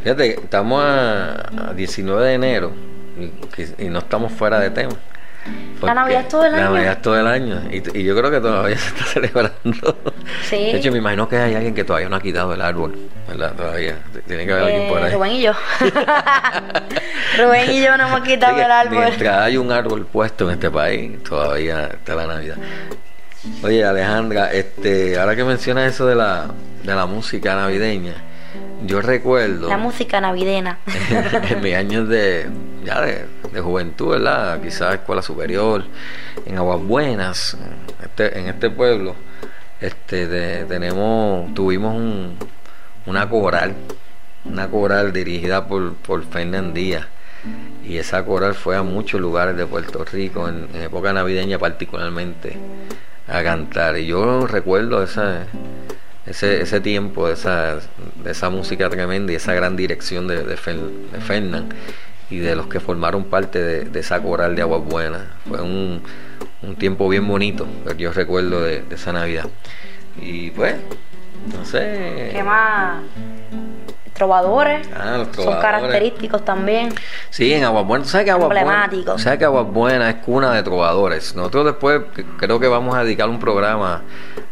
Fíjate, 0.03 0.41
estamos 0.41 0.83
a, 0.83 1.73
19 1.75 2.25
de 2.25 2.33
enero 2.33 2.71
y, 3.77 3.89
no 3.89 3.99
estamos 3.99 4.31
fuera 4.31 4.59
de 4.59 4.69
tema. 4.71 4.93
La 5.81 5.93
Navidad 5.93 6.21
es 6.21 6.27
todo 6.27 6.45
el 6.45 6.53
año. 6.53 6.63
La 6.63 6.69
Navidad 6.71 6.91
es 6.93 7.01
todo 7.01 7.19
el 7.19 7.27
año. 7.27 7.61
Y, 7.71 8.03
yo 8.03 8.15
creo 8.15 8.31
que 8.31 8.39
todavía 8.39 8.77
se 8.79 8.87
está 8.87 9.05
celebrando. 9.05 9.97
Sí. 10.43 10.57
De 10.57 10.77
hecho, 10.77 10.91
me 10.91 10.97
imagino 10.97 11.27
que 11.27 11.37
hay 11.37 11.55
alguien 11.55 11.73
que 11.73 11.83
todavía 11.83 12.09
no 12.09 12.17
ha 12.17 12.21
quitado 12.21 12.53
el 12.53 12.61
árbol. 12.61 12.97
¿Verdad? 13.27 13.53
Todavía. 13.55 13.95
Tiene 14.27 14.45
que 14.45 14.51
haber 14.51 14.63
alguien 14.65 14.89
por 14.89 15.01
ahí. 15.01 15.11
Eh, 15.11 15.15
Rubén 15.15 15.31
y 15.31 15.41
yo. 15.41 15.53
Rubén 17.37 17.71
y 17.71 17.81
yo 17.81 17.97
no 17.97 18.07
hemos 18.07 18.21
quitado 18.21 18.57
el 18.57 18.71
árbol. 18.71 18.99
Mientras 18.99 19.41
hay 19.41 19.57
un 19.57 19.71
árbol 19.71 20.05
puesto 20.05 20.45
en 20.45 20.55
este 20.55 20.69
país, 20.69 21.23
todavía 21.23 21.87
está 21.87 22.15
la 22.15 22.27
Navidad. 22.27 22.57
Oye, 23.63 23.85
Alejandra, 23.85 24.51
este, 24.51 25.17
ahora 25.17 25.35
que 25.35 25.45
mencionas 25.45 25.93
eso 25.93 26.05
de 26.05 26.15
la, 26.15 26.47
de 26.83 26.95
la 26.95 27.05
música 27.05 27.55
navideña 27.55 28.29
yo 28.85 29.01
recuerdo. 29.01 29.67
La 29.67 29.77
música 29.77 30.21
navideña. 30.21 30.79
en 31.49 31.61
mis 31.61 31.75
años 31.75 32.07
de, 32.07 32.47
ya 32.83 33.01
de, 33.01 33.25
juventud, 33.61 34.09
¿verdad? 34.11 34.61
Quizás 34.61 34.95
escuela 34.95 35.21
superior, 35.21 35.83
en 36.45 36.57
Aguas 36.57 36.81
Buenas, 36.81 37.57
este, 38.03 38.39
en 38.39 38.47
este 38.47 38.69
pueblo, 38.69 39.15
este, 39.81 40.65
tenemos, 40.65 41.53
tuvimos 41.53 41.95
un, 41.95 42.37
una 43.05 43.29
coral, 43.29 43.75
una 44.45 44.67
coral 44.69 45.13
dirigida 45.13 45.67
por, 45.67 45.93
por 45.95 46.23
Díaz. 46.73 47.07
Y 47.85 47.97
esa 47.97 48.23
coral 48.25 48.53
fue 48.53 48.75
a 48.75 48.83
muchos 48.83 49.21
lugares 49.21 49.55
de 49.55 49.65
Puerto 49.65 50.03
Rico, 50.05 50.47
en, 50.49 50.67
época 50.75 51.13
navideña 51.13 51.57
particularmente, 51.57 52.57
a 53.27 53.41
cantar. 53.43 53.97
Y 53.97 54.07
yo 54.07 54.45
recuerdo 54.45 55.01
ese, 55.03 55.45
ese 56.25 56.81
tiempo, 56.81 57.27
de 57.27 57.33
esa, 57.33 57.79
de 58.23 58.31
esa 58.31 58.49
música 58.49 58.89
tremenda 58.89 59.31
y 59.31 59.35
esa 59.35 59.53
gran 59.53 59.75
dirección 59.75 60.27
de, 60.27 60.43
de, 60.43 60.57
y 62.29 62.37
de 62.39 62.55
los 62.55 62.67
que 62.67 62.79
formaron 62.79 63.25
parte 63.25 63.59
de, 63.59 63.99
esa 63.99 64.21
coral 64.21 64.55
de 64.55 64.61
Aguas 64.61 64.83
Buenas. 64.83 65.23
Fue 65.47 65.61
un, 65.61 66.01
un 66.61 66.75
tiempo 66.75 67.09
bien 67.09 67.27
bonito 67.27 67.67
que 67.85 68.03
yo 68.03 68.11
recuerdo 68.11 68.61
de, 68.61 68.83
esa 68.91 69.13
Navidad. 69.13 69.47
Y 70.21 70.51
pues, 70.51 70.75
no 71.57 71.65
sé. 71.65 72.29
¿Qué 72.33 72.43
más? 72.43 73.01
Trovadores. 74.19 74.87
Ah, 74.95 75.17
los 75.17 75.35
Son 75.35 75.59
característicos 75.59 76.45
también. 76.45 76.93
Sí, 77.31 77.51
en 77.53 77.63
Aguas 77.63 77.87
Buenas, 77.87 78.07
¿tú 78.07 78.11
sabes 78.11 78.25
que 78.25 78.31
Aguas 78.31 78.49
Buenas. 78.49 79.21
¿sabes 79.23 79.39
que 79.39 79.45
Aguas 79.45 79.65
Buenas 79.65 80.15
es 80.15 80.21
cuna 80.23 80.53
de 80.53 80.61
trovadores? 80.61 81.35
Nosotros 81.35 81.65
después 81.65 82.01
creo 82.37 82.59
que 82.59 82.67
vamos 82.67 82.95
a 82.95 83.03
dedicar 83.03 83.27
un 83.27 83.39
programa 83.39 84.03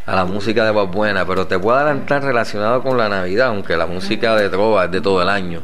a 0.08 0.16
la 0.16 0.26
música 0.26 0.64
de 0.64 0.70
Aguas 0.70 0.90
Buenas, 0.90 1.26
pero 1.28 1.46
te 1.46 1.60
puedo 1.60 1.78
adelantar 1.78 2.24
relacionado 2.24 2.82
con 2.82 2.98
la 2.98 3.10
Navidad, 3.10 3.50
aunque 3.50 3.78
la 3.78 3.86
música 3.86 4.36
de 4.36 4.50
trova 4.50 4.86
es 4.86 4.92
de 4.92 5.02
todo 5.02 5.22
el 5.22 5.30
año. 5.30 5.62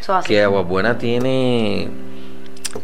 Eso 0.00 0.12
es 0.12 0.18
así. 0.20 0.28
Que 0.28 0.44
Aguas 0.44 0.66
Buenas 0.66 0.96
tiene, 0.96 1.90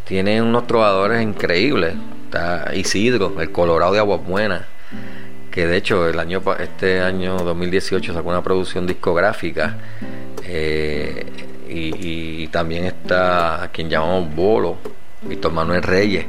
tiene 0.03 0.41
unos 0.41 0.67
trovadores 0.67 1.23
increíbles. 1.23 1.95
Está 2.25 2.75
Isidro, 2.75 3.39
el 3.39 3.51
Colorado 3.53 3.93
de 3.93 3.99
Aguas 3.99 4.19
Buenas, 4.27 4.63
que 5.49 5.65
de 5.65 5.77
hecho 5.77 6.09
el 6.09 6.19
año 6.19 6.43
este 6.59 6.99
año 6.99 7.37
2018 7.37 8.13
sacó 8.13 8.27
una 8.27 8.43
producción 8.43 8.85
discográfica. 8.85 9.77
Eh, 10.47 11.25
y, 11.69 12.43
y 12.43 12.47
también 12.47 12.85
está 12.85 13.63
a 13.63 13.67
quien 13.67 13.89
llamamos 13.89 14.33
Bolo, 14.33 14.77
Víctor 15.21 15.51
Manuel 15.51 15.83
Reyes, 15.83 16.25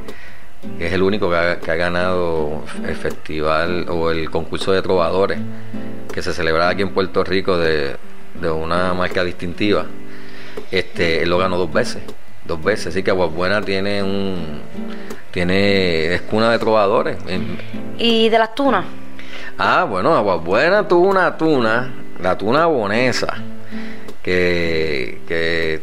que 0.77 0.87
es 0.87 0.93
el 0.93 1.01
único 1.01 1.29
que 1.29 1.37
ha, 1.37 1.59
que 1.59 1.71
ha 1.71 1.75
ganado 1.75 2.63
el 2.85 2.95
festival 2.95 3.85
o 3.89 4.11
el 4.11 4.29
concurso 4.29 4.73
de 4.73 4.81
trovadores 4.81 5.39
que 6.11 6.21
se 6.21 6.33
celebraba 6.33 6.71
aquí 6.71 6.81
en 6.81 6.89
Puerto 6.89 7.23
Rico 7.23 7.57
de, 7.57 7.95
de 8.41 8.51
una 8.51 8.93
marca 8.93 9.23
distintiva. 9.23 9.85
Este, 10.71 11.23
él 11.23 11.29
lo 11.29 11.37
ganó 11.37 11.57
dos 11.57 11.71
veces, 11.71 12.03
dos 12.45 12.61
veces, 12.61 12.87
así 12.87 13.03
que 13.03 13.11
Aguas 13.11 13.31
Buenas 13.31 13.63
tiene 13.63 14.03
un 14.03 14.61
tiene 15.31 16.13
es 16.13 16.21
cuna 16.23 16.51
de 16.51 16.59
trovadores. 16.59 17.17
Y 17.97 18.29
de 18.29 18.37
las 18.37 18.53
tunas. 18.55 18.83
Ah, 19.57 19.85
bueno, 19.89 20.15
Aguas 20.15 20.43
Buenas 20.43 20.87
tuvo 20.87 21.07
una 21.07 21.37
tuna, 21.37 21.93
la 22.21 22.37
tuna 22.37 22.65
bonesa, 22.65 23.37
que, 24.29 25.81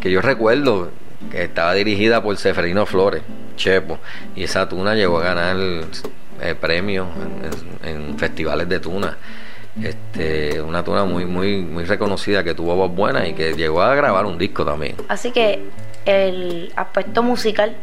que, 0.00 0.10
yo 0.10 0.20
recuerdo 0.20 0.90
que 1.30 1.44
estaba 1.44 1.74
dirigida 1.74 2.22
por 2.22 2.36
Seferino 2.36 2.86
Flores, 2.86 3.22
Chepo, 3.56 3.98
y 4.34 4.44
esa 4.44 4.68
tuna 4.68 4.94
llegó 4.94 5.18
a 5.18 5.24
ganar 5.24 5.56
eh, 6.40 6.54
premios 6.54 7.08
en, 7.84 8.18
festivales 8.18 8.68
de 8.68 8.80
tuna. 8.80 9.16
Este, 9.82 10.62
una 10.62 10.84
tuna 10.84 11.04
muy, 11.04 11.24
muy, 11.24 11.62
muy 11.62 11.84
reconocida 11.84 12.44
que 12.44 12.54
tuvo 12.54 12.72
Aguas 12.72 12.92
Buenas 12.92 13.28
y 13.28 13.32
que 13.32 13.54
llegó 13.54 13.82
a 13.82 13.94
grabar 13.94 14.24
un 14.24 14.38
disco 14.38 14.64
también. 14.64 14.96
Así 15.08 15.32
que 15.32 15.64
el 16.04 16.72
aspecto 16.76 17.22
musical, 17.22 17.74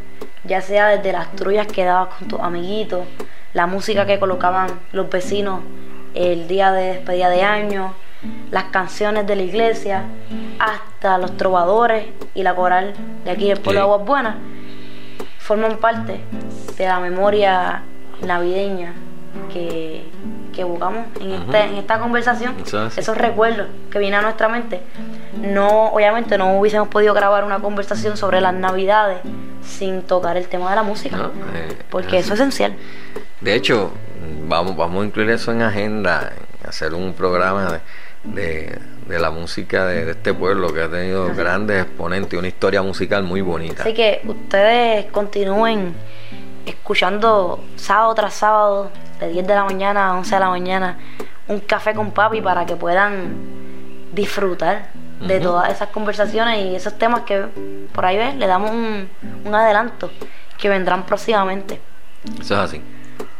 ya 0.45 0.61
sea 0.61 0.87
desde 0.87 1.11
las 1.11 1.35
trullas 1.35 1.67
que 1.67 1.83
dabas 1.83 2.15
con 2.15 2.27
tus 2.29 2.39
amiguitos, 2.39 3.05
la 3.53 3.67
música 3.67 4.05
que 4.05 4.19
colocaban 4.19 4.69
los 4.93 5.09
vecinos 5.09 5.61
el 6.13 6.47
día 6.47 6.71
de 6.71 6.93
despedida 6.93 7.29
de 7.29 7.43
año, 7.43 7.93
las 8.51 8.65
canciones 8.65 9.25
de 9.27 9.35
la 9.35 9.41
iglesia, 9.43 10.03
hasta 10.59 11.17
los 11.17 11.35
trovadores 11.37 12.05
y 12.35 12.43
la 12.43 12.55
coral 12.55 12.93
de 13.25 13.31
aquí 13.31 13.47
del 13.47 13.59
pueblo 13.59 13.71
Sí. 13.71 13.75
de 13.75 13.81
Aguas 13.81 14.05
Buenas, 14.05 14.35
forman 15.39 15.77
parte 15.77 16.21
de 16.77 16.85
la 16.85 16.99
memoria 16.99 17.83
navideña 18.25 18.93
que, 19.51 20.05
que 20.53 20.61
evocamos 20.61 21.05
en, 21.19 21.31
este- 21.31 21.63
en 21.63 21.75
esta 21.75 21.99
conversación, 21.99 22.55
es 22.59 22.97
esos 22.97 23.17
recuerdos 23.17 23.67
que 23.89 23.99
vienen 23.99 24.19
a 24.19 24.23
nuestra 24.23 24.47
mente. 24.49 24.81
No, 25.41 25.87
obviamente 25.87 26.37
no 26.37 26.57
hubiésemos 26.59 26.89
podido 26.89 27.13
grabar 27.13 27.43
una 27.45 27.59
conversación 27.59 28.17
sobre 28.17 28.41
las 28.41 28.53
navidades 28.53 29.19
sin 29.63 30.01
tocar 30.03 30.37
el 30.37 30.47
tema 30.47 30.69
de 30.69 30.75
la 30.75 30.83
música, 30.83 31.17
¿no? 31.17 31.25
Eh, 31.55 31.77
porque 31.89 32.17
así. 32.17 32.25
eso 32.25 32.33
es 32.33 32.39
esencial. 32.41 32.75
De 33.39 33.55
hecho, 33.55 33.91
vamos, 34.47 34.75
vamos 34.75 35.01
a 35.03 35.05
incluir 35.05 35.29
eso 35.31 35.51
en 35.51 35.61
agenda, 35.61 36.33
en 36.61 36.69
hacer 36.69 36.93
un 36.93 37.13
programa 37.13 37.71
de, 37.71 37.79
de, 38.23 38.79
de 39.07 39.19
la 39.19 39.31
música 39.31 39.85
de, 39.85 40.05
de 40.05 40.11
este 40.11 40.33
pueblo 40.33 40.73
que 40.73 40.81
ha 40.81 40.89
tenido 40.89 41.33
grandes 41.33 41.83
exponentes 41.83 42.33
y 42.33 42.37
una 42.37 42.47
historia 42.47 42.81
musical 42.81 43.23
muy 43.23 43.41
bonita. 43.41 43.83
Así 43.83 43.93
que 43.93 44.21
ustedes 44.25 45.05
continúen 45.11 45.93
escuchando 46.65 47.63
sábado 47.75 48.13
tras 48.15 48.33
sábado, 48.33 48.91
de 49.19 49.29
10 49.29 49.47
de 49.47 49.55
la 49.55 49.63
mañana 49.63 50.09
a 50.09 50.17
11 50.17 50.35
de 50.35 50.39
la 50.39 50.49
mañana, 50.49 50.97
un 51.47 51.59
café 51.59 51.93
con 51.93 52.11
papi 52.11 52.41
para 52.41 52.65
que 52.65 52.75
puedan 52.75 53.35
disfrutar 54.13 54.89
de 55.19 55.39
todas 55.39 55.71
esas 55.71 55.89
conversaciones 55.89 56.65
y 56.65 56.75
esos 56.75 56.97
temas 56.97 57.21
que 57.21 57.45
por 57.93 58.05
ahí 58.05 58.17
ves, 58.17 58.35
le 58.35 58.47
damos 58.47 58.71
un, 58.71 59.07
un 59.45 59.55
adelanto 59.55 60.09
que 60.57 60.67
vendrán 60.67 61.05
próximamente. 61.05 61.79
Eso 62.39 62.55
es 62.55 62.59
así. 62.59 62.81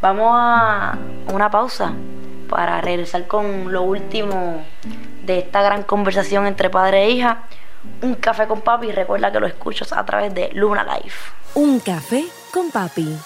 Vamos 0.00 0.32
a 0.32 0.96
una 1.32 1.50
pausa 1.50 1.92
para 2.52 2.82
regresar 2.82 3.26
con 3.26 3.72
lo 3.72 3.82
último 3.82 4.62
de 5.24 5.38
esta 5.38 5.62
gran 5.62 5.84
conversación 5.84 6.46
entre 6.46 6.68
padre 6.68 7.04
e 7.04 7.10
hija. 7.10 7.44
Un 8.02 8.14
café 8.14 8.46
con 8.46 8.60
papi 8.60 8.92
recuerda 8.92 9.32
que 9.32 9.40
lo 9.40 9.46
escuchas 9.46 9.92
a 9.92 10.04
través 10.04 10.34
de 10.34 10.50
Luna 10.52 10.84
Life. 10.84 11.32
Un 11.54 11.80
café 11.80 12.26
con 12.52 12.70
papi. 12.70 13.16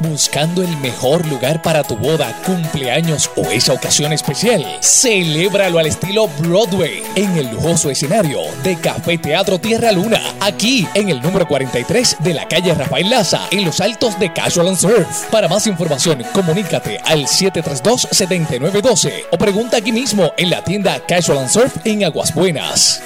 Buscando 0.00 0.62
el 0.62 0.76
mejor 0.78 1.24
lugar 1.26 1.62
para 1.62 1.84
tu 1.84 1.96
boda, 1.96 2.36
cumpleaños 2.44 3.30
o 3.36 3.42
esa 3.50 3.72
ocasión 3.72 4.12
especial. 4.12 4.66
Celébralo 4.82 5.78
al 5.78 5.86
estilo 5.86 6.28
Broadway 6.38 7.04
en 7.14 7.36
el 7.36 7.50
lujoso 7.50 7.90
escenario 7.90 8.40
de 8.64 8.74
Café 8.76 9.18
Teatro 9.18 9.60
Tierra 9.60 9.92
Luna, 9.92 10.20
aquí 10.40 10.88
en 10.94 11.10
el 11.10 11.22
número 11.22 11.46
43 11.46 12.16
de 12.20 12.34
la 12.34 12.48
calle 12.48 12.74
Rafael 12.74 13.08
Laza, 13.08 13.46
en 13.52 13.64
los 13.64 13.80
altos 13.80 14.18
de 14.18 14.32
Casual 14.32 14.66
and 14.68 14.78
Surf. 14.78 15.26
Para 15.30 15.46
más 15.48 15.68
información, 15.68 16.24
comunícate 16.32 16.98
al 17.04 17.26
732-7912 17.26 19.26
o 19.30 19.38
pregunta 19.38 19.76
aquí 19.76 19.92
mismo 19.92 20.32
en 20.36 20.50
la 20.50 20.64
tienda 20.64 20.98
Casual 21.06 21.38
and 21.38 21.50
Surf 21.50 21.72
en 21.84 22.02
Aguas 22.04 22.34
Buenas. 22.34 23.00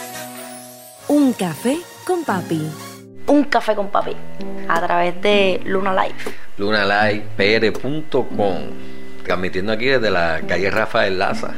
Un 1.09 1.35
café 1.35 1.77
con 2.07 2.25
papi. 2.25 2.88
Un 3.29 3.45
café 3.45 3.75
con 3.75 3.89
papi 3.89 4.17
a 4.69 4.81
través 4.81 5.21
de 5.23 5.61
Luna 5.65 5.95
Life. 5.95 6.31
lunalivepr.com 6.57 8.55
transmitiendo 9.29 9.73
aquí 9.73 9.87
desde 9.87 10.11
la 10.11 10.41
calle 10.49 10.71
Rafael 10.71 11.19
Laza. 11.19 11.53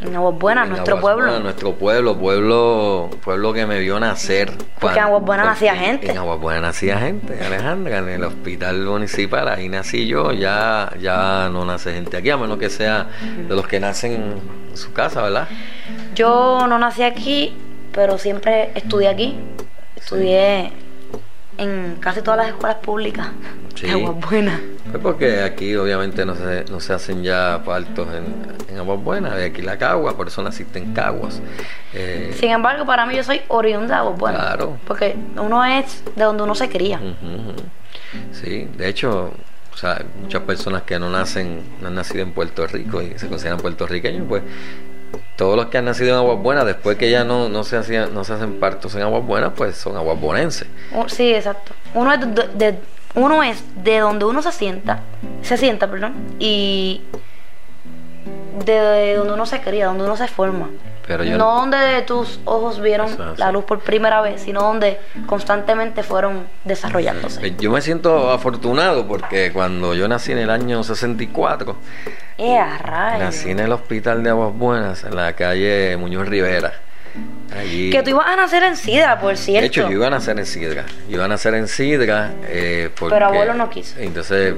En 0.00 0.16
Aguas 0.16 0.36
Buenas, 0.36 0.64
En 0.64 0.70
nuestro 0.70 0.96
Aguas 0.96 1.14
pueblo. 1.14 1.24
Buenas, 1.26 1.44
nuestro 1.44 1.74
pueblo, 1.74 2.18
pueblo, 2.18 3.10
pueblo 3.22 3.52
que 3.52 3.66
me 3.66 3.78
vio 3.78 4.00
nacer. 4.00 4.50
Porque 4.80 4.98
en 4.98 5.04
Aguas 5.04 5.22
Buenas 5.22 5.46
nacía 5.46 5.76
gente. 5.76 6.10
En 6.10 6.18
Aguas 6.18 6.40
Buenas 6.40 6.62
nacía 6.62 6.98
gente, 6.98 7.38
Alejandra, 7.44 7.98
en 7.98 8.08
el 8.08 8.24
hospital 8.24 8.80
municipal, 8.84 9.46
ahí 9.46 9.68
nací 9.68 10.08
yo, 10.08 10.32
ya, 10.32 10.90
ya 10.98 11.48
no 11.52 11.64
nace 11.64 11.92
gente 11.92 12.16
aquí, 12.16 12.30
a 12.30 12.36
menos 12.36 12.58
que 12.58 12.70
sea 12.70 13.06
de 13.46 13.54
los 13.54 13.68
que 13.68 13.78
nacen 13.78 14.40
en 14.70 14.76
su 14.76 14.92
casa, 14.92 15.22
¿verdad? 15.22 15.46
Yo 16.16 16.66
no 16.66 16.78
nací 16.78 17.04
aquí, 17.04 17.54
pero 17.92 18.18
siempre 18.18 18.72
estudié 18.74 19.08
aquí. 19.08 19.38
Estudié 19.94 20.72
en 21.58 21.96
casi 22.00 22.22
todas 22.22 22.38
las 22.38 22.48
escuelas 22.48 22.78
públicas 22.78 23.28
Sí. 23.74 23.86
de 23.86 23.92
Aguas 23.92 24.14
Buenas. 24.30 24.60
Pues 24.90 25.02
porque 25.02 25.42
aquí 25.42 25.74
obviamente 25.76 26.24
no 26.26 26.34
se, 26.34 26.64
no 26.70 26.78
se 26.80 26.92
hacen 26.92 27.22
ya 27.22 27.62
partos 27.64 28.08
en, 28.14 28.72
en 28.72 28.78
Aguas 28.78 29.02
Buenas, 29.02 29.34
de 29.36 29.46
aquí 29.46 29.62
la 29.62 29.78
Cagua, 29.78 30.16
por 30.16 30.28
eso 30.28 30.42
naciste 30.42 30.78
en 30.78 30.92
Caguas. 30.92 31.40
Eh, 31.94 32.34
Sin 32.38 32.50
embargo, 32.50 32.84
para 32.84 33.06
mí 33.06 33.16
yo 33.16 33.24
soy 33.24 33.40
oriunda 33.48 33.94
de 33.94 34.00
Aguas 34.00 34.18
Buenas. 34.18 34.40
Claro. 34.42 34.76
Porque 34.86 35.16
uno 35.36 35.64
es 35.64 36.02
de 36.16 36.24
donde 36.24 36.42
uno 36.42 36.54
se 36.54 36.68
cría. 36.68 37.00
Sí, 38.32 38.68
de 38.76 38.88
hecho, 38.88 39.32
o 39.72 39.76
sea, 39.76 40.04
muchas 40.20 40.42
personas 40.42 40.82
que 40.82 40.98
no 40.98 41.08
nacen, 41.10 41.62
no 41.80 41.88
han 41.88 41.94
nacido 41.94 42.22
en 42.22 42.32
Puerto 42.32 42.66
Rico 42.66 43.00
y 43.02 43.18
se 43.18 43.28
consideran 43.28 43.58
puertorriqueños, 43.58 44.26
pues 44.28 44.42
todos 45.36 45.56
los 45.56 45.66
que 45.66 45.78
han 45.78 45.84
nacido 45.86 46.10
en 46.10 46.16
Aguas 46.16 46.38
Buenas, 46.42 46.66
después 46.66 46.96
que 46.98 47.10
ya 47.10 47.24
no, 47.24 47.48
no 47.48 47.64
se 47.64 47.76
hacían, 47.76 48.12
no 48.14 48.24
se 48.24 48.34
hacen 48.34 48.60
partos 48.60 48.94
en 48.94 49.02
Aguas 49.02 49.24
Buenas, 49.24 49.52
pues 49.56 49.76
son 49.76 49.96
aguasbonenses. 49.96 50.66
U- 50.92 51.08
Sí, 51.08 51.32
exacto. 51.34 51.72
Uno 51.94 52.12
es 52.12 52.20
de- 52.54 52.78
uno 53.14 53.42
es 53.42 53.62
de 53.82 53.98
donde 53.98 54.24
uno 54.24 54.40
se 54.42 54.52
sienta, 54.52 55.00
se 55.42 55.56
sienta, 55.56 55.90
perdón, 55.90 56.14
y 56.38 57.02
de 58.64 59.14
donde 59.16 59.32
uno 59.32 59.46
se 59.46 59.60
cría, 59.60 59.86
donde 59.86 60.04
uno 60.04 60.16
se 60.16 60.28
forma. 60.28 60.68
Pero 61.06 61.24
yo 61.24 61.36
no 61.36 61.56
donde 61.56 62.02
tus 62.06 62.40
ojos 62.44 62.80
vieron 62.80 63.08
la 63.36 63.50
luz 63.50 63.64
por 63.64 63.80
primera 63.80 64.20
vez, 64.20 64.42
sino 64.42 64.62
donde 64.62 65.00
constantemente 65.26 66.02
fueron 66.02 66.46
desarrollándose. 66.64 67.40
Pues 67.40 67.56
Yo 67.58 67.70
me 67.72 67.80
siento 67.80 68.30
afortunado 68.30 69.06
porque 69.08 69.52
cuando 69.52 69.94
yo 69.94 70.06
nací 70.06 70.32
en 70.32 70.38
el 70.38 70.50
año 70.50 70.84
64, 70.84 71.76
¡Eh, 72.38 72.60
nací 73.18 73.50
en 73.50 73.60
el 73.60 73.72
hospital 73.72 74.22
de 74.22 74.30
Aguas 74.30 74.54
Buenas, 74.54 75.04
en 75.04 75.16
la 75.16 75.32
calle 75.32 75.96
Muñoz 75.96 76.28
Rivera. 76.28 76.72
Allí. 77.58 77.90
Que 77.90 78.02
tú 78.02 78.10
ibas 78.10 78.26
a 78.26 78.36
nacer 78.36 78.62
en 78.62 78.76
Sidra, 78.76 79.20
por 79.20 79.36
cierto. 79.36 79.60
De 79.60 79.66
hecho, 79.66 79.82
yo 79.82 79.92
iba 79.92 80.06
a 80.06 80.10
nacer 80.10 80.38
en 80.38 80.46
Sidra. 80.46 80.84
Yo 81.08 81.16
iba 81.16 81.24
a 81.24 81.28
nacer 81.28 81.54
en 81.54 81.68
Sidra. 81.68 82.32
Eh, 82.48 82.90
porque, 82.98 83.14
Pero 83.14 83.26
abuelo 83.26 83.54
no 83.54 83.68
quiso. 83.70 83.98
Entonces, 83.98 84.54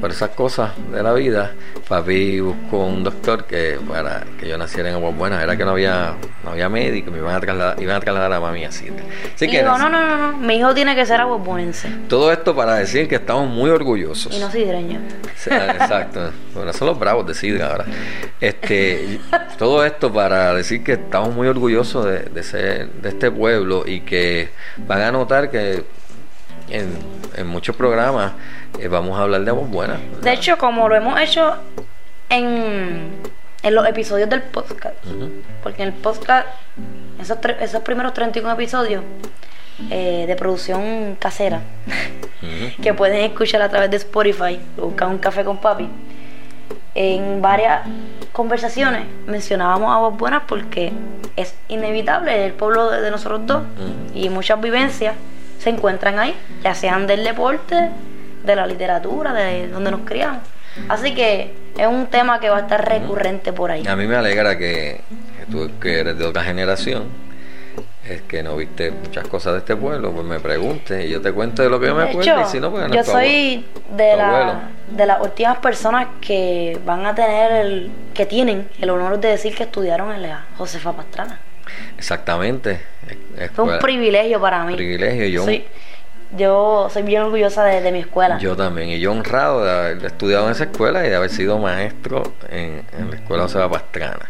por 0.00 0.10
esas 0.10 0.30
cosas 0.30 0.70
de 0.92 1.02
la 1.02 1.12
vida, 1.12 1.52
papi 1.88 2.40
buscó 2.40 2.86
un 2.86 3.04
doctor 3.04 3.44
que 3.44 3.78
para 3.88 4.24
que 4.38 4.48
yo 4.48 4.58
naciera 4.58 4.88
en 4.88 4.96
Aguas 4.96 5.16
Buenas. 5.16 5.42
Era 5.42 5.56
que 5.56 5.64
no 5.64 5.72
había, 5.72 6.14
no 6.44 6.50
había 6.50 6.68
médico, 6.68 7.10
me 7.10 7.18
iban 7.18 7.34
a 7.34 7.40
trasladar, 7.40 7.82
iban 7.82 7.96
a, 7.96 8.00
trasladar 8.00 8.32
a 8.32 8.40
mami 8.40 8.64
a 8.64 8.72
Sidra. 8.72 9.02
Así 9.34 9.48
que 9.48 9.62
no, 9.62 9.78
no, 9.78 9.88
no, 9.88 10.32
no, 10.32 10.38
mi 10.38 10.56
hijo 10.56 10.74
tiene 10.74 10.94
que 10.94 11.04
ser 11.04 11.20
aguasbonense 11.20 11.88
todo 12.08 12.32
esto 12.32 12.54
para 12.54 12.76
decir 12.76 13.08
que 13.08 13.16
estamos 13.16 13.48
muy 13.48 13.70
orgullosos. 13.70 14.34
y 14.34 14.40
no 14.40 14.50
sidreño. 14.50 15.00
Sí, 15.36 15.50
ah, 15.52 15.72
Exacto. 15.72 16.30
Bueno, 16.54 16.72
son 16.72 16.88
los 16.88 16.98
bravos 16.98 17.26
de 17.26 17.34
Sidra 17.34 17.70
ahora. 17.70 17.84
Este, 18.40 19.20
todo 19.58 19.84
esto 19.84 20.12
para 20.12 20.54
decir 20.54 20.82
que 20.82 20.92
estamos 20.92 21.34
muy 21.34 21.48
orgullosos 21.48 22.05
de, 22.06 22.20
de 22.20 22.42
ser 22.42 22.88
de 22.90 23.08
este 23.10 23.30
pueblo 23.30 23.84
y 23.86 24.00
que 24.00 24.50
van 24.78 25.00
a 25.02 25.12
notar 25.12 25.50
que 25.50 25.84
en, 26.70 26.88
en 27.36 27.46
muchos 27.46 27.76
programas 27.76 28.32
eh, 28.80 28.88
vamos 28.88 29.18
a 29.18 29.22
hablar 29.22 29.44
de 29.44 29.50
voz 29.52 29.68
buena. 29.68 29.98
De 30.22 30.32
hecho, 30.32 30.56
como 30.58 30.88
lo 30.88 30.96
hemos 30.96 31.20
hecho 31.20 31.54
en, 32.28 33.10
en 33.62 33.74
los 33.74 33.86
episodios 33.86 34.28
del 34.28 34.42
podcast, 34.42 34.96
porque 35.62 35.82
en 35.82 35.88
el 35.88 35.94
podcast, 35.94 36.46
esos, 37.20 37.38
tre- 37.40 37.56
esos 37.60 37.82
primeros 37.82 38.12
31 38.14 38.52
episodios 38.52 39.02
eh, 39.90 40.24
de 40.26 40.36
producción 40.36 41.16
casera, 41.20 41.60
que 42.82 42.94
pueden 42.94 43.20
escuchar 43.22 43.62
a 43.62 43.68
través 43.68 43.90
de 43.90 43.96
Spotify, 43.98 44.58
buscar 44.76 45.08
un 45.08 45.18
café 45.18 45.44
con 45.44 45.58
papi. 45.60 45.88
En 46.98 47.42
varias 47.42 47.82
conversaciones 48.32 49.02
mencionábamos 49.26 49.94
aguas 49.94 50.16
buenas 50.18 50.42
porque 50.48 50.92
es 51.36 51.54
inevitable 51.68 52.46
el 52.46 52.52
pueblo 52.54 52.90
de, 52.90 53.02
de 53.02 53.10
nosotros 53.10 53.42
dos 53.44 53.58
Ujú. 53.58 54.18
y 54.18 54.30
muchas 54.30 54.58
vivencias 54.60 55.14
se 55.58 55.68
encuentran 55.70 56.18
ahí, 56.18 56.34
ya 56.62 56.74
sean 56.74 57.06
del 57.06 57.22
deporte, 57.22 57.90
de 58.44 58.56
la 58.56 58.66
literatura, 58.66 59.34
de 59.34 59.68
donde 59.68 59.90
nos 59.90 60.00
criamos. 60.00 60.40
Así 60.88 61.14
que 61.14 61.54
es 61.76 61.86
un 61.86 62.06
tema 62.06 62.40
que 62.40 62.48
va 62.48 62.58
a 62.58 62.60
estar 62.60 62.88
recurrente 62.88 63.52
por 63.52 63.70
ahí. 63.70 63.86
A 63.86 63.96
mí 63.96 64.06
me 64.06 64.16
alegra 64.16 64.56
que, 64.56 65.00
que 65.38 65.46
tú 65.50 65.70
que 65.80 66.00
eres 66.00 66.18
de 66.18 66.24
otra 66.24 66.44
generación, 66.44 67.04
es 68.08 68.22
que 68.22 68.42
no 68.42 68.56
viste 68.56 68.90
muchas 68.90 69.26
cosas 69.26 69.54
de 69.54 69.58
este 69.60 69.76
pueblo, 69.76 70.12
pues 70.12 70.24
me 70.24 70.38
preguntes 70.40 71.04
y 71.04 71.08
yo 71.08 71.20
te 71.20 71.32
cuento 71.32 71.62
de 71.62 71.68
lo 71.70 71.80
que 71.80 71.86
yo 71.86 71.94
me 71.94 72.04
acuerdo 72.04 72.22
hecho, 72.22 72.40
y 72.40 72.44
si 72.44 72.60
no, 72.60 72.70
pues 72.70 72.88
no 72.88 72.94
yo 72.94 73.04
soy 73.04 73.66
de, 73.96 74.14
tu 74.14 74.20
abuelo. 74.20 74.52
De 74.88 75.06
las 75.06 75.20
últimas 75.20 75.58
personas 75.58 76.06
que 76.20 76.78
van 76.84 77.06
a 77.06 77.14
tener 77.14 77.52
el, 77.52 77.90
que 78.14 78.26
tienen 78.26 78.68
el 78.80 78.90
honor 78.90 79.18
de 79.18 79.28
decir 79.28 79.54
que 79.54 79.64
estudiaron 79.64 80.12
en 80.12 80.22
la 80.22 80.44
Josefa 80.58 80.92
Pastrana. 80.92 81.40
Exactamente. 81.98 82.80
es- 83.08 83.16
es 83.42 83.50
Fue 83.52 83.64
un 83.64 83.70
escuela- 83.70 83.78
privilegio 83.80 84.40
para 84.40 84.64
mí. 84.64 84.74
privilegio. 84.76 85.26
Yo, 85.26 85.44
Soy, 85.44 85.64
yo 86.36 86.88
soy 86.92 87.02
bien 87.02 87.22
orgullosa 87.22 87.64
de, 87.64 87.80
de 87.80 87.92
mi 87.92 88.00
escuela. 88.00 88.38
yo 88.38 88.56
también, 88.56 88.88
y 88.90 88.98
yo 89.00 89.10
honrado 89.12 89.64
de 89.64 89.70
haber 89.70 90.04
estudiado 90.04 90.46
en 90.46 90.52
esa 90.52 90.64
escuela 90.64 91.04
y 91.06 91.10
de 91.10 91.16
haber 91.16 91.30
sido 91.30 91.58
maestro 91.58 92.22
en, 92.48 92.82
en 92.98 93.10
la 93.10 93.16
escuela 93.16 93.44
José 93.44 93.58
Pastrana. 93.68 94.26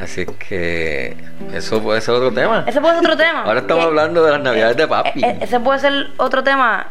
Así 0.00 0.26
que 0.26 1.16
eso 1.54 1.80
puede 1.82 2.00
ser 2.00 2.14
otro 2.14 2.32
tema. 2.32 2.64
Ese 2.66 2.80
puede 2.80 2.94
ser 2.94 3.04
otro 3.04 3.16
tema. 3.16 3.42
Ahora 3.44 3.60
estamos 3.60 3.84
Que- 3.84 3.88
hablando 3.88 4.22
de 4.24 4.32
las 4.32 4.40
navidades 4.40 4.76
de 4.76 4.86
papi. 4.86 5.24
e- 5.24 5.28
e- 5.28 5.38
ese 5.42 5.58
puede 5.60 5.78
ser 5.78 6.08
otro 6.18 6.42
tema, 6.44 6.88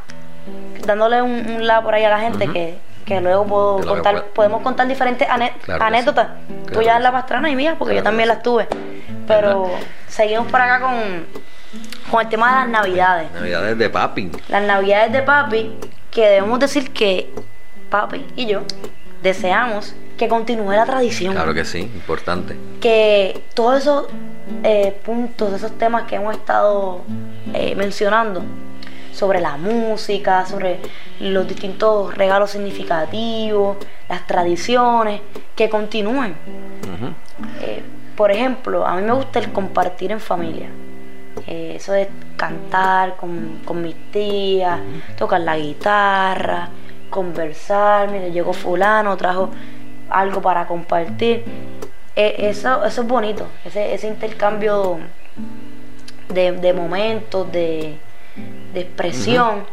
dándole 0.86 1.22
un, 1.22 1.32
un 1.32 1.68
la 1.68 1.82
por 1.82 1.94
ahí 1.94 2.04
a 2.04 2.10
la 2.10 2.20
gente 2.20 2.48
que, 2.48 2.78
que 3.06 3.22
luego 3.22 3.46
puedo 3.46 3.78
que 3.78 3.88
contar, 3.88 4.26
podemos 4.28 4.62
contar 4.62 4.88
diferentes 4.88 5.28
Claro 5.28 5.84
anécdotas. 5.84 6.28
sí. 6.28 6.54
Claro 6.66 6.80
que 6.80 6.90
en 6.98 7.04
la 7.04 7.12
pastrana 7.12 7.50
y 7.50 7.56
mía, 7.56 7.76
porque 7.78 7.94
Claro 7.94 8.04
yo 8.04 8.04
también 8.04 8.30
las 8.30 8.42
tuve. 8.42 8.68
Pero 9.28 9.70
seguimos 10.08 10.52
por 10.52 10.62
acá 10.62 10.80
con, 10.80 11.26
con 12.12 12.22
el 12.22 12.30
tema 12.30 12.50
de 12.50 12.56
las 12.62 12.70
navidades. 12.70 13.32
Navidades 13.32 13.78
de 13.78 13.90
papi. 13.90 14.32
Las 14.50 14.64
navidades 14.64 15.12
de 15.12 15.22
papi, 15.22 15.76
que 16.12 16.28
debemos 16.28 16.60
decir 16.60 16.92
que 16.94 17.30
papi 17.90 18.26
y 18.36 18.46
yo 18.46 18.62
deseamos 19.22 19.96
que 20.18 20.28
continúe 20.28 20.72
la 20.72 20.86
tradición. 20.86 21.34
Claro 21.34 21.54
que 21.54 21.66
sí, 21.66 21.80
importante. 21.80 22.56
que 22.80 23.44
todos 23.54 23.80
esos 23.80 24.08
eh, 24.64 24.98
puntos, 25.04 25.52
esos 25.54 25.78
temas 25.78 26.04
que 26.04 26.16
hemos 26.16 26.36
estado 26.36 27.02
eh, 27.54 27.76
mencionando 27.76 28.44
sobre 29.16 29.40
la 29.40 29.56
música, 29.56 30.46
sobre 30.46 30.80
los 31.20 31.48
distintos 31.48 32.14
regalos 32.16 32.52
significativos, 32.52 33.78
las 34.10 34.28
tradiciones, 34.28 35.22
que 35.56 35.70
continúen. 35.70 36.36
Eh, 37.62 37.82
por 38.18 38.32
ejemplo, 38.32 38.86
a 38.86 38.96
mí 38.96 39.04
me 39.04 39.14
gusta 39.14 39.40
el 39.40 39.54
compartir 39.54 40.12
en 40.12 40.20
familia. 40.20 40.70
Eh, 41.48 41.74
eso 41.78 41.94
de 41.94 42.10
cantar 42.36 43.16
con, 43.16 43.62
con 43.64 43.82
mis 43.82 43.96
tías, 44.12 44.80
tocar 45.18 45.42
la 45.42 45.58
guitarra, 45.58 46.70
conversar, 47.10 48.12
mire, 48.12 48.32
llegó 48.32 48.52
fulano, 48.52 49.16
trajo 49.16 49.50
algo 50.10 50.42
para 50.42 50.68
compartir. 50.68 51.46
Eh, 52.18 52.36
eso, 52.50 52.84
eso 52.84 53.02
es 53.02 53.08
bonito, 53.08 53.48
ese, 53.64 53.94
ese 53.94 54.08
intercambio 54.08 55.00
de, 56.30 56.52
de 56.54 56.74
momentos, 56.74 57.50
de, 57.52 57.98
de 58.76 58.82
expresión, 58.82 59.64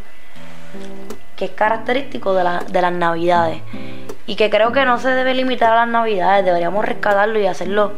que 1.37 1.45
es 1.47 1.51
característico 1.51 2.33
de, 2.35 2.45
la- 2.45 2.61
de 2.67 2.81
las 2.81 2.93
navidades. 2.93 3.61
Y 4.27 4.37
que 4.37 4.49
creo 4.49 4.73
que 4.73 4.85
no 4.87 4.99
se 4.99 5.09
debe 5.11 5.35
limitar 5.35 5.73
a 5.73 5.77
las 5.85 5.89
navidades, 5.89 6.45
deberíamos 6.45 6.85
rescatarlo 6.85 7.39
y 7.39 7.47
hacerlo 7.47 7.93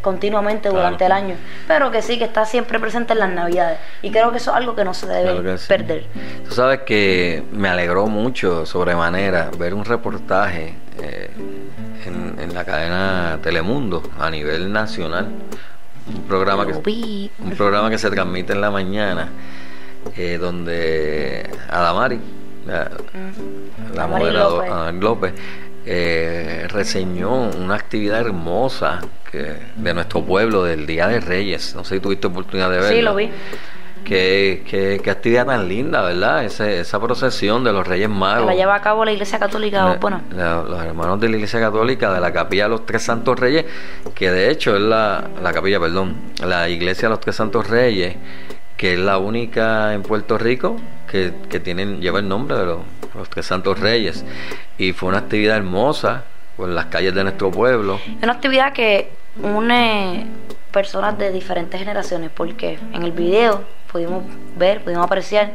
continuamente 0.00 0.68
Claro. 0.68 0.76
durante 0.84 1.06
el 1.06 1.12
año. 1.12 1.36
Pero 1.66 1.90
que 1.90 2.02
sí, 2.02 2.18
que 2.18 2.24
está 2.24 2.44
siempre 2.44 2.78
presente 2.78 3.12
en 3.14 3.20
las 3.20 3.30
navidades. 3.30 3.78
Y 4.02 4.10
creo 4.10 4.30
que 4.32 4.36
eso 4.38 4.50
es 4.50 4.56
algo 4.56 4.74
que 4.74 4.84
no 4.84 4.92
se 4.92 5.06
debe 5.06 5.22
Claro 5.32 5.42
que 5.42 5.58
sí. 5.58 5.64
perder. 5.68 6.06
Tú 6.48 6.54
sabes 6.54 6.80
que 6.80 7.42
me 7.52 7.68
alegró 7.68 8.06
mucho, 8.06 8.66
sobremanera, 8.66 9.50
ver 9.58 9.72
un 9.74 9.84
reportaje 9.84 10.74
eh, 11.00 11.30
en, 12.06 12.36
en 12.38 12.54
la 12.54 12.64
cadena 12.64 13.38
Telemundo 13.42 14.02
a 14.18 14.28
nivel 14.30 14.72
nacional. 14.72 15.28
Un 16.06 16.22
programa 16.28 16.66
que, 16.66 16.72
un 17.38 17.50
programa 17.56 17.88
que 17.88 17.98
se 17.98 18.10
transmite 18.10 18.52
en 18.52 18.60
la 18.60 18.70
mañana, 18.70 19.28
eh, 20.16 20.36
donde 20.38 21.48
Adamari, 21.70 22.20
la, 22.66 24.06
moderadora 24.06 24.66
López. 24.66 24.72
Adamari 24.72 25.00
López, 25.00 25.34
eh, 25.86 26.66
reseñó 26.68 27.50
una 27.50 27.74
actividad 27.74 28.20
hermosa 28.20 29.00
que, 29.30 29.56
de 29.76 29.94
nuestro 29.94 30.22
pueblo 30.22 30.64
del 30.64 30.86
Día 30.86 31.08
de 31.08 31.20
Reyes. 31.20 31.74
No 31.74 31.84
sé 31.84 31.96
si 31.96 32.00
tuviste 32.00 32.26
oportunidad 32.26 32.70
de 32.70 32.76
verlo. 32.80 32.96
Sí, 32.96 33.02
lo 33.02 33.14
vi. 33.14 33.30
Qué, 34.04 34.62
qué, 34.68 35.00
qué 35.02 35.10
actividad 35.10 35.46
tan 35.46 35.66
linda, 35.68 36.02
¿verdad? 36.02 36.44
Ese- 36.44 36.80
esa 36.80 37.00
procesión 37.00 37.64
de 37.64 37.72
los 37.72 37.86
Reyes 37.86 38.08
Que 38.08 38.14
Magos. 38.14 38.46
la 38.46 38.54
lleva 38.54 38.74
a 38.74 38.80
cabo 38.82 39.04
la 39.04 39.12
Iglesia 39.12 39.38
Católica. 39.38 39.84
La- 39.84 39.94
bueno, 39.94 40.20
la- 40.30 40.62
los 40.62 40.84
hermanos 40.84 41.18
de 41.20 41.28
la 41.30 41.36
Iglesia 41.36 41.58
Católica 41.60 42.12
de 42.12 42.20
la 42.20 42.32
Capilla 42.32 42.64
de 42.64 42.68
los 42.70 42.84
Tres 42.86 43.02
Santos 43.02 43.40
Reyes, 43.40 43.64
que 44.14 44.30
de 44.30 44.50
hecho 44.50 44.74
es 44.76 44.82
la, 44.82 45.24
la 45.42 45.52
capilla, 45.52 45.80
perdón, 45.80 46.16
la 46.44 46.68
Iglesia 46.68 47.08
de 47.08 47.10
los 47.14 47.20
Tres 47.20 47.36
Santos 47.36 47.66
Reyes, 47.68 48.14
que 48.76 48.92
es 48.94 48.98
la 48.98 49.18
única 49.18 49.94
en 49.94 50.02
Puerto 50.02 50.36
Rico 50.36 50.76
que, 51.10 51.32
que 51.48 51.60
tienen, 51.60 52.00
lleva 52.00 52.18
el 52.18 52.28
nombre 52.28 52.58
de 52.58 52.66
los, 52.66 52.78
los 53.14 53.30
Tres 53.30 53.46
Santos 53.46 53.80
Reyes. 53.80 54.24
Y 54.76 54.92
fue 54.92 55.08
una 55.08 55.18
actividad 55.18 55.56
hermosa 55.56 56.24
por 56.56 56.68
las 56.68 56.86
calles 56.86 57.14
de 57.14 57.22
nuestro 57.22 57.50
pueblo. 57.50 57.98
Es 58.18 58.22
una 58.22 58.32
actividad 58.34 58.72
que 58.72 59.10
une 59.42 60.26
personas 60.72 61.16
de 61.18 61.30
diferentes 61.32 61.78
generaciones, 61.80 62.30
porque 62.34 62.78
en 62.92 63.02
el 63.04 63.12
video 63.12 63.62
pudimos 63.94 64.24
ver, 64.58 64.82
pudimos 64.82 65.04
apreciar 65.06 65.52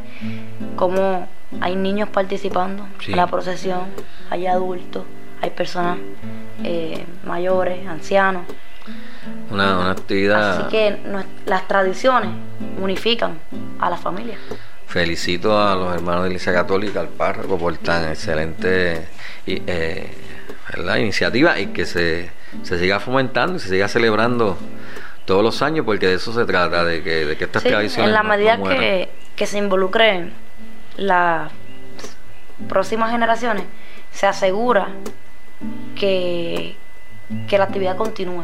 cómo 0.77 1.27
hay 1.59 1.75
niños 1.75 2.07
participando 2.07 2.87
Sí. 3.03 3.11
en 3.11 3.17
la 3.17 3.27
procesión, 3.27 3.81
hay 4.29 4.47
adultos, 4.47 5.03
hay 5.41 5.49
personas 5.49 5.97
eh, 6.63 7.05
mayores, 7.25 7.85
ancianos. 7.85 8.43
Una, 9.51 9.77
una 9.79 9.91
actividad. 9.91 10.57
Así 10.61 10.69
que 10.69 10.97
las 11.45 11.67
tradiciones 11.67 12.31
unifican 12.81 13.39
a 13.77 13.89
la 13.89 13.97
familia. 13.97 14.37
Felicito 14.87 15.61
a 15.61 15.75
los 15.75 15.93
hermanos 15.93 16.23
de 16.23 16.29
Iglesia 16.29 16.53
Católica, 16.53 17.01
al 17.01 17.09
párroco, 17.09 17.57
por 17.57 17.75
tan 17.77 18.07
excelente 18.09 19.05
eh, 19.45 20.13
iniciativa 20.97 21.59
y 21.59 21.67
que 21.67 21.85
se, 21.85 22.31
se 22.63 22.79
siga 22.79 23.01
fomentando 23.01 23.57
y 23.57 23.59
se 23.59 23.67
siga 23.67 23.89
celebrando 23.89 24.57
todos 25.29 25.43
los 25.43 25.61
años, 25.61 25.85
porque 25.85 26.07
de 26.07 26.15
eso 26.15 26.33
se 26.33 26.43
trata, 26.45 26.83
de 26.83 27.03
que, 27.03 27.25
de 27.25 27.37
que 27.37 27.43
estas 27.43 27.61
Sí, 27.61 27.69
tradiciones. 27.69 28.07
en 28.09 28.13
la 28.15 28.23
no- 28.23 28.29
medida 28.29 28.57
que, 28.63 29.09
que 29.35 29.45
se 29.45 29.59
involucren 29.59 30.33
las 30.97 31.51
próximas 32.67 33.11
generaciones, 33.11 33.63
se 34.11 34.25
asegura 34.25 34.87
que, 35.95 36.75
que 37.47 37.57
la 37.57 37.65
actividad 37.65 37.95
continúe. 37.95 38.43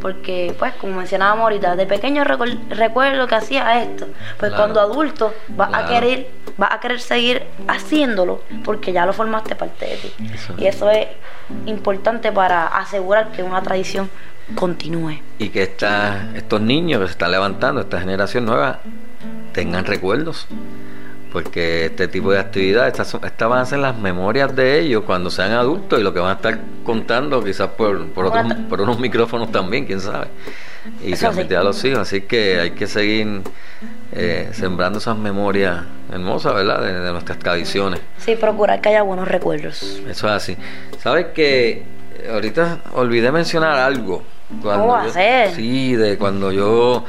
Porque, 0.00 0.54
pues, 0.58 0.74
como 0.74 0.94
mencionábamos 0.96 1.42
ahorita, 1.44 1.76
de 1.76 1.86
pequeño 1.86 2.24
recuerdo 2.24 3.26
que 3.26 3.34
hacía 3.34 3.82
esto. 3.82 4.06
Pues 4.38 4.50
Claro. 4.52 4.56
cuando 4.56 4.80
adulto 4.80 5.34
vas 5.48 5.72
a 5.72 5.86
querer, 5.86 6.28
vas 6.56 6.70
a 6.72 6.80
querer 6.80 7.00
seguir 7.00 7.42
haciéndolo 7.68 8.42
porque 8.64 8.92
ya 8.92 9.06
lo 9.06 9.12
formaste 9.12 9.54
parte 9.54 9.86
de 9.86 9.96
ti. 9.96 10.12
Eso. 10.34 10.54
Y 10.58 10.66
eso 10.66 10.90
es 10.90 11.06
importante 11.66 12.30
para 12.32 12.66
asegurar 12.66 13.30
que 13.32 13.42
una 13.42 13.62
tradición 13.62 14.08
continúe. 14.54 15.20
Y 15.38 15.48
que 15.50 15.62
esta- 15.62 16.28
estos 16.34 16.60
niños 16.60 17.00
que 17.00 17.06
se 17.06 17.12
están 17.12 17.30
levantando, 17.32 17.80
esta 17.80 18.00
generación 18.00 18.46
nueva, 18.46 18.80
tengan 19.52 19.84
recuerdos. 19.84 20.46
Porque 21.32 21.86
este 21.86 22.08
tipo 22.08 22.32
de 22.32 22.38
actividades, 22.38 22.92
estas, 22.92 23.08
son- 23.08 23.24
estas 23.24 23.48
van 23.48 23.58
a 23.60 23.66
ser 23.66 23.78
las 23.80 23.96
memorias 23.96 24.54
de 24.56 24.80
ellos 24.80 25.04
cuando 25.04 25.30
sean 25.30 25.52
adultos 25.52 26.00
y 26.00 26.02
lo 26.02 26.12
que 26.14 26.20
van 26.20 26.30
a 26.30 26.34
estar 26.34 26.58
contando 26.84 27.44
quizás 27.44 27.68
por, 27.68 28.06
por, 28.08 28.26
otros- 28.26 28.54
por 28.68 28.80
unos 28.80 28.98
micrófonos 28.98 29.52
también, 29.52 29.84
quién 29.86 30.00
sabe. 30.00 30.28
Y 31.02 31.08
Eso 31.12 31.16
sí. 31.16 31.20
transmitir 31.20 31.56
a 31.58 31.62
los 31.64 31.84
hijos. 31.84 32.00
Así 32.00 32.22
que 32.22 32.60
hay 32.60 32.70
que 32.70 32.86
seguir 32.86 33.42
eh, 34.12 34.48
sembrando 34.52 34.98
esas 34.98 35.18
memorias 35.18 35.84
hermosas, 36.10 36.54
¿verdad? 36.54 36.80
De, 36.82 37.12
nuestras 37.12 37.38
tradiciones. 37.38 38.00
Sí, 38.18 38.36
procurar 38.36 38.80
que 38.80 38.88
haya 38.88 39.02
buenos 39.02 39.28
recuerdos. 39.28 39.82
Eso 39.82 40.26
es 40.28 40.32
así. 40.32 40.56
¿Sabes 40.98 41.26
que 41.34 41.98
Ahorita 42.32 42.80
olvidé 42.94 43.30
mencionar 43.30 43.78
algo. 43.78 44.24
¿Cómo 44.60 44.88
va 44.88 45.04
a 45.04 45.08
ser? 45.08 45.52
Sí, 45.54 45.94
de 45.94 46.18
cuando 46.18 46.50
yo 46.50 47.04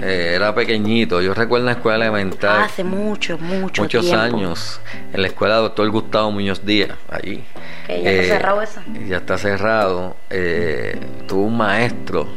eh, 0.00 0.32
era 0.34 0.54
pequeñito. 0.54 1.20
Yo 1.20 1.34
recuerdo 1.34 1.64
en 1.64 1.66
la 1.66 1.72
escuela 1.72 2.04
elemental. 2.04 2.62
Hace 2.62 2.84
mucho, 2.84 3.38
mucho 3.38 3.82
Muchos 3.82 4.12
años. 4.12 4.80
En 5.12 5.20
la 5.22 5.28
escuela 5.28 5.56
Doctor 5.56 5.90
Gustavo 5.90 6.30
Muñoz 6.30 6.64
Díaz, 6.64 6.96
allí. 7.10 7.44
Ya 7.88 7.94
está 7.94 8.10
eh, 8.10 8.28
cerrado 8.28 8.62
eso. 8.62 8.80
Ya 9.06 9.16
está 9.18 9.38
cerrado. 9.38 10.16
Eh, 10.30 10.98
tuvo 11.26 11.44
un 11.46 11.56
maestro 11.56 12.28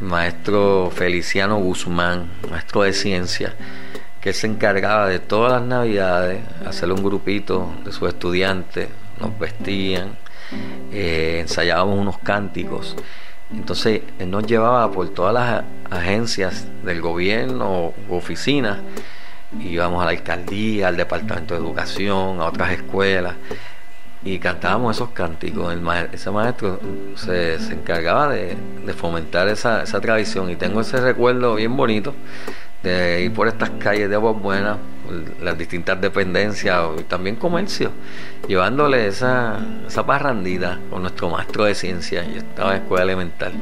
maestro 0.00 0.90
Feliciano 0.90 1.58
Guzmán, 1.58 2.30
maestro 2.50 2.82
de 2.82 2.92
ciencia, 2.94 3.54
que 4.20 4.32
se 4.32 4.46
encargaba 4.46 5.06
de 5.06 5.18
todas 5.18 5.52
las 5.52 5.62
navidades 5.62 6.40
hacer 6.66 6.90
un 6.90 7.02
grupito 7.02 7.70
de 7.84 7.92
sus 7.92 8.08
estudiantes, 8.08 8.88
nos 9.20 9.38
vestían, 9.38 10.16
ensayábamos 10.90 11.98
unos 11.98 12.18
cánticos. 12.18 12.96
Entonces 13.52 14.02
él 14.18 14.30
nos 14.30 14.46
llevaba 14.46 14.90
por 14.92 15.08
todas 15.08 15.34
las 15.34 15.64
agencias 15.90 16.66
del 16.84 17.00
gobierno 17.00 17.92
u 18.08 18.14
oficinas, 18.14 18.78
íbamos 19.60 20.02
a 20.02 20.04
la 20.04 20.10
alcaldía, 20.12 20.88
al 20.88 20.96
departamento 20.96 21.54
de 21.54 21.60
educación, 21.60 22.40
a 22.40 22.46
otras 22.46 22.70
escuelas 22.72 23.34
y 24.22 24.38
cantábamos 24.38 24.96
esos 24.96 25.10
cánticos. 25.10 25.72
El 25.72 25.82
ese 26.12 26.30
maestro 26.30 26.78
se, 27.16 27.54
encargaba 27.72 28.28
de, 28.28 28.56
fomentar 28.96 29.48
esa, 29.48 29.82
esa, 29.82 30.00
tradición 30.00 30.50
y 30.50 30.56
tengo 30.56 30.80
ese 30.80 31.00
recuerdo 31.00 31.54
bien 31.54 31.76
bonito 31.76 32.14
de 32.82 33.22
ir 33.22 33.32
por 33.32 33.48
estas 33.48 33.70
calles 33.70 34.08
de 34.08 34.14
Aguas 34.14 34.40
Buenas, 34.40 34.78
las 35.40 35.58
distintas 35.58 36.00
dependencias 36.00 36.80
y 36.98 37.02
también 37.04 37.36
comercio, 37.36 37.90
llevándole 38.48 39.06
esa, 39.06 39.58
esa 39.86 40.06
parrandita 40.06 40.78
con 40.90 41.02
nuestro 41.02 41.28
maestro 41.30 41.64
de 41.64 41.74
ciencia. 41.74 42.24
Yo 42.24 42.38
estaba 42.38 42.76
en 42.76 42.82
escuela 42.82 43.04
elemental. 43.04 43.52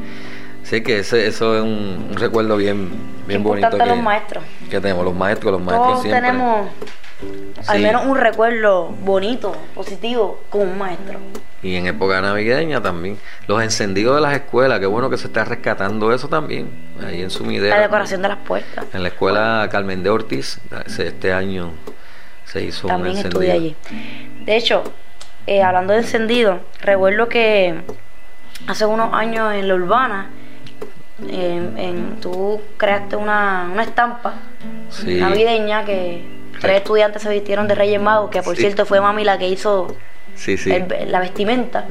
Así 0.62 0.82
que 0.82 0.98
ese, 0.98 1.26
eso 1.26 1.56
es 1.56 1.62
un, 1.62 2.10
recuerdo 2.14 2.56
bien, 2.56 2.90
bien 3.26 3.42
bonito. 3.42 3.70
Que, 3.70 3.86
los 3.86 4.02
maestros. 4.02 4.44
Que 4.68 4.80
tenemos, 4.80 5.04
los 5.04 5.14
maestros, 5.14 5.52
los 5.52 5.62
maestros 5.62 6.02
Todos 6.02 6.02
tenemos 6.02 6.68
al 7.66 7.80
menos 7.80 8.06
un 8.06 8.16
recuerdo 8.16 8.88
bonito, 8.88 9.56
positivo, 9.74 10.42
con 10.50 10.62
un 10.62 10.78
maestro. 10.78 11.18
Y 11.62 11.74
en 11.76 11.86
época 11.86 12.20
navideña 12.20 12.80
también. 12.80 13.18
Los 13.46 13.62
encendidos 13.62 14.14
de 14.16 14.22
las 14.22 14.34
escuelas, 14.34 14.78
qué 14.78 14.86
bueno 14.86 15.10
que 15.10 15.16
se 15.16 15.26
está 15.26 15.44
rescatando 15.44 16.12
eso 16.12 16.28
también. 16.28 16.70
Ahí 17.04 17.22
en 17.22 17.30
su 17.30 17.38
Sumidera. 17.38 17.76
La 17.76 17.82
decoración 17.82 18.22
de 18.22 18.28
las 18.28 18.38
puertas. 18.38 18.84
En 18.92 19.02
la 19.02 19.08
escuela 19.08 19.68
Carmen 19.70 20.02
de 20.02 20.10
Ortiz, 20.10 20.60
este 20.86 21.32
año 21.32 21.72
se 22.44 22.62
hizo 22.62 22.86
también 22.86 23.16
un 23.16 23.24
encendido. 23.24 23.52
allí. 23.52 23.76
De 24.44 24.56
hecho, 24.56 24.84
eh, 25.46 25.62
hablando 25.62 25.92
de 25.92 26.00
encendido, 26.00 26.60
recuerdo 26.80 27.28
que 27.28 27.82
hace 28.66 28.86
unos 28.86 29.12
años 29.12 29.52
en 29.54 29.68
la 29.68 29.74
urbana, 29.74 30.30
en, 31.28 32.18
tú 32.20 32.60
creaste 32.76 33.16
una, 33.16 33.68
una 33.72 33.82
estampa 33.82 34.34
navideña 35.04 35.84
que 35.84 36.37
Tres 36.60 36.76
estudiantes 36.78 37.22
se 37.22 37.30
vistieron 37.30 37.68
de 37.68 37.74
Reyes 37.74 38.00
Magos, 38.00 38.30
que 38.30 38.42
por 38.42 38.56
cierto 38.56 38.86
fue 38.86 39.00
mami 39.00 39.24
la 39.24 39.38
que 39.38 39.48
hizo 39.48 39.96
la 41.06 41.20
vestimenta. 41.20 41.86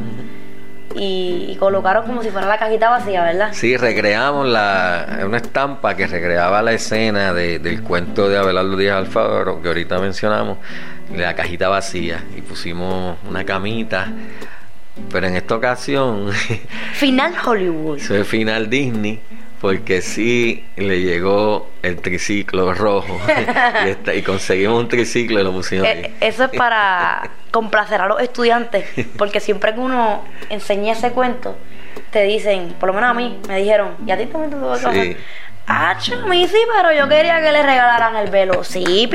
Y, 0.95 1.55
colocaron 1.59 2.07
como 2.07 2.23
si 2.23 2.29
fuera 2.29 2.47
la 2.47 2.57
cajita 2.57 2.89
vacía, 2.89 3.23
¿verdad? 3.23 3.49
Sí, 3.53 3.77
recreamos 3.77 4.47
la, 4.47 5.19
una 5.25 5.37
estampa 5.37 5.95
que 5.95 6.07
recreaba 6.07 6.61
la 6.61 6.73
escena 6.73 7.33
del 7.33 7.83
cuento 7.83 8.29
de 8.29 8.37
Abelardo 8.37 8.75
Díaz 8.75 8.97
Alfaro, 8.97 9.61
que 9.61 9.67
ahorita 9.67 9.99
mencionamos, 9.99 10.57
la 11.15 11.35
cajita 11.35 11.67
vacía, 11.67 12.23
y 12.35 12.41
pusimos 12.41 13.17
una 13.29 13.43
camita. 13.43 14.11
Pero 15.11 15.27
en 15.27 15.35
esta 15.35 15.55
ocasión. 15.55 16.31
Final 16.93 17.33
Hollywood. 17.45 17.99
Final 17.99 18.67
Disney 18.67 19.21
porque 19.61 20.01
sí 20.01 20.63
le 20.75 21.01
llegó 21.01 21.69
el 21.81 21.97
triciclo 21.97 22.73
rojo. 22.73 23.19
Y, 24.13 24.21
conseguimos 24.21 24.79
un 24.79 24.87
triciclo 24.87 25.39
y 25.39 25.43
lo 25.43 25.51
pusimos 25.51 25.87
eh, 25.87 26.13
Eso 26.21 26.45
es 26.45 26.49
para 26.51 27.29
complacer 27.51 28.01
a 28.01 28.07
los 28.07 28.21
estudiantes, 28.21 28.85
porque 29.17 29.39
siempre 29.39 29.73
que 29.73 29.79
uno 29.79 30.23
enseña 30.49 30.93
ese 30.93 31.11
cuento, 31.11 31.55
te 32.11 32.23
dicen, 32.23 32.75
por 32.79 32.87
lo 32.87 32.93
menos 32.93 33.11
a 33.11 33.13
mí, 33.13 33.39
me 33.47 33.57
dijeron, 33.57 33.95
¿y 34.05 34.11
a 34.11 34.17
ti 34.17 34.25
también 34.25 34.51
te 34.51 34.57
tuvo 34.57 34.77
Ah, 35.69 35.97
mí 36.29 36.47
sí, 36.47 36.57
pero 36.73 36.93
yo 36.93 37.09
quería 37.09 37.41
que 37.41 37.51
le 37.51 37.61
regalaran 37.61 38.15
el 38.15 38.29
velo. 38.31 38.63
Sí. 38.63 39.09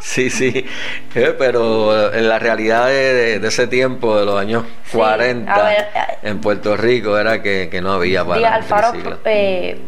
Sí, 0.00 0.30
sí. 0.30 0.66
Eh, 1.14 1.34
pero 1.38 2.12
en 2.12 2.28
la 2.28 2.40
realidad 2.40 2.86
de, 2.86 3.36
ese 3.36 3.68
tiempo, 3.68 4.18
de 4.18 4.26
los 4.26 4.40
años 4.40 4.64
40, 4.92 5.72
eh, 5.72 5.86
en 6.22 6.40
Puerto 6.40 6.76
Rico, 6.76 7.16
era 7.16 7.40
que, 7.40 7.80
no 7.80 7.92
había 7.92 8.24
para. 8.24 8.54
Alfaro 8.54 8.92
eh, 9.24 9.78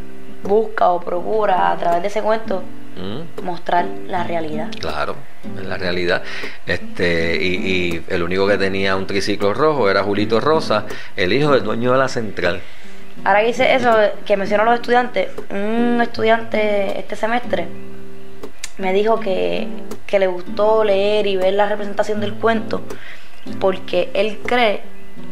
busca 0.44 0.90
o 0.90 1.00
procura 1.00 1.72
a 1.72 1.76
través 1.76 2.02
de 2.02 2.08
ese 2.08 2.22
cuento 2.22 2.62
mm. 2.96 3.44
mostrar 3.44 3.84
la 4.06 4.22
realidad. 4.22 4.70
Claro, 4.78 5.16
en 5.44 5.68
la 5.68 5.76
realidad. 5.78 6.22
Este, 6.64 7.42
y, 7.42 7.54
y 7.54 8.04
el 8.08 8.22
único 8.22 8.46
que 8.46 8.56
tenía 8.56 8.94
un 8.94 9.08
triciclo 9.08 9.52
rojo 9.52 9.90
era 9.90 10.04
Julito 10.04 10.40
Rosa, 10.40 10.84
el 11.16 11.32
hijo 11.32 11.52
del 11.52 11.64
dueño 11.64 11.90
de 11.90 11.98
la 11.98 12.08
central. 12.08 12.60
Ahora 13.24 13.40
que 13.40 13.46
dice 13.46 13.74
eso, 13.74 13.90
que 14.26 14.36
mencionó 14.36 14.64
a 14.64 14.66
los 14.66 14.74
estudiantes, 14.74 15.30
un 15.50 16.00
estudiante 16.02 16.98
este 16.98 17.16
semestre 17.16 17.66
me 18.78 18.92
dijo 18.92 19.20
que, 19.20 19.68
le 20.16 20.26
gustó 20.28 20.84
leer 20.84 21.26
y 21.26 21.36
ver 21.36 21.54
la 21.54 21.68
representación 21.68 22.20
del 22.20 22.34
cuento 22.34 22.82
porque 23.58 24.10
él 24.14 24.38
cree 24.46 24.82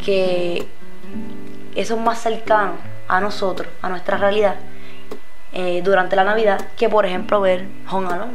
que 0.05 0.66
eso 1.76 1.95
es 1.95 2.01
más 2.01 2.18
cercano 2.18 2.72
a 3.07 3.20
nosotros, 3.20 3.68
a 3.80 3.88
nuestra 3.88 4.16
realidad, 4.16 4.57
eh, 5.53 5.82
durante 5.84 6.16
la 6.16 6.24
Navidad, 6.24 6.61
que 6.76 6.88
por 6.88 7.07
ejemplo 7.07 7.40
ver 7.40 7.66
Home 7.90 8.09
Alone 8.09 8.32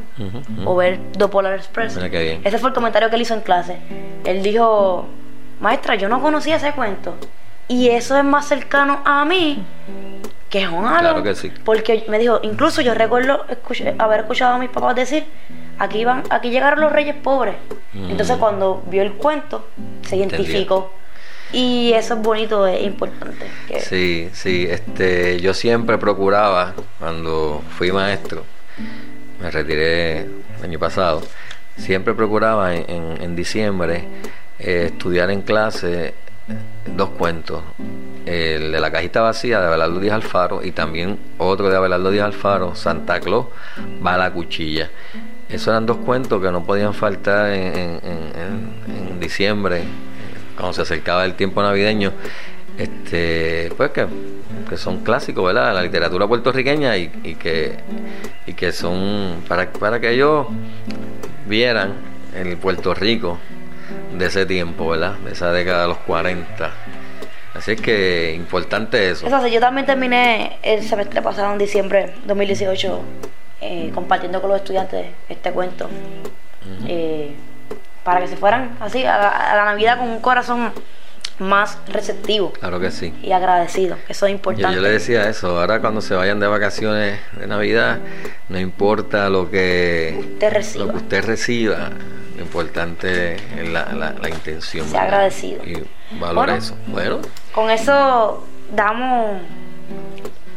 o 0.63 0.75
ver 0.77 0.99
The 1.17 1.27
Polar 1.27 1.55
Express. 1.55 1.97
Ese 1.97 2.57
fue 2.59 2.69
el 2.69 2.75
comentario 2.75 3.09
que 3.09 3.17
él 3.17 3.23
hizo 3.23 3.33
en 3.33 3.41
clase. 3.41 3.77
Él 4.23 4.41
dijo, 4.41 5.05
maestra, 5.59 5.95
yo 5.95 6.07
no 6.07 6.21
conocía 6.21 6.55
ese 6.55 6.71
cuento. 6.71 7.15
Y 7.68 7.89
eso 7.89 8.18
es 8.18 8.24
más 8.24 8.47
cercano 8.47 9.01
a 9.03 9.26
mí 9.26 9.63
que 10.49 10.63
es 10.63 10.70
un 10.70 10.88
Claro 10.88 11.24
que 11.24 11.36
sí. 11.36 11.51
Porque 11.63 12.05
me 12.07 12.20
dijo, 12.20 12.39
incluso 12.43 12.82
yo 12.82 12.93
recuerdo 12.93 13.45
haber 13.97 14.22
escuchado 14.22 14.55
a 14.55 14.57
mis 14.57 14.70
papás 14.70 14.95
decir, 14.95 15.26
aquí 15.78 16.05
van, 16.05 16.24
aquí 16.30 16.49
llegaron 16.49 16.80
los 16.80 16.91
reyes 16.91 17.15
pobres. 17.15 17.55
Mm. 17.93 18.11
Entonces 18.11 18.38
cuando 18.38 18.84
vio 18.88 19.01
el 19.01 19.13
cuento, 19.13 19.68
se 20.07 20.15
identificó. 20.15 20.93
Y 21.51 21.93
eso 21.93 22.15
es 22.15 22.22
bonito, 22.22 22.68
es 22.68 22.84
importante. 22.84 23.47
Sí, 23.80 24.30
sí, 24.34 24.68
este, 24.70 25.39
yo 25.39 25.53
siempre 25.53 25.97
procuraba, 25.97 26.74
cuando 26.99 27.63
fui 27.78 27.91
maestro, 27.91 28.43
me 29.41 29.49
retiré 29.49 30.22
el 30.22 30.63
año 30.63 30.78
pasado, 30.78 31.22
siempre 31.78 32.13
procuraba 32.13 32.76
en, 32.76 33.36
diciembre 33.38 34.03
eh, 34.59 34.89
estudiar 34.91 35.32
en 35.32 35.41
clase 35.41 36.15
dos 36.95 37.09
cuentos. 37.09 37.63
El 38.25 38.71
de 38.71 38.79
la 38.79 38.91
cajita 38.91 39.21
vacía 39.21 39.59
de 39.61 39.67
Abelardo 39.67 39.99
Díaz 39.99 40.15
Alfaro 40.15 40.63
y 40.63 40.71
también 40.71 41.17
otro 41.37 41.69
de 41.69 41.77
Abelardo 41.77 42.11
Díaz 42.11 42.25
Alfaro, 42.25 42.75
Santa 42.75 43.19
Claus 43.19 43.47
va 44.05 44.15
a 44.15 44.17
la 44.17 44.31
cuchilla. 44.31 44.89
Esos 45.49 45.69
eran 45.69 45.85
dos 45.85 45.97
cuentos 45.97 46.41
que 46.41 46.51
no 46.51 46.63
podían 46.63 46.93
faltar 46.93 47.51
en, 47.53 47.99
diciembre, 49.19 49.83
cuando 50.55 50.73
se 50.73 50.81
acercaba 50.81 51.25
el 51.25 51.35
tiempo 51.35 51.61
navideño. 51.61 52.11
Este, 52.77 53.71
pues 53.75 53.91
que, 53.91 54.07
son 54.75 55.03
clásicos, 55.03 55.45
¿verdad? 55.45 55.73
La 55.73 55.81
literatura 55.81 56.27
puertorriqueña 56.27 56.97
y, 56.97 57.07
que, 57.35 57.77
y 58.45 58.53
que 58.53 58.71
son 58.71 59.43
para, 59.47 59.71
para 59.71 59.99
que 59.99 60.11
ellos 60.11 60.47
vieran 61.47 61.93
en 62.35 62.57
Puerto 62.57 62.93
Rico 62.93 63.39
de 64.13 64.25
ese 64.25 64.45
tiempo, 64.45 64.89
¿verdad? 64.89 65.13
De 65.19 65.31
esa 65.31 65.51
década 65.51 65.83
de 65.83 65.88
los 65.89 65.97
40. 65.99 66.71
Así 67.53 67.71
es 67.71 67.81
que 67.81 68.33
importante 68.35 69.09
eso. 69.09 69.25
Eso, 69.25 69.47
yo 69.47 69.59
también 69.59 69.85
terminé 69.85 70.59
el 70.61 70.83
semestre 70.83 71.21
pasado, 71.21 71.51
en 71.51 71.57
diciembre 71.57 72.13
2018, 72.25 73.01
eh, 73.61 73.91
compartiendo 73.93 74.41
con 74.41 74.51
los 74.51 74.59
estudiantes 74.59 75.07
este 75.27 75.51
cuento. 75.51 75.89
Eh, 76.85 77.33
para 78.03 78.21
que 78.21 78.27
se 78.27 78.38
fueran 78.38 78.77
así 78.79 79.05
a 79.05 79.17
la, 79.17 79.65
Navidad 79.65 79.97
con 79.97 80.09
un 80.09 80.19
corazón 80.19 80.71
más 81.39 81.77
receptivo. 81.88 82.51
Claro 82.51 82.79
que 82.79 82.91
sí. 82.91 83.13
Y 83.23 83.31
agradecido, 83.31 83.97
eso 84.07 84.25
es 84.27 84.31
importante. 84.31 84.75
Yo, 84.75 84.81
le 84.81 84.89
decía 84.89 85.27
eso, 85.29 85.59
ahora 85.59 85.81
cuando 85.81 86.01
se 86.01 86.13
vayan 86.13 86.39
de 86.39 86.47
vacaciones 86.47 87.19
de 87.39 87.47
Navidad, 87.47 87.99
no 88.49 88.59
importa 88.59 89.29
lo 89.29 89.49
que 89.49 90.15
usted 90.19 90.53
reciba, 90.53 90.85
lo 90.85 90.91
que 90.91 90.97
usted 90.97 91.25
reciba 91.25 91.91
lo 92.38 92.43
importante 92.43 93.35
es 93.35 93.69
la, 93.69 93.91
la, 93.93 94.29
intención. 94.29 94.88
Sea 94.88 95.03
agradecido. 95.03 95.63
Y 95.65 95.83
valora 96.19 96.55
eso. 96.55 96.77
Bueno. 96.88 97.19
Con 97.51 97.71
eso 97.71 98.45
damos 98.71 99.41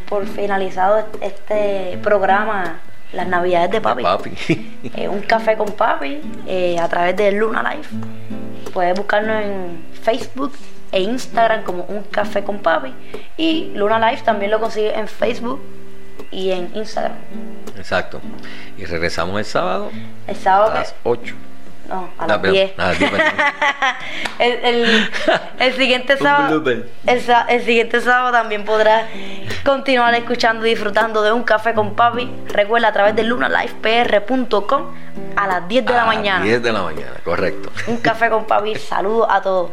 por 0.08 0.26
finalizado 0.26 1.06
este 1.22 1.98
programa 2.02 2.80
las 3.12 3.26
navidades 3.26 3.70
de 3.70 3.80
papi. 3.80 4.02
Papi. 4.02 4.66
Eh, 4.94 5.08
un 5.08 5.20
café 5.20 5.56
con 5.56 5.72
papi 5.72 6.20
eh, 6.46 6.78
a 6.78 6.88
través 6.88 7.16
de 7.16 7.32
Luna 7.32 7.62
Life. 7.74 7.94
Puedes 8.72 8.96
buscarnos 8.96 9.42
en 9.42 9.84
Facebook 10.02 10.52
e 10.92 11.00
Instagram 11.00 11.62
como 11.64 11.84
un 11.84 12.02
café 12.04 12.42
con 12.42 12.58
papi. 12.58 12.92
Y 13.36 13.72
Luna 13.74 14.10
Life 14.10 14.22
también 14.24 14.50
lo 14.50 14.60
consigues 14.60 14.96
en 14.96 15.06
Facebook 15.08 15.62
y 16.30 16.50
en 16.50 16.70
Instagram. 16.74 17.12
Exacto. 17.76 18.20
Y 18.76 18.84
regresamos 18.84 19.38
el 19.38 19.44
sábado 19.44 19.90
El 20.26 20.36
a 20.36 20.38
sábado 20.38 20.72
que- 20.72 20.78
las 20.78 20.94
8. 21.04 21.34
No, 21.90 22.08
a 22.18 22.24
Ah, 22.24 22.26
las 22.28 22.38
perdón, 22.38 22.52
10. 22.54 22.78
a 22.78 22.86
las 22.86 22.98
10, 22.98 23.10
perdón. 23.10 23.32
el, 24.38 24.52
el- 24.64 25.10
el 25.58 25.72
siguiente 25.74 26.16
sábado. 26.22 26.62
El, 26.64 26.86
el 27.48 27.64
siguiente 27.64 28.00
sábado 28.00 28.32
también 28.32 28.64
podrás 28.64 29.04
continuar 29.64 30.14
escuchando 30.14 30.64
y 30.66 30.70
disfrutando 30.70 31.20
de 31.22 31.32
un 31.32 31.42
café 31.42 31.74
con 31.74 31.94
papi. 31.94 32.30
Recuerda 32.46 32.88
a 32.88 32.92
través 32.92 33.14
de 33.16 33.24
lunalifepr.com 33.24 34.82
a 35.36 35.46
las 35.46 35.68
10 35.68 35.84
de 35.84 35.92
la 35.92 36.02
A 36.02 36.06
las 36.06 36.16
mañana. 36.16 36.44
10 36.44 36.62
de 36.62 36.72
la 36.72 36.82
mañana, 36.82 37.12
correcto. 37.24 37.70
Un 37.88 37.96
café 37.98 38.30
con 38.30 38.44
papi. 38.46 38.74
Saludos 38.88 39.26
a 39.30 39.42
todos. 39.42 39.70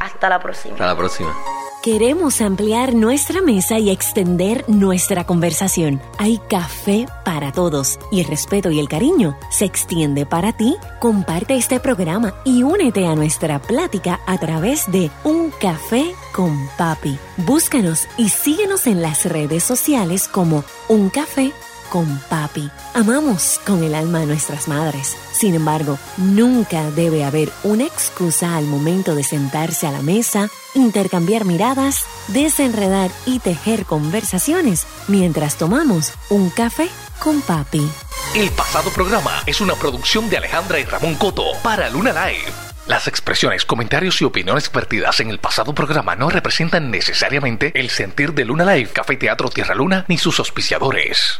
Hasta 0.00 0.28
la 0.28 0.40
próxima. 0.40 0.74
Hasta 0.74 0.86
la 0.86 0.96
próxima. 0.96 1.34
Queremos 1.80 2.40
ampliar 2.40 2.92
nuestra 2.92 3.40
mesa 3.40 3.78
y 3.78 3.90
extender 3.90 4.64
nuestra 4.66 5.24
conversación. 5.24 6.02
Hay 6.18 6.38
café 6.50 7.06
para 7.24 7.52
todos 7.52 8.00
y 8.10 8.20
el 8.20 8.26
respeto 8.26 8.70
y 8.72 8.80
el 8.80 8.88
cariño 8.88 9.38
se 9.50 9.64
extiende 9.64 10.26
para 10.26 10.52
ti. 10.52 10.76
Comparte 10.98 11.57
este 11.58 11.80
programa 11.80 12.34
y 12.44 12.62
únete 12.62 13.06
a 13.06 13.16
nuestra 13.16 13.58
plática 13.58 14.20
a 14.26 14.38
través 14.38 14.90
de 14.90 15.10
Un 15.24 15.50
Café 15.50 16.04
con 16.32 16.56
Papi. 16.78 17.18
Búscanos 17.38 18.06
y 18.16 18.28
síguenos 18.28 18.86
en 18.86 19.02
las 19.02 19.24
redes 19.24 19.64
sociales 19.64 20.28
como 20.28 20.64
Un 20.88 21.10
Café 21.10 21.52
con 21.90 22.18
papi. 22.28 22.70
Amamos 22.94 23.60
con 23.66 23.82
el 23.82 23.94
alma 23.94 24.20
a 24.20 24.26
nuestras 24.26 24.68
madres. 24.68 25.16
Sin 25.32 25.54
embargo, 25.54 25.98
nunca 26.16 26.90
debe 26.90 27.24
haber 27.24 27.50
una 27.64 27.84
excusa 27.84 28.56
al 28.56 28.64
momento 28.64 29.14
de 29.14 29.22
sentarse 29.22 29.86
a 29.86 29.92
la 29.92 30.02
mesa, 30.02 30.48
intercambiar 30.74 31.44
miradas, 31.44 32.04
desenredar 32.28 33.10
y 33.26 33.38
tejer 33.38 33.84
conversaciones 33.84 34.86
mientras 35.06 35.56
tomamos 35.56 36.12
un 36.30 36.50
café 36.50 36.88
con 37.18 37.40
papi. 37.42 37.88
El 38.34 38.50
pasado 38.50 38.90
programa 38.90 39.42
es 39.46 39.60
una 39.60 39.74
producción 39.74 40.28
de 40.28 40.36
Alejandra 40.36 40.78
y 40.78 40.84
Ramón 40.84 41.14
Coto 41.14 41.44
para 41.62 41.88
Luna 41.88 42.12
Live. 42.12 42.68
Las 42.88 43.06
expresiones, 43.06 43.66
comentarios 43.66 44.20
y 44.22 44.24
opiniones 44.24 44.72
vertidas 44.72 45.20
en 45.20 45.28
el 45.28 45.38
pasado 45.38 45.74
programa 45.74 46.16
no 46.16 46.30
representan 46.30 46.90
necesariamente 46.90 47.70
el 47.74 47.90
sentir 47.90 48.32
de 48.32 48.46
Luna 48.46 48.64
Live, 48.74 48.92
Café 48.94 49.16
Teatro 49.16 49.50
Tierra 49.50 49.74
Luna 49.74 50.06
ni 50.08 50.16
sus 50.16 50.38
auspiciadores. 50.38 51.36